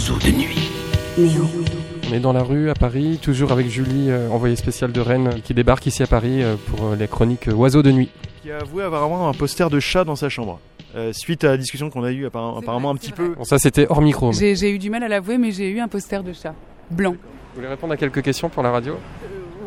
Oiseau 0.00 0.16
de 0.16 0.30
nuit. 0.30 0.70
Néo. 1.18 1.44
On 2.08 2.14
est 2.14 2.20
dans 2.20 2.32
la 2.32 2.42
rue 2.42 2.70
à 2.70 2.74
Paris, 2.74 3.18
toujours 3.20 3.52
avec 3.52 3.68
Julie, 3.68 4.10
euh, 4.10 4.30
envoyée 4.30 4.56
spéciale 4.56 4.92
de 4.92 5.00
Rennes, 5.02 5.42
qui 5.44 5.52
débarque 5.52 5.84
ici 5.84 6.02
à 6.02 6.06
Paris 6.06 6.42
euh, 6.42 6.56
pour 6.56 6.86
euh, 6.86 6.96
les 6.96 7.06
chroniques 7.06 7.48
euh, 7.48 7.52
Oiseau 7.52 7.82
de 7.82 7.90
nuit. 7.90 8.08
Qui 8.40 8.50
a 8.50 8.60
avoué 8.60 8.82
avoir 8.82 9.06
vraiment 9.06 9.28
un 9.28 9.34
poster 9.34 9.68
de 9.68 9.78
chat 9.78 10.04
dans 10.04 10.16
sa 10.16 10.30
chambre. 10.30 10.58
Euh, 10.94 11.12
suite 11.12 11.44
à 11.44 11.48
la 11.48 11.58
discussion 11.58 11.90
qu'on 11.90 12.02
a 12.02 12.12
eue 12.12 12.24
apparemment, 12.24 12.56
apparemment 12.56 12.90
un 12.92 12.94
petit 12.94 13.12
peu. 13.12 13.34
Bon, 13.34 13.44
ça 13.44 13.58
c'était 13.58 13.86
hors 13.90 14.00
micro. 14.00 14.32
j'ai 14.32 14.70
eu 14.70 14.78
du 14.78 14.88
mal 14.88 15.02
à 15.02 15.08
l'avouer, 15.08 15.36
mais 15.36 15.52
j'ai 15.52 15.68
eu 15.68 15.80
un 15.80 15.88
poster 15.88 16.22
de 16.22 16.32
chat 16.32 16.54
blanc. 16.90 17.12
Vous 17.12 17.56
voulez 17.56 17.68
répondre 17.68 17.92
à 17.92 17.98
quelques 17.98 18.22
questions 18.22 18.48
pour 18.48 18.62
la 18.62 18.70
radio? 18.70 18.94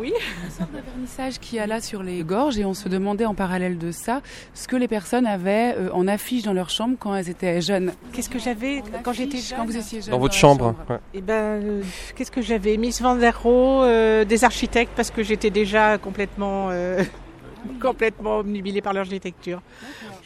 Oui. 0.03 0.13
Un 0.59 0.81
vernissage 0.81 1.39
qui 1.39 1.59
a 1.59 1.65
là 1.65 1.79
sur 1.79 2.03
les 2.03 2.23
gorges 2.23 2.59
et 2.59 2.65
on 2.65 2.73
se 2.73 2.89
demandait 2.89 3.23
en 3.23 3.33
parallèle 3.33 3.77
de 3.77 3.91
ça 3.91 4.21
ce 4.53 4.67
que 4.67 4.75
les 4.75 4.89
personnes 4.89 5.25
avaient 5.25 5.75
euh, 5.77 5.89
en 5.93 6.09
affiche 6.09 6.43
dans 6.43 6.51
leur 6.51 6.69
chambre 6.69 6.97
quand 6.99 7.15
elles 7.15 7.29
étaient 7.29 7.61
jeunes. 7.61 7.93
Qu'est-ce 8.11 8.29
que 8.29 8.37
j'avais 8.37 8.83
quand 9.01 9.13
j'étais 9.13 9.37
jeune 9.37 9.59
Quand 9.59 9.65
vous 9.65 9.77
étiez 9.77 10.01
jeune. 10.01 10.11
Dans 10.11 10.19
votre 10.19 10.33
la 10.33 10.39
chambre. 10.41 10.75
ouais. 10.89 10.97
Eh 11.13 11.21
ben, 11.21 11.33
euh, 11.33 11.81
qu'est-ce 12.17 12.31
que 12.31 12.41
j'avais? 12.41 12.75
Miss 12.75 13.01
Van 13.01 13.15
der 13.15 13.41
Rohe, 13.41 13.85
euh, 13.85 14.25
des 14.25 14.43
architectes, 14.43 14.91
parce 14.93 15.09
que 15.09 15.23
j'étais 15.23 15.51
déjà 15.51 15.97
complètement, 15.97 16.67
euh, 16.71 17.01
complètement 17.81 18.39
obnubilée 18.39 18.81
par 18.81 18.91
l'architecture. 18.91 19.61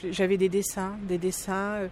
J'avais 0.10 0.38
des 0.38 0.50
dessins, 0.50 0.96
des 1.04 1.20
dessins, 1.20 1.54
euh, 1.54 1.88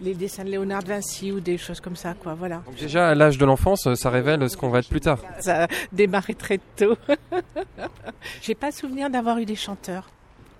les 0.00 0.14
dessins 0.14 0.44
de 0.44 0.50
Léonard 0.50 0.82
de 0.82 0.88
Vinci 0.88 1.32
ou 1.32 1.40
des 1.40 1.58
choses 1.58 1.80
comme 1.80 1.96
ça, 1.96 2.14
quoi. 2.14 2.34
Voilà. 2.34 2.56
Donc 2.66 2.76
déjà 2.76 3.08
à 3.10 3.14
l'âge 3.14 3.38
de 3.38 3.44
l'enfance, 3.44 3.92
ça 3.94 4.10
révèle 4.10 4.48
ce 4.50 4.56
qu'on 4.56 4.68
va 4.70 4.78
être 4.80 4.88
plus 4.88 5.00
tard. 5.00 5.18
Ça 5.40 5.64
a 5.64 5.68
démarré 5.92 6.34
très 6.34 6.58
tôt. 6.76 6.96
J'ai 8.42 8.54
pas 8.54 8.70
souvenir 8.72 9.10
d'avoir 9.10 9.38
eu 9.38 9.44
des 9.44 9.56
chanteurs. 9.56 10.08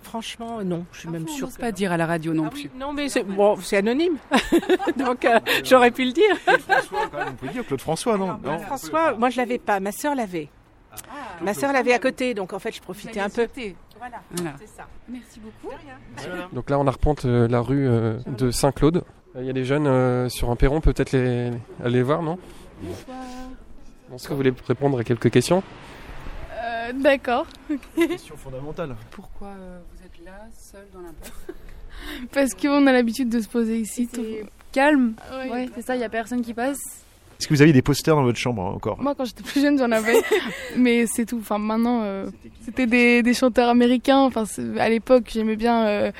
Franchement, 0.01 0.63
non. 0.63 0.85
Je 0.91 0.99
suis 0.99 1.09
même 1.09 1.27
sûre. 1.27 1.49
pas 1.59 1.71
dire 1.71 1.91
à 1.91 1.97
la 1.97 2.05
radio 2.05 2.33
non 2.33 2.45
Ah 2.47 2.49
plus. 2.49 2.63
oui, 2.63 2.69
non, 2.77 2.91
mais 2.93 3.07
c'est 3.09 3.23
bon, 3.23 3.55
c'est 3.61 3.77
anonyme. 3.77 4.17
Donc 4.97 5.23
euh, 5.25 5.39
j'aurais 5.63 5.91
pu 5.91 6.05
le 6.05 6.11
dire. 6.11 6.35
François, 6.59 7.07
quand 7.11 7.17
même, 7.17 7.27
on 7.29 7.35
peut 7.35 7.47
dire 7.47 7.65
Claude 7.65 7.81
François, 7.81 8.17
non, 8.17 8.37
non 8.43 8.59
François, 8.59 9.13
moi 9.15 9.29
je 9.29 9.37
l'avais 9.37 9.57
pas, 9.59 9.79
ma 9.79 9.91
sœur 9.93 10.13
l'avait. 10.13 10.49
ma 11.41 11.53
sœur 11.53 11.71
l'avait 11.73 11.93
à 11.93 11.99
côté, 11.99 12.33
donc 12.33 12.51
en 12.53 12.59
fait 12.59 12.73
je 12.75 12.81
profitais 12.81 13.21
un 13.21 13.29
peu. 13.29 13.47
Voilà, 13.97 14.17
Voilà. 14.31 14.53
c'est 14.59 14.67
ça. 14.67 14.85
Merci 15.07 15.39
beaucoup. 15.39 15.73
Donc 16.53 16.69
là 16.69 16.77
on 16.79 16.85
arpente 16.85 17.23
euh, 17.25 17.47
la 17.47 17.61
rue 17.61 17.87
euh, 17.87 18.17
de 18.27 18.51
Saint-Claude. 18.51 19.03
Il 19.39 19.45
y 19.45 19.49
a 19.49 19.53
des 19.53 19.65
jeunes 19.65 19.87
euh, 19.87 20.29
sur 20.29 20.49
un 20.51 20.55
perron, 20.55 20.79
peut-être 20.79 21.11
les... 21.11 21.49
aller 21.83 21.95
les 21.95 22.03
voir, 22.03 22.21
non 22.21 22.37
Est-ce 24.13 24.25
que 24.25 24.29
vous 24.29 24.37
voulez 24.37 24.53
répondre 24.67 24.99
à 24.99 25.03
quelques 25.03 25.31
questions 25.31 25.63
Euh, 26.61 26.91
D'accord. 26.93 27.47
Question 27.95 28.37
fondamentale. 28.37 28.95
Pourquoi 29.11 29.47
euh, 29.49 29.79
vous 29.91 30.05
êtes 30.05 30.25
là, 30.25 30.45
seul 30.55 30.85
dans 30.93 31.01
la 31.01 31.09
Parce 32.31 32.53
qu'on 32.53 32.85
a 32.85 32.91
l'habitude 32.91 33.29
de 33.29 33.39
se 33.39 33.47
poser 33.47 33.79
ici. 33.79 34.07
tout- 34.07 34.21
Calme. 34.71 35.13
Ouais. 35.31 35.49
Ouais, 35.51 35.69
c'est 35.75 35.81
ça, 35.83 35.95
il 35.95 36.01
y 36.01 36.03
a 36.03 36.09
personne 36.09 36.41
qui 36.41 36.53
passe. 36.53 37.02
Est-ce 37.43 37.49
que 37.49 37.53
vous 37.55 37.61
aviez 37.61 37.73
des 37.73 37.81
posters 37.81 38.15
dans 38.15 38.23
votre 38.23 38.37
chambre 38.39 38.63
hein, 38.63 38.71
encore? 38.73 39.01
Moi, 39.01 39.13
quand 39.15 39.25
j'étais 39.25 39.43
plus 39.43 39.61
jeune, 39.61 39.77
j'en 39.77 39.91
avais. 39.91 40.13
mais 40.77 41.05
c'est 41.07 41.25
tout. 41.25 41.39
Enfin, 41.41 41.57
maintenant, 41.57 41.99
euh, 42.03 42.29
c'était 42.63 42.87
des, 42.87 43.21
des 43.21 43.33
chanteurs 43.33 43.67
américains. 43.67 44.19
Enfin, 44.19 44.45
c'est- 44.45 44.79
à 44.79 44.87
l'époque, 44.87 45.25
j'aimais 45.29 45.57
bien 45.57 45.85
euh, 45.85 46.11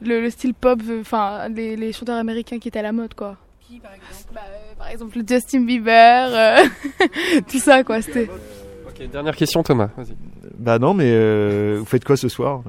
le, 0.00 0.22
le 0.22 0.30
style 0.30 0.54
pop. 0.54 0.80
euh, 0.88 1.02
Enfin, 1.02 1.48
les, 1.50 1.76
les 1.76 1.92
chanteurs 1.92 2.16
américains 2.16 2.58
qui 2.58 2.68
étaient 2.68 2.78
à 2.78 2.82
la 2.82 2.92
mode, 2.92 3.12
quoi. 3.12 3.36
Qui 3.68 3.78
par 3.78 3.92
exemple? 3.92 4.14
Bah, 4.34 4.40
euh, 4.48 4.74
Par 4.78 4.88
exemple, 4.88 5.18
le 5.18 5.24
Justin 5.28 5.60
Bieber. 5.66 6.28
euh, 6.32 6.64
tout 7.50 7.58
ça, 7.58 7.84
quoi. 7.84 8.00
C'était. 8.00 8.26
Ok, 8.88 9.10
dernière 9.10 9.36
question 9.36 9.62
Thomas, 9.62 9.90
vas-y. 9.98 10.16
Bah 10.58 10.78
non, 10.78 10.94
mais 10.94 11.10
euh, 11.12 11.76
vous 11.80 11.84
faites 11.84 12.04
quoi 12.06 12.16
ce 12.16 12.28
soir? 12.30 12.62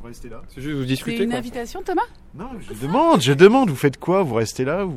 Vous 0.00 0.06
restez 0.06 0.28
là 0.30 0.40
C'est 0.48 0.62
juste 0.62 0.74
vous 0.76 0.82
C'est 0.82 0.86
discutez 0.88 1.22
une 1.24 1.30
quoi. 1.30 1.38
invitation, 1.40 1.82
Thomas? 1.82 2.02
Non, 2.38 2.50
je 2.60 2.72
demande, 2.86 3.20
je 3.20 3.32
demande, 3.32 3.68
vous 3.70 3.76
faites 3.76 3.98
quoi? 3.98 4.22
Vous 4.22 4.34
restez 4.36 4.64
là 4.64 4.86
ou... 4.86 4.92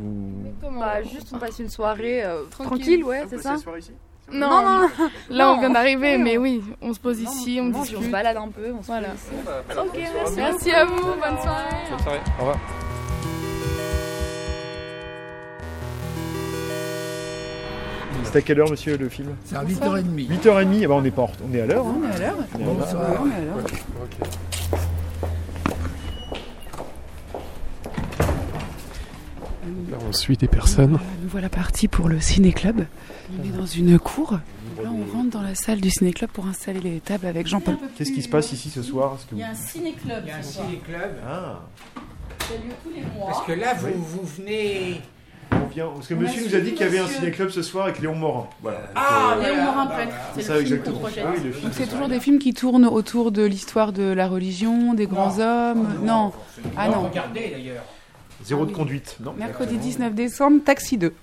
Bah, 0.79 1.01
juste 1.03 1.31
on 1.33 1.39
passe 1.39 1.57
une 1.59 1.69
soirée 1.69 2.23
euh, 2.23 2.43
Tranquille. 2.51 2.65
tranquille, 2.77 3.03
ouais, 3.03 3.23
c'est 3.29 3.37
Vous 3.37 3.41
ça. 3.41 3.55
ici 3.79 3.91
Non, 4.31 4.47
Non, 4.49 4.61
non, 4.81 4.89
là, 5.31 5.45
non. 5.45 5.53
on 5.53 5.59
vient 5.59 5.69
d'arriver, 5.71 6.17
mais 6.19 6.37
oui, 6.37 6.61
on 6.81 6.93
se 6.93 6.99
pose 6.99 7.19
ici, 7.19 7.59
on 7.61 7.69
discute. 7.69 8.03
se 8.03 8.09
balade 8.09 8.37
un 8.37 8.49
peu, 8.49 8.71
on 8.77 8.81
se 8.83 8.87
Voilà. 8.87 9.09
pose 9.09 9.17
ici. 9.17 9.79
Ok, 9.79 9.99
merci. 10.13 10.35
Merci 10.37 10.71
à 10.71 10.85
vous, 10.85 11.01
bonne 11.01 11.37
soirée. 11.41 11.65
Bonne 11.89 11.99
soirée, 11.99 12.19
au 12.37 12.39
revoir. 12.41 12.57
C'est 18.23 18.37
à 18.37 18.41
quelle 18.41 18.59
heure, 18.61 18.69
monsieur, 18.69 18.95
le 18.97 19.09
film? 19.09 19.35
C'est 19.43 19.55
à 19.57 19.63
8h30. 19.63 20.03
8h30, 20.29 20.79
eh 20.83 20.87
ben, 20.87 20.93
on 20.93 21.03
est 21.03 21.11
pas 21.11 21.27
on 21.49 21.53
est 21.53 21.61
à 21.61 21.65
l'heure. 21.65 21.85
hein. 21.85 21.95
On 22.01 22.09
est 22.09 22.15
à 22.15 22.19
l'heure. 22.19 22.35
On 22.55 22.59
est 22.59 22.83
à 22.87 22.93
l'heure. 22.93 23.11
Ouais, 23.11 23.17
on 23.23 23.29
est 23.31 23.35
à 23.35 23.39
l'heure. 23.41 23.57
Ok. 23.57 24.27
Là 29.91 29.97
on 30.07 30.11
suit 30.11 30.37
des 30.37 30.47
personnes. 30.47 30.93
Nous 31.21 31.29
voilà 31.29 31.49
partis 31.49 31.87
pour 31.87 32.09
le 32.09 32.19
ciné-club. 32.19 32.85
On 33.39 33.43
est 33.43 33.57
dans 33.57 33.65
une 33.65 33.99
cour. 33.99 34.33
Là, 34.81 34.89
on 34.89 35.15
rentre 35.15 35.29
dans 35.29 35.41
la 35.41 35.53
salle 35.53 35.79
du 35.81 35.89
ciné-club 35.91 36.29
pour 36.31 36.47
installer 36.47 36.79
les 36.79 36.99
tables 36.99 37.27
avec 37.27 37.45
Jean-Paul. 37.47 37.75
Qu'est-ce 37.95 38.11
qui 38.11 38.21
se 38.23 38.29
passe 38.29 38.51
ici 38.53 38.69
ce 38.69 38.81
soir? 38.81 39.17
Que 39.29 39.35
Il 39.35 39.39
y 39.39 39.43
a 39.43 39.49
un 39.49 39.53
ciné-club. 39.53 40.23
Il 40.25 40.29
y 40.29 40.31
a 40.31 40.37
un 40.37 40.41
ciné-club. 40.41 41.11
Ah, 41.27 41.59
Ça 42.39 42.53
a 42.53 42.57
lieu 42.57 42.73
tous 42.83 42.89
les 42.95 43.01
mois. 43.15 43.27
Parce 43.27 43.45
que 43.45 43.51
là, 43.51 43.73
vous, 43.75 44.03
vous 44.03 44.25
venez. 44.37 45.01
on 45.51 45.67
vient... 45.67 45.87
Parce 45.93 46.07
que 46.07 46.13
On 46.15 46.19
monsieur 46.21 46.43
nous 46.47 46.55
a 46.55 46.59
dit 46.59 46.71
qu'il 46.71 46.81
y 46.81 46.83
avait 46.89 46.99
un 46.99 47.07
ciné-club 47.07 47.49
ce 47.51 47.61
soir 47.61 47.85
avec 47.85 47.99
Léon 47.99 48.15
Morin. 48.15 48.47
Voilà. 48.63 48.79
Ah, 48.95 49.35
euh, 49.37 49.43
Léon 49.43 49.63
Morin 49.63 49.85
peintre. 49.87 50.13
c'est 50.35 50.41
ça 50.41 50.55
le 50.57 50.65
film 50.65 50.79
qu'on 50.81 50.89
exactement. 50.91 50.99
projette. 50.99 51.25
Ah 51.27 51.33
oui, 51.37 51.43
le 51.45 51.51
film. 51.51 51.63
Donc 51.65 51.73
c'est 51.75 51.87
toujours 51.87 52.07
des 52.07 52.19
films 52.19 52.39
qui 52.39 52.53
tournent 52.55 52.85
autour 52.87 53.31
de 53.31 53.43
l'histoire 53.43 53.93
de 53.93 54.03
la 54.03 54.27
religion, 54.27 54.93
des 54.95 55.05
grands 55.05 55.37
hommes. 55.39 55.87
Non. 56.03 56.31
Ah 56.75 56.89
non. 56.89 57.03
Regardez 57.09 57.49
d'ailleurs. 57.51 57.83
Zéro 58.43 58.65
de 58.65 58.71
conduite, 58.71 59.17
non 59.19 59.33
Mercredi 59.33 59.77
19 59.77 60.13
décembre, 60.15 60.61
Taxi 60.63 60.97
2. 60.97 61.13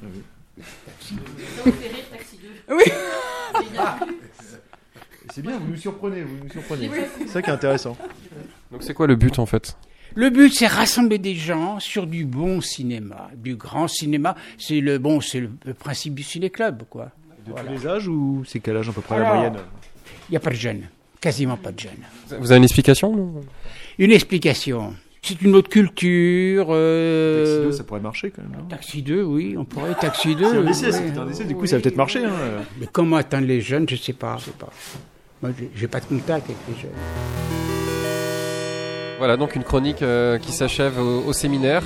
Ça 0.00 0.06
vous 1.64 1.72
fait 1.72 1.88
rire, 1.88 2.04
Taxi 2.10 2.38
2. 2.68 2.74
Oui. 2.76 2.84
C'est 5.32 5.42
bien, 5.42 5.58
vous 5.58 5.68
nous 5.72 5.76
surprenez, 5.76 6.22
vous 6.22 6.36
nous 6.44 6.50
surprenez. 6.50 6.90
C'est 7.18 7.28
ça 7.28 7.42
qui 7.42 7.50
est 7.50 7.52
intéressant. 7.52 7.96
Donc 8.70 8.82
c'est 8.82 8.94
quoi 8.94 9.06
le 9.06 9.16
but 9.16 9.38
en 9.38 9.46
fait? 9.46 9.76
Le 10.16 10.30
but, 10.30 10.54
c'est 10.54 10.68
rassembler 10.68 11.18
des 11.18 11.34
gens 11.34 11.80
sur 11.80 12.06
du 12.06 12.24
bon 12.24 12.60
cinéma, 12.60 13.30
du 13.34 13.56
grand 13.56 13.88
cinéma. 13.88 14.36
C'est 14.58 14.80
le 14.80 14.98
bon, 14.98 15.20
c'est 15.20 15.40
le, 15.40 15.50
le 15.64 15.74
principe 15.74 16.14
du 16.14 16.22
ciné-club, 16.22 16.84
quoi. 16.88 17.10
De 17.46 17.50
Voilà. 17.50 17.72
tous 17.72 17.72
les 17.82 17.86
âges 17.88 18.06
ou 18.06 18.44
c'est 18.46 18.60
quel 18.60 18.76
âge 18.76 18.88
à 18.88 18.92
peu 18.92 19.00
près 19.00 19.18
la 19.18 19.34
moyenne? 19.34 19.56
Il 20.28 20.32
n'y 20.32 20.36
a 20.36 20.40
pas 20.40 20.50
de 20.50 20.54
jeunes, 20.54 20.82
quasiment 21.20 21.56
pas 21.56 21.72
de 21.72 21.80
jeunes. 21.80 22.04
Vous 22.38 22.52
avez 22.52 22.58
une 22.58 22.64
explication 22.64 23.14
non? 23.14 23.40
Une 23.98 24.12
explication. 24.12 24.94
C'est 25.26 25.40
une 25.40 25.54
autre 25.54 25.70
culture. 25.70 26.66
Euh... 26.68 27.44
Taxi 27.44 27.66
2, 27.66 27.72
ça 27.72 27.84
pourrait 27.84 28.00
marcher 28.00 28.30
quand 28.30 28.42
même. 28.42 28.60
non? 28.60 28.66
Taxi 28.68 29.00
2, 29.00 29.22
oui, 29.22 29.54
on 29.58 29.64
pourrait. 29.64 29.94
Taxi 29.98 30.36
2. 30.36 30.44
C'est 30.50 30.56
un 30.58 30.66
essai, 30.66 30.92
c'est 30.92 31.18
un 31.18 31.28
essai, 31.28 31.44
du 31.44 31.54
coup 31.54 31.66
ça 31.66 31.76
va 31.76 31.82
peut-être 31.82 31.96
marcher. 31.96 32.22
Hein. 32.24 32.30
Mais 32.78 32.86
comment 32.92 33.16
atteindre 33.16 33.46
les 33.46 33.62
jeunes, 33.62 33.88
je 33.88 33.96
sais 33.96 34.12
pas. 34.12 34.36
Je 34.38 34.44
sais 34.44 34.50
pas. 34.58 34.68
Moi, 35.42 35.52
j'ai- 35.74 35.88
pas 35.88 36.00
de 36.00 36.04
contact 36.04 36.44
avec 36.50 36.56
les 36.68 36.74
jeunes. 36.82 36.90
Voilà 39.18 39.36
donc 39.38 39.56
une 39.56 39.62
chronique 39.64 40.02
euh, 40.02 40.38
qui 40.38 40.52
s'achève 40.52 40.98
au, 40.98 41.22
au 41.26 41.32
séminaire 41.32 41.82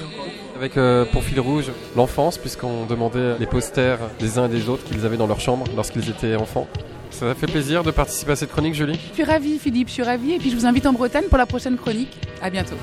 avec 0.56 0.76
euh, 0.76 1.04
pour 1.12 1.22
fil 1.22 1.38
rouge 1.38 1.70
l'enfance 1.94 2.38
puisqu'on 2.38 2.86
demandait 2.86 3.38
les 3.38 3.46
posters 3.46 3.98
des 4.18 4.38
uns 4.38 4.46
et 4.46 4.48
des 4.48 4.68
autres 4.68 4.82
qu'ils 4.84 5.06
avaient 5.06 5.16
dans 5.16 5.28
leur 5.28 5.38
chambre 5.38 5.64
lorsqu'ils 5.76 6.08
étaient 6.10 6.34
enfants. 6.34 6.66
Ça 7.10 7.32
fait 7.34 7.46
plaisir 7.46 7.84
de 7.84 7.90
participer 7.92 8.32
à 8.32 8.36
cette 8.36 8.50
chronique 8.50 8.74
Julie? 8.74 8.98
Je 9.10 9.14
suis 9.14 9.24
ravie, 9.24 9.58
Philippe, 9.58 9.88
je 9.88 9.92
suis 9.94 10.02
ravie. 10.02 10.32
Et 10.34 10.38
puis 10.38 10.50
je 10.50 10.56
vous 10.56 10.66
invite 10.66 10.86
en 10.86 10.92
Bretagne 10.92 11.24
pour 11.28 11.38
la 11.38 11.46
prochaine 11.46 11.76
chronique. 11.76 12.16
À 12.42 12.50
bientôt. 12.50 12.74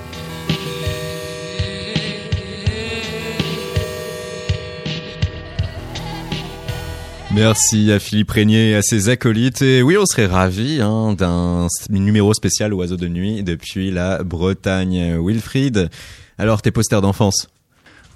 Merci 7.35 7.91
à 7.91 7.99
Philippe 7.99 8.31
Régnier 8.31 8.69
et 8.69 8.75
à 8.75 8.81
ses 8.81 9.09
acolytes. 9.09 9.61
Et 9.61 9.81
oui, 9.81 9.97
on 9.97 10.05
serait 10.05 10.25
ravis 10.25 10.79
hein, 10.81 11.13
d'un 11.15 11.67
numéro 11.89 12.33
spécial 12.33 12.73
Oiseau 12.73 12.95
de 12.95 13.09
nuit 13.09 13.43
depuis 13.43 13.91
la 13.91 14.23
Bretagne. 14.23 15.19
Wilfried, 15.21 15.89
alors 16.37 16.61
tes 16.61 16.71
posters 16.71 17.01
d'enfance? 17.01 17.49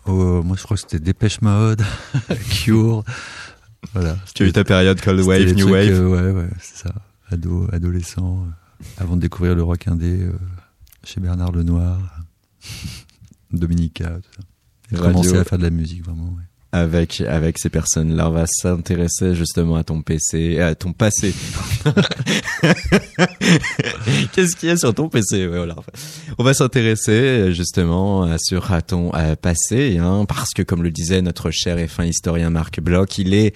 Oh, 0.05 0.41
moi, 0.41 0.55
je 0.57 0.63
crois 0.63 0.77
que 0.77 0.81
c'était 0.81 0.99
Dépêche 0.99 1.41
Mode, 1.41 1.83
Cure. 2.49 3.03
Voilà. 3.91 4.17
Tu 4.33 4.43
as 4.43 4.45
eu 4.45 4.53
ta 4.53 4.63
période 4.63 5.01
Cold 5.01 5.19
Wave, 5.19 5.53
New 5.53 5.65
trucs, 5.65 5.69
Wave 5.69 5.99
euh, 5.99 6.07
Ouais, 6.07 6.41
ouais, 6.41 6.49
c'est 6.61 6.87
ça. 6.87 6.93
Ado, 7.29 7.67
adolescent, 7.73 8.45
euh, 8.47 8.85
avant 8.99 9.17
de 9.17 9.21
découvrir 9.21 9.53
le 9.53 9.63
rock 9.63 9.85
indé 9.89 10.21
euh, 10.21 10.31
chez 11.03 11.19
Bernard 11.19 11.51
Lenoir, 11.51 11.99
Dominica, 13.51 14.11
tout 14.11 14.31
ça. 14.37 14.43
J'ai 14.91 14.97
commencé 14.97 15.37
à 15.37 15.43
faire 15.43 15.57
de 15.57 15.63
la 15.63 15.71
musique, 15.71 16.05
vraiment. 16.05 16.23
ouais. 16.23 16.48
Avec 16.71 17.21
avec 17.21 17.57
ces 17.57 17.69
personnes-là. 17.69 18.29
On 18.29 18.33
va 18.33 18.45
s'intéresser 18.47 19.33
justement 19.35 19.75
à 19.75 19.83
ton 19.83 20.01
PC, 20.01 20.59
à 20.59 20.75
ton 20.75 20.93
passé. 20.93 21.33
Qu'est-ce 24.33 24.55
qu'il 24.55 24.69
y 24.69 24.71
a 24.71 24.77
sur 24.77 24.93
ton 24.93 25.09
PC 25.09 25.47
Ouais, 25.47 25.57
voilà. 25.57 25.75
On 26.37 26.43
va 26.43 26.53
s'intéresser 26.53 27.51
justement 27.53 28.23
à, 28.23 28.37
sur 28.37 28.71
à 28.71 28.81
ton 28.81 29.11
à 29.11 29.35
passé, 29.35 29.97
hein, 29.97 30.25
parce 30.27 30.51
que 30.55 30.61
comme 30.61 30.83
le 30.83 30.91
disait 30.91 31.21
notre 31.21 31.51
cher 31.51 31.77
et 31.79 31.87
fin 31.87 32.05
historien 32.05 32.49
Marc 32.49 32.79
Bloch, 32.79 33.17
il 33.17 33.33
est 33.33 33.55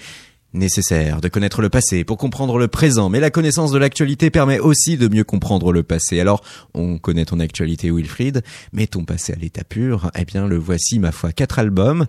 nécessaire 0.54 1.20
de 1.20 1.28
connaître 1.28 1.62
le 1.62 1.70
passé 1.70 2.04
pour 2.04 2.18
comprendre 2.18 2.58
le 2.58 2.68
présent, 2.68 3.10
mais 3.10 3.20
la 3.20 3.32
connaissance 3.32 3.72
de 3.72 3.78
l'actualité 3.78 4.30
permet 4.30 4.60
aussi 4.60 4.98
de 4.98 5.08
mieux 5.08 5.24
comprendre 5.24 5.72
le 5.72 5.84
passé. 5.84 6.20
Alors, 6.20 6.44
on 6.74 7.00
connaît 7.00 7.26
ton 7.26 7.40
actualité 7.40 7.92
Wilfried, 7.92 8.44
mais 8.72 8.88
ton 8.88 9.04
passé 9.04 9.34
à 9.34 9.36
l'état 9.36 9.64
pur, 9.64 10.12
eh 10.16 10.26
bien 10.26 10.48
le 10.48 10.58
voici 10.58 11.00
ma 11.00 11.12
foi, 11.12 11.32
quatre 11.32 11.60
albums, 11.60 12.06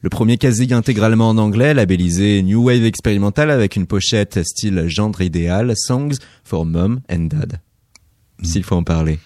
le 0.00 0.10
premier 0.10 0.38
quasi 0.38 0.72
intégralement 0.72 1.30
en 1.30 1.38
anglais, 1.38 1.74
labellisé 1.74 2.42
New 2.42 2.62
Wave 2.64 2.84
expérimental 2.84 3.50
avec 3.50 3.74
une 3.74 3.86
pochette 3.86 4.44
style 4.44 4.84
gendre 4.86 5.20
idéal, 5.22 5.72
Songs 5.76 6.14
for 6.44 6.64
Mom 6.64 7.00
and 7.10 7.26
Dad. 7.30 7.60
S'il 8.42 8.62
faut 8.62 8.76
en 8.76 8.84
parler. 8.84 9.18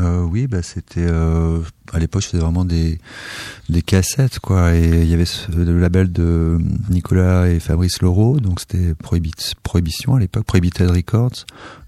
Euh, 0.00 0.22
oui, 0.22 0.46
bah 0.46 0.62
c'était 0.62 1.04
euh, 1.06 1.58
à 1.92 1.98
l'époque 1.98 2.22
je 2.22 2.28
faisais 2.28 2.42
vraiment 2.42 2.64
des 2.64 2.98
des 3.68 3.82
cassettes 3.82 4.38
quoi. 4.38 4.74
Et 4.74 5.02
il 5.02 5.06
y 5.08 5.12
avait 5.12 5.26
ce, 5.26 5.50
le 5.52 5.78
label 5.78 6.10
de 6.10 6.56
Nicolas 6.88 7.48
et 7.50 7.60
Fabrice 7.60 8.00
Laureau 8.00 8.40
donc 8.40 8.60
c'était 8.60 8.94
Prohibi- 8.94 9.52
Prohibition 9.62 10.14
à 10.14 10.20
l'époque 10.20 10.44
Prohibited 10.46 10.90
Records 10.90 11.44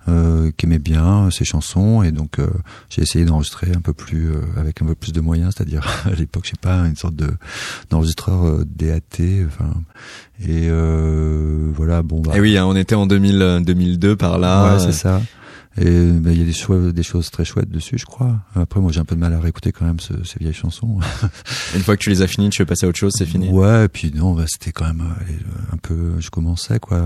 euh, 0.07 0.51
qui 0.59 0.67
aimait 0.67 0.79
bien 0.79 1.31
ces 1.31 1.47
chansons. 1.47 2.03
Et 2.03 2.13
donc 2.13 2.39
euh, 2.39 2.47
j'ai 2.91 3.01
essayé 3.01 3.25
d'enregistrer 3.25 3.73
un 3.75 3.81
peu 3.81 3.95
plus 3.95 4.31
euh, 4.33 4.41
avec 4.59 4.83
un 4.83 4.85
peu 4.87 4.95
plus 4.95 5.13
de 5.13 5.23
moyens. 5.23 5.55
C'est-à-dire 5.57 5.87
à 6.05 6.11
l'époque 6.11 6.45
je 6.45 6.51
sais 6.51 6.57
pas 6.61 6.81
une 6.87 6.97
sorte 6.97 7.17
de 7.17 7.31
d'enregistreur 7.89 8.45
euh, 8.45 8.65
DAT 8.67 9.47
enfin. 9.47 9.73
Et 10.43 10.69
euh, 10.69 11.71
voilà 11.75 12.03
bon 12.03 12.21
bah, 12.21 12.33
Et 12.37 12.41
oui, 12.41 12.59
hein, 12.59 12.67
on 12.67 12.77
était 12.77 12.97
en 12.97 13.07
2000, 13.07 13.41
euh, 13.41 13.61
2002 13.61 14.15
par 14.17 14.39
là. 14.39 14.75
Ouais, 14.75 14.81
c'est 14.81 14.93
ça. 14.93 15.23
Et 15.77 15.85
ben, 16.12 16.31
il 16.33 16.39
y 16.39 16.43
a 16.43 16.45
des, 16.45 16.93
des 16.93 17.03
choses 17.03 17.31
très 17.31 17.45
chouettes 17.45 17.68
dessus, 17.68 17.99
je 17.99 18.05
crois. 18.05 18.39
Après, 18.55 18.81
moi, 18.81 18.93
j'ai 18.93 19.01
un 19.01 19.05
peu 19.05 19.16
de 19.16 19.20
mal 19.20 19.33
à 19.33 19.41
réécouter 19.41 19.72
quand 19.72 19.85
même 19.85 19.99
ce- 19.99 20.22
ces 20.25 20.39
vieilles 20.39 20.53
chansons. 20.55 20.99
Une 21.75 21.81
fois 21.83 21.97
que 21.97 22.03
tu 22.03 22.11
les 22.11 22.22
as 22.22 22.27
finis, 22.29 22.51
tu 22.51 22.62
veux 22.62 22.66
passer 22.66 22.87
à 22.87 22.89
autre 22.89 22.99
chose, 22.99 23.12
c'est 23.16 23.27
fini. 23.27 23.49
Ouais, 23.49 23.87
et 23.87 23.89
puis 23.89 24.12
non, 24.14 24.35
bah, 24.35 24.45
c'était 24.47 24.70
quand 24.72 24.87
même 24.87 25.03
un 25.72 25.77
peu. 25.79 26.12
Je 26.20 26.31
commençais 26.31 26.79
quoi. 26.79 27.05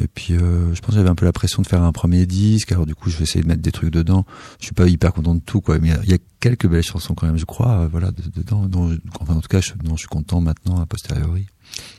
Et 0.00 0.08
puis, 0.08 0.34
euh, 0.34 0.74
je 0.74 0.80
pense 0.80 0.90
que 0.90 0.96
j'avais 0.96 1.08
un 1.08 1.14
peu 1.14 1.24
la 1.24 1.32
pression 1.32 1.62
de 1.62 1.68
faire 1.68 1.82
un 1.82 1.92
premier 1.92 2.26
disque. 2.26 2.72
Alors 2.72 2.84
du 2.86 2.94
coup, 2.96 3.10
je 3.10 3.16
vais 3.16 3.22
essayer 3.24 3.42
de 3.42 3.46
mettre 3.48 3.62
des 3.62 3.70
trucs 3.72 3.90
dedans. 3.92 4.24
Je 4.60 4.66
suis 4.66 4.74
pas 4.74 4.86
hyper 4.88 5.12
content 5.12 5.34
de 5.36 5.40
tout, 5.40 5.60
quoi. 5.60 5.78
Mais 5.78 5.88
il 5.88 5.94
y 5.94 5.96
a- 5.96 6.00
il 6.04 6.10
y, 6.10 6.14
a 6.14 6.18
quelques 6.40 6.66
belles 6.68 6.82
chansons 6.82 7.14
quand 7.14 7.26
même, 7.26 7.38
je 7.38 7.44
crois. 7.44 7.80
euh, 7.82 7.88
voilà, 7.90 8.10
de- 8.10 8.22
dedans. 8.40 8.66
dont 8.66 8.90
enfin, 9.20 9.34
en 9.34 9.40
tout 9.40 9.48
cas, 9.48 9.60
je, 9.60 9.72
dont 9.82 9.94
je 9.94 10.00
suis 10.00 10.08
content 10.08 10.40
maintenant 10.40 10.80
a 10.80 10.86
posteriori. 10.86 11.46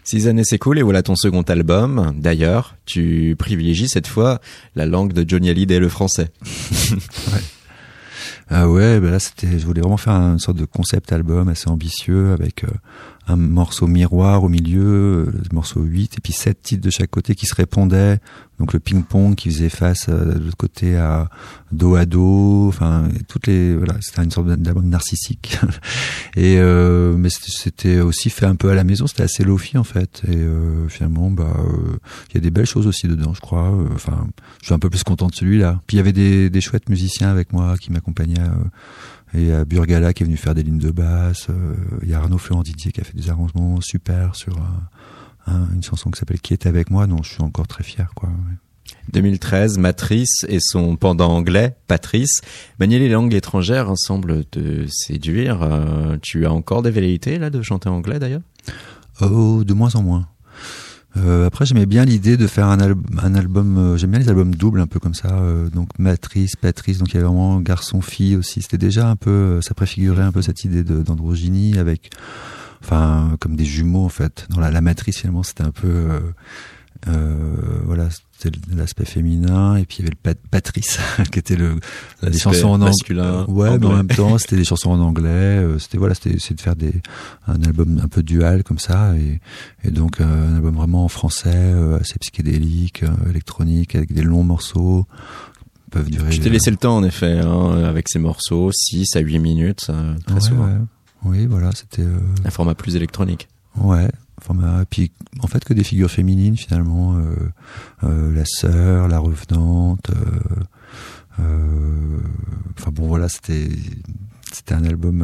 Six 0.03 0.28
années 0.28 0.43
s'écoulent 0.43 0.80
et 0.80 0.84
voilà 0.84 1.01
ton 1.01 1.15
second 1.15 1.41
album. 1.41 2.13
D'ailleurs, 2.17 2.76
tu 2.86 3.36
privilégies 3.38 3.89
cette 3.89 4.07
fois 4.07 4.39
la 4.76 4.86
langue 4.86 5.13
de 5.13 5.28
Johnny 5.28 5.49
Hallyday, 5.49 5.80
le 5.80 5.89
français. 5.89 6.30
Ah 8.47 8.69
ouais, 8.69 8.99
ben 8.99 9.09
là 9.09 9.19
c'était, 9.19 9.57
je 9.57 9.65
voulais 9.65 9.82
vraiment 9.82 9.97
faire 9.97 10.13
une 10.13 10.38
sorte 10.38 10.57
de 10.57 10.65
concept 10.65 11.11
album 11.11 11.49
assez 11.49 11.67
ambitieux 11.67 12.32
avec 12.32 12.63
euh, 12.63 12.67
un 13.28 13.38
morceau 13.38 13.88
miroir 13.88 14.43
au 14.43 14.49
milieu, 14.49 15.26
euh, 15.28 15.43
morceau 15.51 15.82
8 15.82 16.17
et 16.17 16.21
puis 16.21 16.32
sept 16.32 16.61
titres 16.61 16.84
de 16.84 16.91
chaque 16.91 17.09
côté 17.09 17.34
qui 17.34 17.47
se 17.47 17.55
répondaient. 17.55 18.19
Donc 18.60 18.72
le 18.74 18.80
ping-pong 18.80 19.36
qui 19.36 19.49
faisait 19.49 19.70
face 19.70 20.06
euh, 20.10 20.34
de 20.36 20.39
l'autre 20.45 20.56
côté 20.58 20.95
à 20.97 21.30
dos 21.72 21.95
à 21.95 22.06
dos, 22.06 22.68
enfin 22.70 23.10
toutes 23.28 23.47
les 23.47 23.76
voilà, 23.76 23.95
c'était 23.99 24.24
une 24.24 24.32
sorte 24.32 24.47
d'album 24.47 24.88
narcissique. 24.88 25.58
et 26.38 26.58
euh, 26.60 27.16
mais 27.18 27.30
c'était- 27.30 27.99
aussi 27.99 28.30
fait 28.30 28.45
un 28.45 28.56
peu 28.56 28.70
à 28.70 28.76
la 28.76 28.84
maison, 28.84 29.08
c'était 29.08 29.24
assez 29.24 29.43
lofi 29.43 29.78
en 29.78 29.84
fait 29.84 30.22
et 30.28 30.36
euh, 30.38 30.88
finalement 30.88 31.30
bah 31.30 31.47
euh, 31.60 31.97
il 32.30 32.36
y 32.36 32.38
a 32.38 32.41
des 32.41 32.51
belles 32.51 32.66
choses 32.66 32.88
aussi 32.88 33.08
dedans, 33.08 33.34
je 33.34 33.41
crois. 33.41 33.72
Euh, 33.72 33.88
Enfin, 33.93 34.28
je 34.62 34.66
suis 34.68 34.74
un 34.74 34.80
peu 34.80 34.89
plus 34.89 35.03
content 35.03 35.28
de 35.28 35.36
celui-là. 35.36 35.82
Puis 35.88 35.95
il 35.95 35.97
y 35.97 36.01
avait 36.01 36.12
des, 36.14 36.49
des 36.49 36.62
chouettes 36.62 36.89
musiciens 36.89 37.30
avec 37.30 37.53
moi 37.53 37.76
qui 37.78 37.91
m'accompagnaient. 37.91 38.36
et 39.34 39.51
a 39.53 39.66
Burgala 39.66 40.14
qui 40.14 40.24
est 40.24 40.26
venu 40.26 40.38
faire 40.38 40.53
des 40.56 40.64
lignes 40.64 40.80
de 40.80 40.91
basse. 40.91 41.47
Il 42.03 42.10
y 42.10 42.14
a 42.14 42.20
Arnaud 42.20 42.38
Florent 42.38 42.64
Didier 42.64 42.91
qui 42.91 43.01
a 43.01 43.03
fait 43.03 43.16
des 43.18 43.30
arrangements 43.30 43.80
super 43.82 44.36
sur 44.36 44.58
un- 44.58 44.88
un- 45.48 45.68
une 45.74 45.84
chanson 45.84 46.10
qui 46.12 46.20
s'appelle 46.20 46.39
Qui 46.41 46.54
est 46.54 46.66
avec 46.66 46.89
moi, 46.89 47.08
dont 47.08 47.22
je 47.24 47.32
suis 47.34 47.43
encore 47.43 47.68
très 47.68 47.84
fier. 47.84 48.12
Quoi. 48.16 48.30
ouais. 48.30 48.56
2013, 49.14 49.78
Matrice 49.80 50.46
et 50.48 50.60
son 50.60 50.96
pendant 50.96 51.30
anglais, 51.32 51.76
Patrice. 51.88 52.41
Manier 52.80 53.00
les 53.00 53.10
langues 53.10 53.34
étrangères 53.34 53.89
hein, 53.89 53.96
semble 53.96 54.46
te 54.46 54.86
séduire. 54.88 55.62
Euh, 55.64 56.18
tu 56.22 56.46
as 56.46 56.52
encore 56.52 56.82
des 56.84 56.91
velléités 56.91 57.38
là 57.39 57.50
de 57.50 57.62
chanter 57.62 57.89
anglais 57.89 58.20
d'ailleurs? 58.20 58.41
Oh, 59.22 59.64
de 59.64 59.74
moins 59.74 59.96
en 59.96 60.04
moins. 60.04 60.28
Euh, 61.18 61.48
après, 61.48 61.66
j'aimais 61.66 61.86
bien 61.86 62.04
l'idée 62.04 62.36
de 62.36 62.46
faire 62.46 62.66
un, 62.68 62.80
al- 62.80 62.96
un 63.24 63.36
album. 63.36 63.78
euh, 63.78 63.98
J'aime 63.98 64.12
bien 64.12 64.20
les 64.20 64.28
albums 64.28 64.54
doubles, 64.54 64.82
un 64.82 64.88
peu 64.88 65.00
comme 65.00 65.14
ça. 65.14 65.30
euh, 65.39 65.70
donc 65.70 65.88
Matrice, 65.98 66.56
Patrice. 66.58 66.98
Donc 66.98 67.10
il 67.12 67.14
y 67.14 67.18
avait 67.18 67.26
vraiment 67.28 67.62
garçon-fille 67.62 68.36
aussi. 68.36 68.62
C'était 68.62 68.78
déjà 68.78 69.10
un 69.10 69.16
peu. 69.16 69.30
euh, 69.32 69.62
Ça 69.62 69.74
préfigurait 69.74 70.24
un 70.24 70.32
peu 70.34 70.41
cette 70.41 70.66
idée 70.66 70.84
d'androgynie 70.84 71.78
avec, 71.78 72.10
enfin, 72.82 73.36
comme 73.39 73.55
des 73.55 73.65
jumeaux 73.65 74.05
en 74.05 74.09
fait. 74.09 74.47
Dans 74.49 74.59
la, 74.59 74.71
la 74.71 74.82
matrice 74.82 75.19
finalement, 75.19 75.43
c'était 75.43 75.63
un 75.63 75.71
peu. 75.71 75.88
euh, 75.88 76.19
euh, 77.07 77.36
voilà, 77.86 78.07
c'était 78.32 78.57
l'aspect 78.76 79.05
féminin 79.05 79.76
et 79.76 79.86
puis 79.86 79.97
il 79.99 80.01
y 80.01 80.07
avait 80.07 80.11
le 80.11 80.15
pat- 80.21 80.39
Patrice 80.49 80.97
qui 81.32 81.38
était 81.38 81.55
le 81.55 81.76
des 82.23 82.38
chansons 82.39 82.69
en 82.69 82.80
anglais. 82.82 82.91
Ouais, 83.47 83.78
mais 83.78 83.86
en 83.86 83.97
même 83.97 84.07
temps, 84.07 84.38
c'était 84.39 84.55
des 84.55 84.63
chansons 84.63 84.89
en 84.91 84.99
anglais. 85.01 85.28
euh, 85.30 85.78
C'était 85.78 85.97
voilà, 85.99 86.15
c'était 86.15 86.38
c'est 86.39 86.55
de 86.55 86.61
faire 86.61 86.76
des 86.76 86.93
un 87.47 87.61
album 87.63 87.99
un 88.03 88.07
peu 88.07 88.23
dual 88.23 88.63
comme 88.63 88.80
ça 88.80 89.15
et 89.17 89.39
et 89.84 89.91
donc 89.91 90.19
euh, 90.19 90.23
un 90.51 90.55
album 90.55 90.76
vraiment 90.76 91.05
en 91.05 91.09
français, 91.09 91.51
euh, 91.53 91.99
assez 91.99 92.15
psychédélique, 92.19 93.03
euh, 93.03 93.30
électronique, 93.30 93.93
avec 93.95 94.11
des 94.11 94.23
longs 94.23 94.43
morceaux 94.43 95.05
peuvent 95.91 96.09
durer. 96.09 96.32
Je 96.32 96.41
t'ai 96.41 96.49
laissé 96.49 96.71
le 96.71 96.78
temps 96.78 96.95
en 96.97 97.03
effet, 97.03 97.39
hein, 97.39 97.84
avec 97.84 98.09
ces 98.09 98.19
morceaux, 98.19 98.71
6 98.73 99.15
à 99.15 99.19
8 99.19 99.38
minutes, 99.39 99.91
très 100.26 100.34
Ouais, 100.36 100.41
souvent. 100.41 100.65
ouais. 100.65 100.71
Oui, 101.26 101.45
voilà, 101.47 101.71
c'était. 101.73 102.01
euh, 102.03 102.19
Un 102.45 102.49
format 102.51 102.76
plus 102.76 102.95
électronique. 102.95 103.47
Ouais. 103.76 104.09
Format, 104.41 104.82
et 104.82 104.86
puis 104.86 105.11
en 105.39 105.47
fait 105.47 105.63
que 105.63 105.73
des 105.73 105.84
figures 105.84 106.11
féminines 106.11 106.57
finalement, 106.57 107.15
euh, 107.15 107.21
euh, 108.03 108.34
la 108.34 108.43
sœur, 108.45 109.07
la 109.07 109.19
revenante. 109.19 110.11
Enfin 112.78 112.91
bon 112.91 113.07
voilà, 113.07 113.30
c'était 113.30 113.69
c'était 114.51 114.73
un 114.73 114.84
album. 114.84 115.21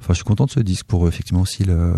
Enfin, 0.00 0.08
je 0.10 0.14
suis 0.14 0.24
content 0.24 0.46
de 0.46 0.50
ce 0.50 0.60
disque 0.60 0.86
pour 0.86 1.08
effectivement 1.08 1.40
aussi 1.42 1.64
le 1.64 1.94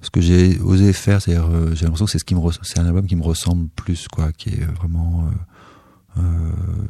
ce 0.00 0.10
que 0.10 0.20
j'ai 0.20 0.58
osé 0.60 0.92
faire, 0.92 1.20
c'est-à-dire 1.20 1.48
euh, 1.50 1.74
j'ai 1.74 1.84
l'impression 1.84 2.04
que 2.04 2.10
c'est 2.10 2.18
ce 2.18 2.24
qui 2.24 2.34
me 2.34 2.40
c'est 2.62 2.78
un 2.78 2.86
album 2.86 3.06
qui 3.06 3.16
me 3.16 3.22
ressemble 3.22 3.68
plus 3.74 4.06
quoi, 4.08 4.30
qui 4.32 4.50
est 4.50 4.64
vraiment 4.76 5.24
euh, 5.26 5.34
euh, 6.18 6.22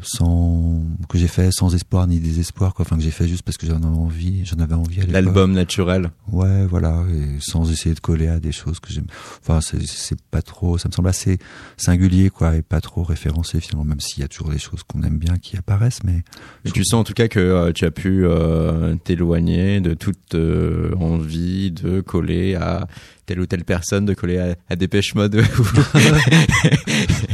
sans 0.03 0.85
que 1.09 1.18
j'ai 1.18 1.27
fait 1.27 1.51
sans 1.51 1.74
espoir 1.74 2.07
ni 2.07 2.20
désespoir 2.20 2.74
quoi, 2.74 2.85
enfin 2.85 2.97
que 2.97 3.03
j'ai 3.03 3.11
fait 3.11 3.27
juste 3.27 3.43
parce 3.43 3.57
que 3.57 3.66
j'en 3.66 3.77
avais 3.77 3.87
envie, 3.87 4.45
j'en 4.45 4.59
avais 4.59 4.74
envie 4.74 4.99
à 4.99 5.01
l'époque. 5.01 5.12
L'album 5.14 5.53
naturel. 5.53 6.11
Ouais, 6.31 6.64
voilà, 6.66 7.05
et 7.11 7.41
sans 7.41 7.70
essayer 7.72 7.95
de 7.95 8.01
coller 8.01 8.29
à 8.29 8.39
des 8.39 8.53
choses 8.53 8.79
que 8.79 8.93
j'aime. 8.93 9.07
Enfin, 9.41 9.61
c'est 9.61 10.20
pas 10.31 10.43
trop, 10.43 10.79
ça 10.79 10.89
me 10.89 10.93
semble 10.93 11.09
assez 11.09 11.39
singulier, 11.77 12.31
quoi, 12.31 12.55
et 12.55 12.62
pas 12.62 12.81
trop 12.81 13.03
référencé 13.03 13.61
finalement, 13.61 13.85
même 13.85 14.01
s'il 14.01 14.20
y 14.20 14.24
a 14.24 14.29
toujours 14.29 14.51
des 14.51 14.59
choses 14.59 14.85
qu'on 14.85 15.03
aime 15.03 15.18
bien 15.18 15.39
qui 15.39 15.57
apparaissent, 15.57 16.05
mais. 16.05 16.22
Mais 16.64 16.70
tu 16.70 16.85
sens 16.85 17.01
en 17.01 17.05
tout 17.05 17.14
cas 17.14 17.27
que 17.27 17.41
euh, 17.41 17.72
tu 17.72 17.85
as 17.85 17.91
pu 17.91 18.24
euh, 18.24 18.95
t'éloigner 18.97 19.81
de 19.81 19.95
toute 19.95 20.37
envie 20.37 21.72
de 21.72 22.01
coller 22.01 22.55
à 22.55 22.87
telle 23.27 23.41
ou 23.41 23.47
telle 23.47 23.64
personne, 23.64 24.05
de 24.07 24.14
coller 24.14 24.39
à, 24.39 24.55
à 24.68 24.77
Dépêche 24.77 25.14
Mode. 25.16 25.35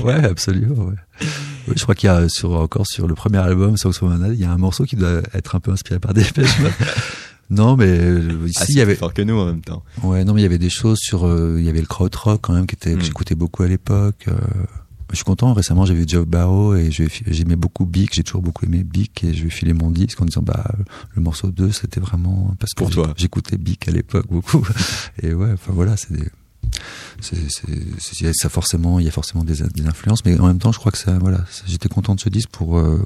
ouais, 0.05 0.25
absolument, 0.25 0.85
ouais. 0.85 0.97
Oui, 1.69 1.75
je 1.77 1.83
crois 1.83 1.95
qu'il 1.95 2.09
y 2.09 2.11
a 2.11 2.29
sur, 2.29 2.53
encore 2.53 2.87
sur 2.87 3.07
le 3.07 3.15
premier 3.15 3.39
album, 3.39 3.77
Songs 3.77 3.93
from 3.93 4.27
il 4.33 4.39
y 4.41 4.45
a 4.45 4.51
un 4.53 4.59
morceau 4.59 4.85
qui 4.85 4.97
doit 4.97 5.23
être 5.35 5.55
un 5.57 5.61
peu 5.61 5.71
inspiré 5.73 5.99
par 6.01 6.15
des. 6.15 6.25
Non, 7.51 7.77
mais 7.77 7.85
euh, 7.87 8.47
ici 8.47 8.57
Ah, 8.61 8.65
il 8.71 8.77
y 8.77 8.81
avait 8.81 8.95
fort 8.95 9.13
que 9.13 9.21
nous 9.21 9.35
en 9.39 9.45
même 9.45 9.61
temps. 9.61 9.83
Ouais, 10.03 10.25
non, 10.25 10.33
mais 10.33 10.41
il 10.41 10.45
y 10.45 10.47
avait 10.47 10.59
des 10.59 10.71
choses 10.71 10.99
sur, 10.99 11.27
euh, 11.27 11.57
il 11.59 11.65
y 11.65 11.69
avait 11.69 11.81
le 11.83 11.87
krautrock 11.87 12.41
quand 12.41 12.55
même 12.55 12.67
qui 12.67 12.75
était, 12.77 12.95
Mm. 12.95 12.99
que 12.99 13.05
j'écoutais 13.05 13.35
beaucoup 13.35 13.63
à 13.63 13.67
l'époque. 13.69 14.25
euh, 14.29 14.33
je 15.11 15.17
suis 15.17 15.25
content. 15.25 15.53
Récemment, 15.53 15.85
j'ai 15.85 15.93
vu 15.93 16.05
Joe 16.09 16.25
Barrow 16.27 16.75
et 16.75 16.91
j'aimais 16.91 17.57
beaucoup 17.57 17.85
Bic. 17.85 18.15
J'ai 18.15 18.23
toujours 18.23 18.41
beaucoup 18.41 18.65
aimé 18.65 18.83
Bic 18.83 19.23
et 19.25 19.35
je 19.35 19.41
lui 19.43 19.49
ai 19.49 19.51
filé 19.51 19.75
mon 19.75 19.91
disque 19.91 20.19
en 20.23 20.25
disant 20.25 20.41
bah 20.41 20.65
le 21.15 21.21
morceau 21.21 21.51
2 21.51 21.71
c'était 21.73 22.01
vraiment 22.01 22.55
parce 22.59 22.73
que 22.73 22.79
Pour 22.79 22.89
toi. 22.91 23.13
J'écoutais 23.19 23.59
Bic 23.59 23.87
à 23.87 23.91
l'époque 23.91 24.25
beaucoup 24.31 24.67
et 25.23 25.35
ouais, 25.35 25.53
enfin 25.53 25.73
voilà, 25.75 25.99
c'est 25.99 26.15
des 26.15 26.31
c'est 27.23 28.33
ça 28.33 28.49
forcément 28.49 28.99
il 28.99 29.05
y 29.05 29.09
a 29.09 29.13
forcément 29.13 29.45
des, 29.45 29.63
influences 29.87 30.25
mais 30.25 30.39
en 30.39 30.47
même 30.47 30.59
temps 30.59 30.73
je 30.73 30.79
crois 30.79 30.93
que 30.93 30.99
voilà 31.21 31.45
j'étais 31.67 31.89
content 31.89 32.15
de 32.15 32.21
ce 32.21 32.29
disque 32.29 32.51
pour 32.51 32.79
euh, 32.79 33.01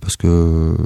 parce 0.00 0.16
que 0.16 0.76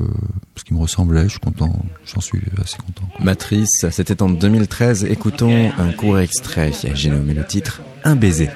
parce 0.54 0.64
qu'il 0.64 0.76
me 0.76 0.82
ressemblait 0.82 1.24
je 1.24 1.30
suis 1.30 1.40
content 1.40 1.84
j'en 2.04 2.20
suis 2.20 2.42
assez 2.60 2.76
content 2.78 3.00
Matrice, 3.22 3.86
c'était 3.90 4.22
en 4.22 4.30
2013. 4.30 5.04
Écoutons 5.04 5.70
un 5.76 5.92
court 5.92 6.18
extrait. 6.20 6.72
J'ai 6.94 7.10
nommé 7.10 7.34
le 7.34 7.44
titre 7.44 7.82
Un 8.04 8.16
baiser. 8.16 8.48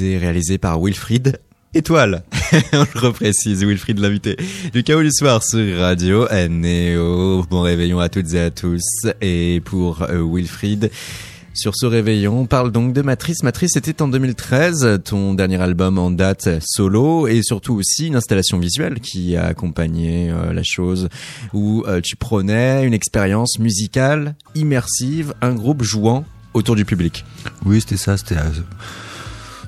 Réalisé 0.00 0.56
par 0.58 0.80
Wilfried 0.80 1.38
Étoile. 1.74 2.22
On 2.72 2.84
le 2.94 3.00
reprécise, 3.00 3.62
Wilfried 3.62 3.98
l'invité 3.98 4.36
du 4.72 4.82
chaos 4.82 5.02
du 5.02 5.10
soir 5.12 5.42
sur 5.42 5.78
Radio 5.78 6.26
Néo. 6.48 7.44
Bon 7.50 7.60
réveillon 7.60 7.98
à 7.98 8.08
toutes 8.08 8.32
et 8.32 8.40
à 8.40 8.50
tous. 8.50 8.82
Et 9.20 9.60
pour 9.64 10.02
euh, 10.02 10.22
Wilfried, 10.24 10.90
sur 11.54 11.74
ce 11.76 11.84
réveillon, 11.84 12.40
on 12.40 12.46
parle 12.46 12.72
donc 12.72 12.94
de 12.94 13.02
Matrice. 13.02 13.42
Matrice 13.42 13.76
était 13.76 14.00
en 14.00 14.08
2013, 14.08 15.00
ton 15.04 15.34
dernier 15.34 15.60
album 15.60 15.98
en 15.98 16.10
date 16.10 16.48
solo 16.64 17.26
et 17.26 17.42
surtout 17.42 17.74
aussi 17.74 18.06
une 18.06 18.16
installation 18.16 18.58
visuelle 18.58 19.00
qui 19.00 19.36
a 19.36 19.44
accompagné 19.44 20.30
euh, 20.30 20.54
la 20.54 20.62
chose 20.62 21.10
où 21.52 21.84
euh, 21.86 22.00
tu 22.00 22.16
prenais 22.16 22.86
une 22.86 22.94
expérience 22.94 23.58
musicale 23.58 24.36
immersive, 24.54 25.34
un 25.42 25.52
groupe 25.52 25.82
jouant 25.82 26.24
autour 26.54 26.76
du 26.76 26.86
public. 26.86 27.24
Oui, 27.66 27.80
c'était 27.80 27.98
ça, 27.98 28.16
c'était 28.16 28.36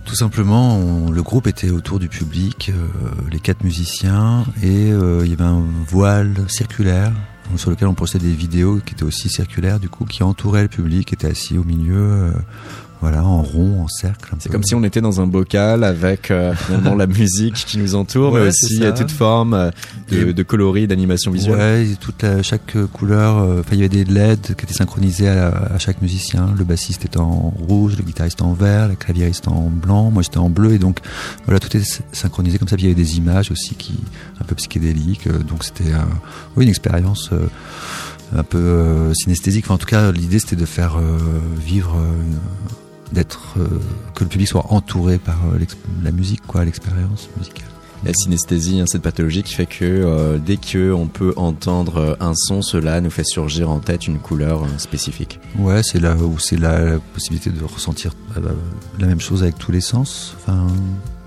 tout 0.05 0.15
simplement, 0.15 1.11
le 1.11 1.23
groupe 1.23 1.47
était 1.47 1.71
autour 1.71 1.99
du 1.99 2.09
public, 2.09 2.71
euh, 2.71 3.11
les 3.31 3.41
quatre 3.41 3.65
musiciens, 3.65 4.45
et 4.63 4.93
euh, 4.93 5.23
il 5.25 5.31
y 5.31 5.33
avait 5.35 5.45
un 5.45 5.65
voile 5.87 6.35
circulaire 6.49 7.13
sur 7.57 7.71
lequel 7.71 7.89
on 7.89 7.95
postait 7.95 8.19
des 8.19 8.33
vidéos 8.33 8.81
qui 8.85 8.95
étaient 8.95 9.05
aussi 9.05 9.29
circulaires, 9.29 9.79
du 9.79 9.89
coup, 9.89 10.05
qui 10.05 10.23
entouraient 10.23 10.63
le 10.63 10.69
public, 10.69 11.09
qui 11.09 11.15
était 11.15 11.27
assis 11.27 11.59
au 11.59 11.65
milieu, 11.65 11.97
euh, 11.97 12.33
voilà, 13.01 13.23
en 13.23 13.43
rond, 13.43 13.83
en 13.83 13.89
cercle. 13.89 14.35
C'est 14.39 14.51
comme 14.51 14.63
si 14.65 14.75
on 14.75 14.83
était 14.83 15.03
dans 15.03 15.21
un 15.21 15.27
bocal 15.27 15.85
avec 15.85 16.31
euh, 16.31 16.55
finalement 16.55 16.95
la 16.95 17.07
musique 17.07 17.55
qui 17.55 17.77
nous 17.77 17.95
entoure, 17.95 18.33
mais 18.33 18.41
Ouais, 18.41 18.49
aussi 18.49 18.79
ça. 18.79 18.85
euh, 18.85 18.93
toute 18.97 19.11
forme 19.11 19.53
euh, 19.53 19.71
de, 20.11 20.33
de 20.33 20.43
coloris, 20.43 20.87
d'animation 20.87 21.31
visuelle. 21.31 21.87
Ouais, 21.87 21.97
toute 22.01 22.23
la- 22.23 22.43
chaque 22.43 22.75
couleur, 22.95 23.39
euh, 23.39 23.61
enfin 23.61 23.71
il 23.73 23.79
y 23.79 23.85
avait 23.85 23.89
des 23.89 24.05
LED 24.05 24.55
qui 24.57 24.65
étaient 24.65 24.73
synchronisés 24.73 25.29
à, 25.29 25.49
à 25.49 25.79
chaque 25.79 26.01
musicien. 26.01 26.55
Le 26.57 26.65
bassiste 26.65 27.05
était 27.05 27.19
en 27.19 27.51
rouge, 27.69 27.97
le 27.99 28.05
guitariste 28.05 28.41
en 28.41 28.55
vert, 28.55 28.89
le 28.89 28.95
claviériste 28.95 29.49
en 29.49 29.69
blanc, 29.69 30.11
moi 30.11 30.23
j'étais 30.23 30.39
en 30.39 30.49
bleu 30.49 30.73
et 30.73 30.79
donc 30.79 31.01
voilà 31.45 31.61
tout 31.61 31.77
est 31.77 32.03
synchronisé 32.13 32.59
comme 32.59 32.69
ça. 32.69 32.77
Puis 32.77 32.87
il 32.87 32.89
y 32.89 32.93
avait 32.93 33.03
des 33.03 33.19
images 33.19 33.51
aussi 33.51 33.75
qui 33.75 33.95
un 34.41 34.45
peu 34.45 34.55
psychédéliques, 34.55 35.27
euh, 35.27 35.39
donc 35.41 35.63
c'était 35.65 35.93
euh, 35.93 35.99
oui 36.57 36.65
une 36.65 36.71
expérience 36.71 37.29
euh, 37.33 37.47
un 38.35 38.43
peu 38.45 39.13
synesthésique. 39.15 39.67
Enfin 39.67 39.75
en 39.75 39.79
tout 39.79 39.87
cas 39.87 40.11
l'idée 40.11 40.39
c'était 40.39 40.57
de 40.57 40.65
faire 40.65 40.97
vivre, 41.65 41.97
d'être 43.15 43.55
euh, 43.59 43.69
que 44.15 44.25
le 44.25 44.29
public 44.29 44.49
soit 44.49 44.67
entouré 44.71 45.19
par 45.19 45.39
euh, 45.47 45.65
la 46.03 46.11
musique 46.11 46.43
quoi, 46.47 46.65
l'expérience 46.65 47.29
musicale. 47.39 47.69
La 48.05 48.13
synesthésie, 48.13 48.81
hein, 48.81 48.85
cette 48.87 49.01
pathologie 49.01 49.43
qui 49.43 49.55
fait 49.55 49.65
que 49.65 49.85
euh, 49.85 50.37
dès 50.39 50.59
que 50.59 50.93
on 50.93 51.07
peut 51.07 51.33
entendre 51.37 52.19
un 52.21 52.35
son, 52.35 52.61
cela 52.61 53.01
nous 53.01 53.09
fait 53.09 53.25
surgir 53.25 53.71
en 53.71 53.79
tête 53.79 54.07
une 54.07 54.19
couleur 54.19 54.65
euh, 54.65 54.67
spécifique. 54.77 55.41
Ouais, 55.59 55.81
c'est 55.83 56.01
là 56.01 56.15
où 56.15 56.39
c'est 56.39 56.59
la 56.59 56.99
possibilité 57.15 57.49
de 57.49 57.65
ressentir 57.65 58.13
la 58.99 59.07
même 59.07 59.21
chose 59.21 59.43
avec 59.43 59.57
tous 59.57 59.73
les 59.73 59.81
sens. 59.81 60.37
Enfin, 60.37 60.67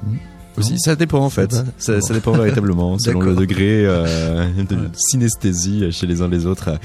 hmm, 0.06 0.18
Aussi, 0.58 0.72
non 0.72 0.78
ça 0.80 0.96
dépend 0.96 1.20
en 1.20 1.30
fait. 1.30 1.52
Ça 1.78 1.94
va 1.94 2.02
Ça, 2.02 2.14
dépend 2.14 2.32
véritablement 2.32 2.98
selon 3.00 3.22
le 3.22 3.36
degré 3.36 3.86
euh, 3.86 4.48
de 4.58 4.78
synesthésie 4.96 5.92
chez 5.92 6.08
les 6.08 6.22
uns 6.22 6.28
les 6.28 6.46
autres. 6.46 6.80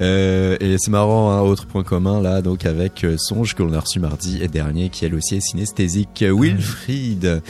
Euh, 0.00 0.56
et 0.60 0.76
c'est 0.78 0.90
marrant, 0.90 1.30
un 1.30 1.40
autre 1.40 1.66
point 1.66 1.82
commun 1.82 2.20
là, 2.20 2.42
donc 2.42 2.66
avec 2.66 3.04
euh, 3.04 3.16
Songe 3.18 3.54
que 3.54 3.62
l'on 3.62 3.72
a 3.72 3.80
reçu 3.80 4.00
mardi 4.00 4.46
dernier, 4.48 4.90
qui 4.90 5.04
elle 5.04 5.14
aussi 5.14 5.36
est 5.36 5.40
synesthésique. 5.40 6.24
Wilfried. 6.26 7.42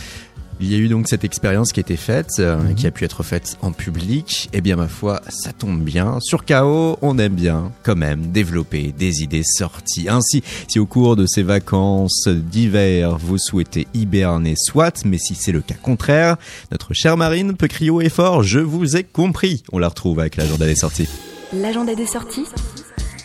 Il 0.59 0.72
y 0.72 0.74
a 0.74 0.78
eu 0.78 0.88
donc 0.88 1.07
cette 1.07 1.24
expérience 1.24 1.72
qui 1.72 1.80
a 1.80 1.82
été 1.82 1.96
faite, 1.96 2.30
euh, 2.38 2.72
qui 2.72 2.86
a 2.86 2.90
pu 2.90 3.04
être 3.04 3.22
faite 3.22 3.59
en 3.61 3.72
public. 3.72 4.48
Eh 4.54 4.62
bien, 4.62 4.76
ma 4.76 4.88
foi, 4.88 5.20
ça 5.28 5.52
tombe 5.52 5.82
bien. 5.82 6.18
Sur 6.20 6.46
KO, 6.46 6.98
on 7.02 7.18
aime 7.18 7.34
bien, 7.34 7.72
quand 7.82 7.96
même, 7.96 8.28
développer 8.32 8.94
des 8.96 9.22
idées 9.22 9.42
sorties. 9.44 10.09
Ainsi, 10.09 10.42
si 10.68 10.78
au 10.78 10.86
cours 10.86 11.14
de 11.14 11.26
ces 11.26 11.42
vacances 11.42 12.28
d'hiver, 12.28 13.18
vous 13.18 13.36
souhaitez 13.36 13.86
hiberner, 13.92 14.54
soit, 14.57 15.04
mais 15.04 15.18
si 15.18 15.34
c'est 15.34 15.52
le 15.52 15.61
cas 15.61 15.74
contraire, 15.74 16.36
notre 16.72 16.94
chère 16.94 17.18
Marine 17.18 17.54
peut 17.54 17.68
crier 17.68 17.90
haut 17.90 18.00
et 18.00 18.09
fort, 18.09 18.42
je 18.42 18.61
vous 18.61 18.96
ai 18.96 19.04
compris. 19.04 19.62
On 19.72 19.78
la 19.78 19.88
retrouve 19.88 20.20
avec 20.20 20.36
l'agenda 20.36 20.64
des 20.64 20.76
sorties. 20.76 21.09
L'agenda 21.52 21.94
des 21.94 22.07
sorties 22.07 22.46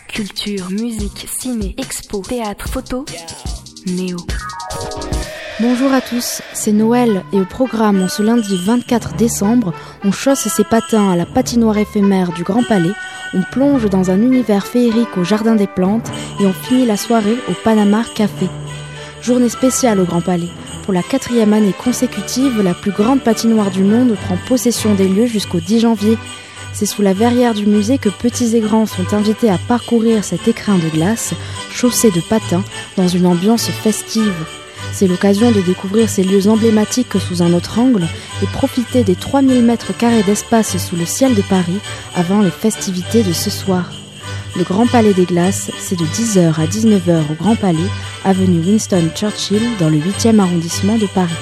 Culture, 0.08 0.68
musique, 0.70 1.26
ciné, 1.40 1.74
expo, 1.78 2.20
théâtre, 2.20 2.68
photo. 2.68 3.06
Néo. 3.86 4.18
Bonjour 5.60 5.92
à 5.92 6.00
tous, 6.00 6.40
c'est 6.54 6.72
Noël 6.72 7.24
et 7.30 7.38
au 7.38 7.44
programme 7.44 8.08
ce 8.08 8.22
lundi 8.22 8.58
24 8.64 9.16
décembre, 9.16 9.74
on 10.02 10.10
chausse 10.10 10.48
ses 10.48 10.64
patins 10.64 11.10
à 11.10 11.16
la 11.16 11.26
patinoire 11.26 11.76
éphémère 11.76 12.32
du 12.32 12.42
Grand 12.42 12.62
Palais, 12.62 12.94
on 13.34 13.42
plonge 13.42 13.84
dans 13.90 14.10
un 14.10 14.22
univers 14.22 14.66
féerique 14.66 15.18
au 15.18 15.24
Jardin 15.24 15.54
des 15.54 15.66
Plantes 15.66 16.10
et 16.40 16.46
on 16.46 16.54
finit 16.54 16.86
la 16.86 16.96
soirée 16.96 17.36
au 17.50 17.52
Panamar 17.64 18.14
Café. 18.14 18.48
Journée 19.20 19.50
spéciale 19.50 20.00
au 20.00 20.04
Grand 20.04 20.22
Palais. 20.22 20.48
Pour 20.84 20.94
la 20.94 21.02
quatrième 21.02 21.52
année 21.52 21.74
consécutive, 21.84 22.62
la 22.62 22.74
plus 22.74 22.90
grande 22.90 23.20
patinoire 23.20 23.70
du 23.70 23.84
monde 23.84 24.16
prend 24.24 24.38
possession 24.48 24.94
des 24.94 25.06
lieux 25.06 25.26
jusqu'au 25.26 25.60
10 25.60 25.80
janvier. 25.80 26.16
C'est 26.72 26.86
sous 26.86 27.02
la 27.02 27.12
verrière 27.12 27.52
du 27.52 27.66
musée 27.66 27.98
que 27.98 28.08
petits 28.08 28.56
et 28.56 28.60
grands 28.60 28.86
sont 28.86 29.12
invités 29.12 29.50
à 29.50 29.58
parcourir 29.68 30.24
cet 30.24 30.48
écrin 30.48 30.78
de 30.78 30.88
glace, 30.88 31.34
chaussé 31.70 32.10
de 32.10 32.20
patins, 32.20 32.64
dans 32.96 33.08
une 33.08 33.26
ambiance 33.26 33.66
festive. 33.66 34.34
C'est 34.90 35.06
l'occasion 35.06 35.52
de 35.52 35.60
découvrir 35.60 36.08
ces 36.08 36.24
lieux 36.24 36.48
emblématiques 36.48 37.18
sous 37.18 37.42
un 37.42 37.52
autre 37.54 37.78
angle 37.78 38.06
et 38.42 38.46
profiter 38.46 39.04
des 39.04 39.14
3000 39.14 39.62
mètres 39.62 39.96
carrés 39.96 40.22
d'espace 40.22 40.76
sous 40.76 40.96
le 40.96 41.06
ciel 41.06 41.34
de 41.34 41.42
Paris 41.42 41.78
avant 42.14 42.40
les 42.40 42.50
festivités 42.50 43.22
de 43.22 43.32
ce 43.32 43.50
soir. 43.50 43.90
Le 44.56 44.64
Grand 44.64 44.86
Palais 44.86 45.14
des 45.14 45.24
Glaces, 45.24 45.70
c'est 45.78 45.98
de 45.98 46.04
10h 46.04 46.60
à 46.60 46.66
19h 46.66 47.30
au 47.30 47.34
Grand 47.34 47.56
Palais, 47.56 47.78
avenue 48.24 48.60
Winston 48.60 49.08
Churchill, 49.14 49.62
dans 49.78 49.88
le 49.88 49.96
8e 49.96 50.38
arrondissement 50.40 50.98
de 50.98 51.06
Paris. 51.06 51.32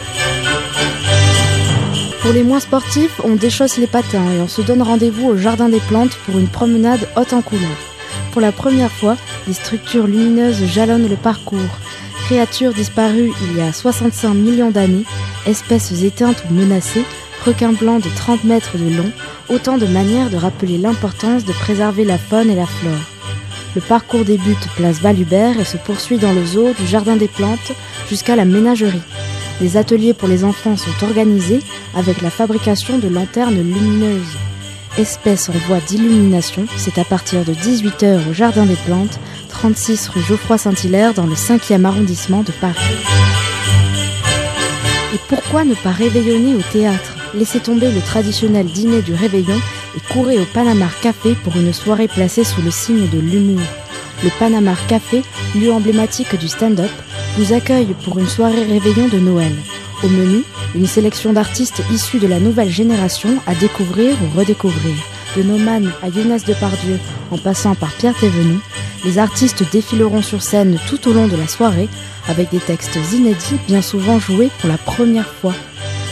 Pour 2.22 2.32
les 2.32 2.44
moins 2.44 2.60
sportifs, 2.60 3.20
on 3.24 3.34
déchausse 3.34 3.78
les 3.78 3.86
patins 3.86 4.30
et 4.30 4.40
on 4.40 4.46
se 4.46 4.62
donne 4.62 4.82
rendez-vous 4.82 5.26
au 5.26 5.36
Jardin 5.36 5.68
des 5.68 5.80
Plantes 5.80 6.16
pour 6.24 6.38
une 6.38 6.48
promenade 6.48 7.08
haute 7.16 7.32
en 7.32 7.42
couleurs. 7.42 7.68
Pour 8.30 8.40
la 8.40 8.52
première 8.52 8.92
fois, 8.92 9.16
des 9.48 9.54
structures 9.54 10.06
lumineuses 10.06 10.64
jalonnent 10.66 11.08
le 11.08 11.16
parcours. 11.16 11.58
Créatures 12.30 12.72
disparues 12.72 13.32
il 13.42 13.56
y 13.56 13.60
a 13.60 13.72
65 13.72 14.34
millions 14.34 14.70
d'années, 14.70 15.04
espèces 15.46 16.04
éteintes 16.04 16.44
ou 16.48 16.54
menacées, 16.54 17.02
requins 17.44 17.72
blancs 17.72 18.04
de 18.04 18.08
30 18.08 18.44
mètres 18.44 18.78
de 18.78 18.88
long, 18.88 19.10
autant 19.48 19.78
de 19.78 19.86
manières 19.86 20.30
de 20.30 20.36
rappeler 20.36 20.78
l'importance 20.78 21.44
de 21.44 21.52
préserver 21.52 22.04
la 22.04 22.18
faune 22.18 22.48
et 22.48 22.54
la 22.54 22.66
flore. 22.66 23.00
Le 23.74 23.80
parcours 23.80 24.24
débute 24.24 24.68
place 24.76 25.00
Valubert 25.00 25.58
et 25.58 25.64
se 25.64 25.76
poursuit 25.76 26.18
dans 26.18 26.32
le 26.32 26.46
zoo 26.46 26.72
du 26.72 26.86
Jardin 26.86 27.16
des 27.16 27.26
Plantes 27.26 27.72
jusqu'à 28.08 28.36
la 28.36 28.44
ménagerie. 28.44 29.02
Des 29.60 29.76
ateliers 29.76 30.14
pour 30.14 30.28
les 30.28 30.44
enfants 30.44 30.76
sont 30.76 31.04
organisés 31.04 31.62
avec 31.96 32.22
la 32.22 32.30
fabrication 32.30 32.98
de 32.98 33.08
lanternes 33.08 33.60
lumineuses. 33.60 34.38
Espèce 34.98 35.48
en 35.48 35.52
voie 35.66 35.80
d'illumination, 35.80 36.66
c'est 36.76 36.98
à 36.98 37.04
partir 37.04 37.44
de 37.44 37.54
18h 37.54 38.28
au 38.30 38.32
Jardin 38.32 38.66
des 38.66 38.76
Plantes, 38.86 39.18
36 39.60 40.08
rue 40.08 40.22
Geoffroy 40.22 40.56
Saint-Hilaire 40.56 41.12
dans 41.12 41.26
le 41.26 41.34
5e 41.34 41.84
arrondissement 41.84 42.42
de 42.42 42.50
Paris. 42.50 42.78
Et 45.14 45.18
pourquoi 45.28 45.66
ne 45.66 45.74
pas 45.74 45.90
réveillonner 45.90 46.54
au 46.54 46.62
théâtre? 46.72 47.14
Laissez 47.34 47.60
tomber 47.60 47.92
le 47.92 48.00
traditionnel 48.00 48.64
dîner 48.64 49.02
du 49.02 49.12
réveillon 49.12 49.60
et 49.94 50.12
courez 50.14 50.38
au 50.38 50.46
Panamar 50.46 50.98
Café 51.00 51.36
pour 51.44 51.54
une 51.56 51.74
soirée 51.74 52.08
placée 52.08 52.42
sous 52.42 52.62
le 52.62 52.70
signe 52.70 53.06
de 53.10 53.18
l'humour. 53.18 53.60
Le 54.24 54.30
Panamar 54.38 54.86
Café, 54.86 55.20
lieu 55.54 55.70
emblématique 55.70 56.38
du 56.38 56.48
stand-up, 56.48 56.90
vous 57.36 57.52
accueille 57.52 57.94
pour 58.02 58.18
une 58.18 58.28
soirée 58.28 58.64
réveillon 58.64 59.08
de 59.08 59.18
Noël. 59.18 59.52
Au 60.02 60.08
menu, 60.08 60.42
une 60.74 60.86
sélection 60.86 61.34
d'artistes 61.34 61.82
issus 61.92 62.18
de 62.18 62.28
la 62.28 62.40
nouvelle 62.40 62.70
génération 62.70 63.36
à 63.46 63.54
découvrir 63.54 64.16
ou 64.22 64.38
redécouvrir. 64.38 64.94
De 65.36 65.42
Noman 65.44 65.92
à 66.02 66.08
Younes 66.08 66.38
Depardieu, 66.44 66.98
en 67.30 67.38
passant 67.38 67.76
par 67.76 67.90
Pierre 67.92 68.18
Thévenu, 68.18 68.58
les 69.04 69.18
artistes 69.18 69.64
défileront 69.70 70.22
sur 70.22 70.42
scène 70.42 70.78
tout 70.88 71.08
au 71.08 71.12
long 71.12 71.28
de 71.28 71.36
la 71.36 71.46
soirée 71.46 71.88
avec 72.28 72.50
des 72.50 72.58
textes 72.58 72.98
inédits 73.12 73.58
bien 73.68 73.80
souvent 73.80 74.18
joués 74.18 74.50
pour 74.58 74.68
la 74.68 74.76
première 74.76 75.32
fois. 75.32 75.54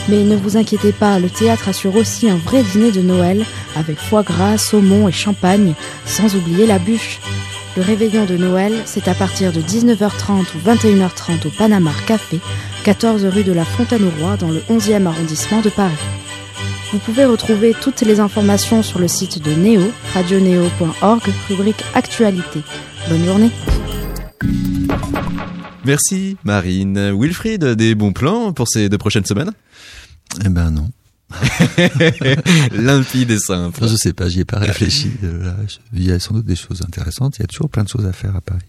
Mais 0.07 0.23
ne 0.23 0.37
vous 0.37 0.55
inquiétez 0.55 0.93
pas, 0.93 1.19
le 1.19 1.29
théâtre 1.29 1.67
assure 1.67 1.95
aussi 1.97 2.29
un 2.29 2.37
vrai 2.37 2.63
dîner 2.63 2.91
de 2.91 3.01
Noël 3.01 3.45
avec 3.75 3.99
foie 3.99 4.23
gras, 4.23 4.57
saumon 4.57 5.07
et 5.09 5.11
champagne, 5.11 5.73
sans 6.05 6.35
oublier 6.35 6.65
la 6.65 6.79
bûche. 6.79 7.19
Le 7.75 7.83
réveillon 7.83 8.25
de 8.25 8.37
Noël, 8.37 8.73
c'est 8.85 9.07
à 9.07 9.13
partir 9.13 9.51
de 9.51 9.61
19h30 9.61 10.45
ou 10.55 10.69
21h30 10.69 11.47
au 11.47 11.49
Panamar 11.51 12.05
Café, 12.05 12.39
14 12.83 13.25
rue 13.25 13.43
de 13.43 13.53
la 13.53 13.65
Fontaine-au-Roi 13.65 14.37
dans 14.37 14.49
le 14.49 14.61
11e 14.69 15.05
arrondissement 15.05 15.61
de 15.61 15.69
Paris. 15.69 15.93
Vous 16.91 16.97
pouvez 16.97 17.25
retrouver 17.25 17.75
toutes 17.79 18.01
les 18.01 18.19
informations 18.19 18.81
sur 18.81 18.97
le 18.97 19.07
site 19.07 19.43
de 19.43 19.51
Néo, 19.51 19.91
radioneo.org, 20.15 21.21
rubrique 21.47 21.83
Actualité. 21.93 22.63
Bonne 23.07 23.23
journée 23.25 23.51
Merci 25.85 26.37
Marine. 26.43 27.11
Wilfried, 27.15 27.63
des 27.63 27.93
bons 27.93 28.11
plans 28.11 28.53
pour 28.53 28.67
ces 28.67 28.89
deux 28.89 28.97
prochaines 28.97 29.25
semaines? 29.25 29.51
Eh 30.43 30.49
ben 30.49 30.71
non. 30.71 30.89
Limpide 32.73 33.31
et 33.31 33.37
simple. 33.37 33.79
Je 33.87 33.95
sais 33.95 34.13
pas, 34.13 34.27
j'y 34.27 34.39
ai 34.39 34.45
pas 34.45 34.57
réfléchi. 34.57 35.11
Il 35.93 36.03
y 36.03 36.11
a 36.11 36.19
sans 36.19 36.33
doute 36.33 36.45
des 36.45 36.55
choses 36.55 36.81
intéressantes. 36.81 37.37
Il 37.37 37.41
y 37.41 37.45
a 37.45 37.47
toujours 37.47 37.69
plein 37.69 37.83
de 37.83 37.89
choses 37.89 38.07
à 38.07 38.13
faire 38.13 38.35
à 38.35 38.41
Paris. 38.41 38.65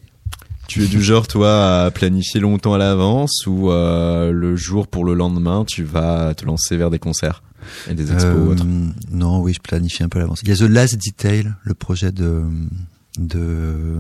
Tu 0.69 0.85
es 0.85 0.87
du 0.87 1.03
genre, 1.03 1.27
toi, 1.27 1.85
à 1.85 1.91
planifier 1.91 2.39
longtemps 2.39 2.75
à 2.75 2.79
l'avance 2.79 3.45
ou 3.47 3.71
euh, 3.71 4.31
le 4.31 4.57
jour 4.57 4.87
pour 4.87 5.05
le 5.05 5.15
lendemain, 5.15 5.65
tu 5.67 5.85
vas 5.85 6.35
te 6.35 6.45
lancer 6.45 6.77
vers 6.77 6.91
des 6.91 6.99
concerts? 6.99 7.43
Et 7.89 7.95
des 7.95 8.13
expos 8.13 8.35
ou 8.35 8.53
Euh, 8.53 8.89
non, 9.11 9.41
oui, 9.41 9.53
je 9.55 9.61
planifie 9.61 10.03
un 10.03 10.09
peu 10.09 10.19
à 10.19 10.23
l'avance. 10.23 10.41
Il 10.43 10.49
y 10.49 10.53
a 10.53 10.57
The 10.57 10.63
Last 10.63 10.97
Detail, 10.97 11.53
le 11.63 11.75
projet 11.75 12.13
de 12.13 12.45
de 13.19 13.97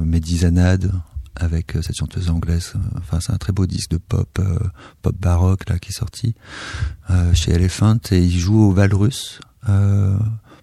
avec 1.37 1.77
euh, 1.77 1.83
cette 1.83 1.97
chanteuse 1.97 2.31
anglaise. 2.31 2.75
Enfin, 2.99 3.19
c'est 3.21 3.33
un 3.33 3.39
très 3.39 3.53
beau 3.53 3.67
disque 3.67 3.91
de 3.91 3.99
pop 3.99 4.29
euh, 4.39 4.59
pop 5.03 5.15
baroque 5.19 5.69
là 5.69 5.79
qui 5.79 5.91
est 5.91 5.97
sorti 5.97 6.35
euh, 7.11 7.33
chez 7.35 7.53
Elephant 7.53 7.99
et 8.11 8.19
il 8.19 8.39
joue 8.39 8.61
au 8.63 8.73
Valrus 8.73 9.41
euh, 9.69 10.17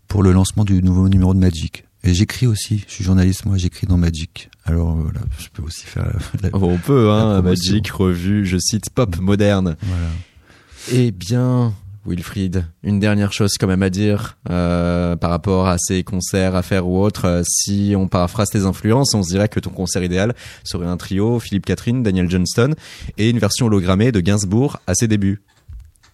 pour 0.07 0.23
le 0.23 0.31
lancement 0.31 0.65
du 0.65 0.81
nouveau 0.83 1.09
numéro 1.09 1.33
de 1.33 1.39
Magic. 1.39 1.85
Et 2.03 2.13
j'écris 2.13 2.47
aussi, 2.47 2.83
je 2.87 2.93
suis 2.93 3.03
journaliste, 3.03 3.45
moi 3.45 3.57
j'écris 3.57 3.87
dans 3.87 3.97
Magic. 3.97 4.49
Alors 4.65 4.95
voilà, 4.95 5.21
je 5.39 5.47
peux 5.51 5.63
aussi 5.63 5.85
faire 5.85 6.05
la, 6.41 6.49
Oh, 6.53 6.59
On 6.61 6.77
peut, 6.77 7.11
hein. 7.11 7.41
Magic, 7.41 7.89
revue, 7.89 8.45
je 8.45 8.57
cite, 8.57 8.89
pop 8.91 9.17
moderne. 9.19 9.75
Voilà. 9.81 10.09
Eh 10.91 11.11
bien, 11.11 11.73
Wilfried, 12.07 12.65
une 12.83 12.99
dernière 12.99 13.33
chose 13.33 13.51
quand 13.59 13.67
même 13.67 13.83
à 13.83 13.89
dire 13.89 14.37
euh, 14.49 15.15
par 15.15 15.29
rapport 15.29 15.67
à 15.67 15.77
ces 15.77 16.03
concerts 16.03 16.55
à 16.55 16.61
faire 16.61 16.87
ou 16.87 16.99
autres. 17.01 17.25
Euh, 17.25 17.41
si 17.45 17.93
on 17.97 18.07
paraphrase 18.07 18.49
tes 18.49 18.61
influences, 18.61 19.13
on 19.13 19.23
se 19.23 19.29
dirait 19.29 19.49
que 19.49 19.59
ton 19.59 19.69
concert 19.69 20.03
idéal 20.03 20.33
serait 20.63 20.87
un 20.87 20.97
trio 20.97 21.39
Philippe 21.39 21.65
Catherine, 21.65 22.03
Daniel 22.03 22.29
Johnston 22.29 22.73
et 23.17 23.29
une 23.29 23.39
version 23.39 23.67
hologrammée 23.67 24.11
de 24.11 24.19
Gainsbourg 24.19 24.79
à 24.87 24.95
ses 24.95 25.07
débuts. 25.07 25.41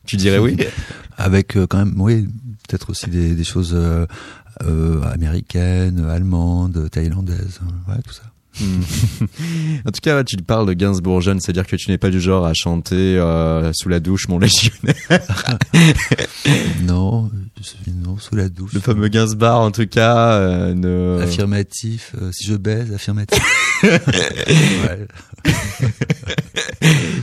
Tu 0.06 0.18
dirais 0.18 0.40
oui? 0.40 0.58
Avec 1.18 1.56
euh, 1.56 1.68
quand 1.68 1.78
même, 1.78 1.94
oui, 2.02 2.28
peut-être 2.68 2.90
aussi 2.90 3.10
des, 3.10 3.36
des 3.36 3.44
choses 3.44 3.74
euh, 3.74 5.02
américaines, 5.04 6.06
allemandes, 6.10 6.90
thaïlandaises, 6.90 7.62
ouais, 7.88 8.02
tout 8.04 8.14
ça. 8.14 8.33
Hmm. 8.60 8.82
en 9.86 9.92
tout 9.92 10.02
cas, 10.02 10.24
tu 10.24 10.38
parles 10.38 10.68
de 10.68 10.74
Gainsbourg 10.74 11.22
jeune, 11.22 11.40
c'est-à-dire 11.40 11.66
que 11.66 11.76
tu 11.76 11.90
n'es 11.92 11.98
pas 11.98 12.10
du 12.10 12.22
genre 12.22 12.46
à 12.46 12.54
chanter 12.54 13.18
euh, 13.18 13.72
sous 13.74 13.90
la 13.90 14.00
douche 14.00 14.28
mon 14.28 14.40
légionnaire. 14.40 15.58
non, 16.84 17.32
suis 17.62 17.78
non 17.92 18.18
sous 18.18 18.36
la 18.36 18.50
douche. 18.50 18.74
Le 18.74 18.80
fameux 18.80 19.08
Gainsbourg, 19.08 19.60
en 19.60 19.72
tout 19.72 19.88
cas, 19.88 20.34
euh, 20.34 20.74
ne... 20.74 21.22
Affirmatif, 21.22 22.14
euh, 22.22 22.32
si 22.32 22.46
je 22.48 22.56
baise, 22.56 22.94
affirmatif. 22.94 23.42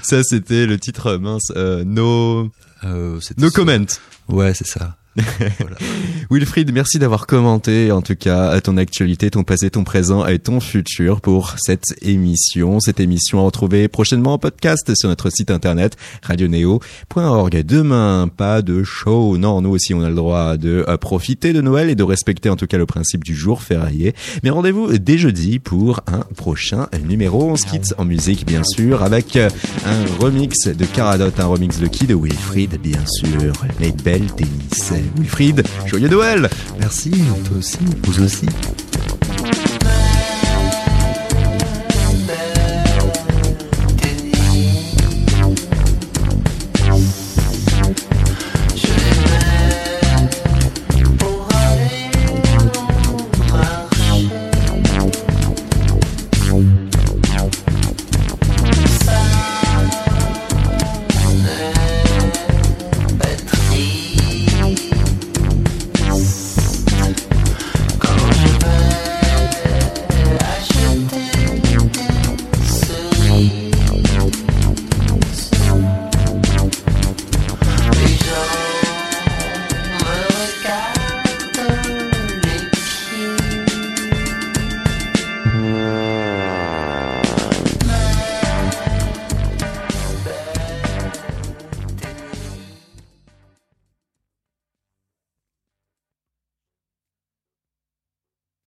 Ça, 0.03 0.23
c'était 0.23 0.67
le 0.67 0.79
titre 0.79 1.17
mince. 1.17 1.53
Euh, 1.57 1.85
no, 1.85 2.51
Euh, 2.85 3.21
no 3.37 3.51
comment. 3.51 3.87
Ouais, 4.29 4.55
c'est 4.55 4.67
ça. 4.67 4.97
Wilfried, 6.31 6.73
merci 6.73 7.01
d'avoir 7.01 7.27
commenté 7.27 7.91
en 7.91 8.01
tout 8.01 8.15
cas 8.15 8.61
ton 8.61 8.77
actualité, 8.77 9.31
ton 9.31 9.43
passé, 9.43 9.69
ton 9.69 9.83
présent 9.83 10.25
et 10.25 10.39
ton 10.39 10.61
futur 10.61 11.21
pour 11.21 11.57
cette 11.59 11.97
émission. 12.03 12.79
Cette 12.79 13.01
émission 13.01 13.41
à 13.41 13.43
retrouver 13.43 13.89
prochainement 13.89 14.35
en 14.35 14.39
podcast 14.39 14.95
sur 14.95 15.09
notre 15.09 15.31
site 15.31 15.51
internet 15.51 15.97
radioneo.org. 16.23 17.63
Demain, 17.65 18.29
pas 18.35 18.63
de 18.63 18.85
show. 18.85 19.37
Non, 19.37 19.61
nous 19.61 19.71
aussi 19.71 19.95
on 19.95 20.03
a 20.03 20.09
le 20.09 20.15
droit 20.15 20.57
de 20.57 20.85
euh, 20.87 20.97
profiter 20.97 21.53
de 21.53 21.61
Noël 21.61 21.91
et 21.91 21.97
de 21.97 22.05
respecter 22.05 22.49
en 22.49 22.57
tout 22.57 22.69
cas 22.69 22.79
le 22.79 22.87
principe 22.87 23.25
du 23.25 23.35
jour 23.35 23.63
férié. 23.63 24.15
Mais 24.45 24.51
rendez-vous 24.51 24.97
dès 24.97 25.19
jeudi 25.19 25.59
pour 25.59 26.01
un 26.07 26.21
prochain 26.37 26.89
numéro. 27.05 27.51
On 27.51 27.57
se 27.57 27.67
quitte 27.67 27.95
en 27.99 28.05
musique 28.05 28.47
bien 28.47 28.63
sûr 28.63 29.03
avec 29.03 29.35
euh, 29.35 29.51
un 29.85 30.23
remix 30.23 30.69
de 30.69 30.85
Caradot, 30.85 31.33
un 31.37 31.47
remix 31.47 31.81
de 31.81 31.89
qui 31.89 32.07
De 32.07 32.15
Wilfried 32.15 32.81
bien 32.81 33.05
sûr. 33.07 33.53
Les 33.81 33.91
belles 33.91 34.33
Tennis. 34.37 35.00
Wilfried, 35.17 35.65
joyeux 35.87 36.09
Noël 36.09 36.49
Merci, 36.79 37.11
toi 37.47 37.57
aussi, 37.59 37.79
vous 38.05 38.23
aussi. 38.23 38.47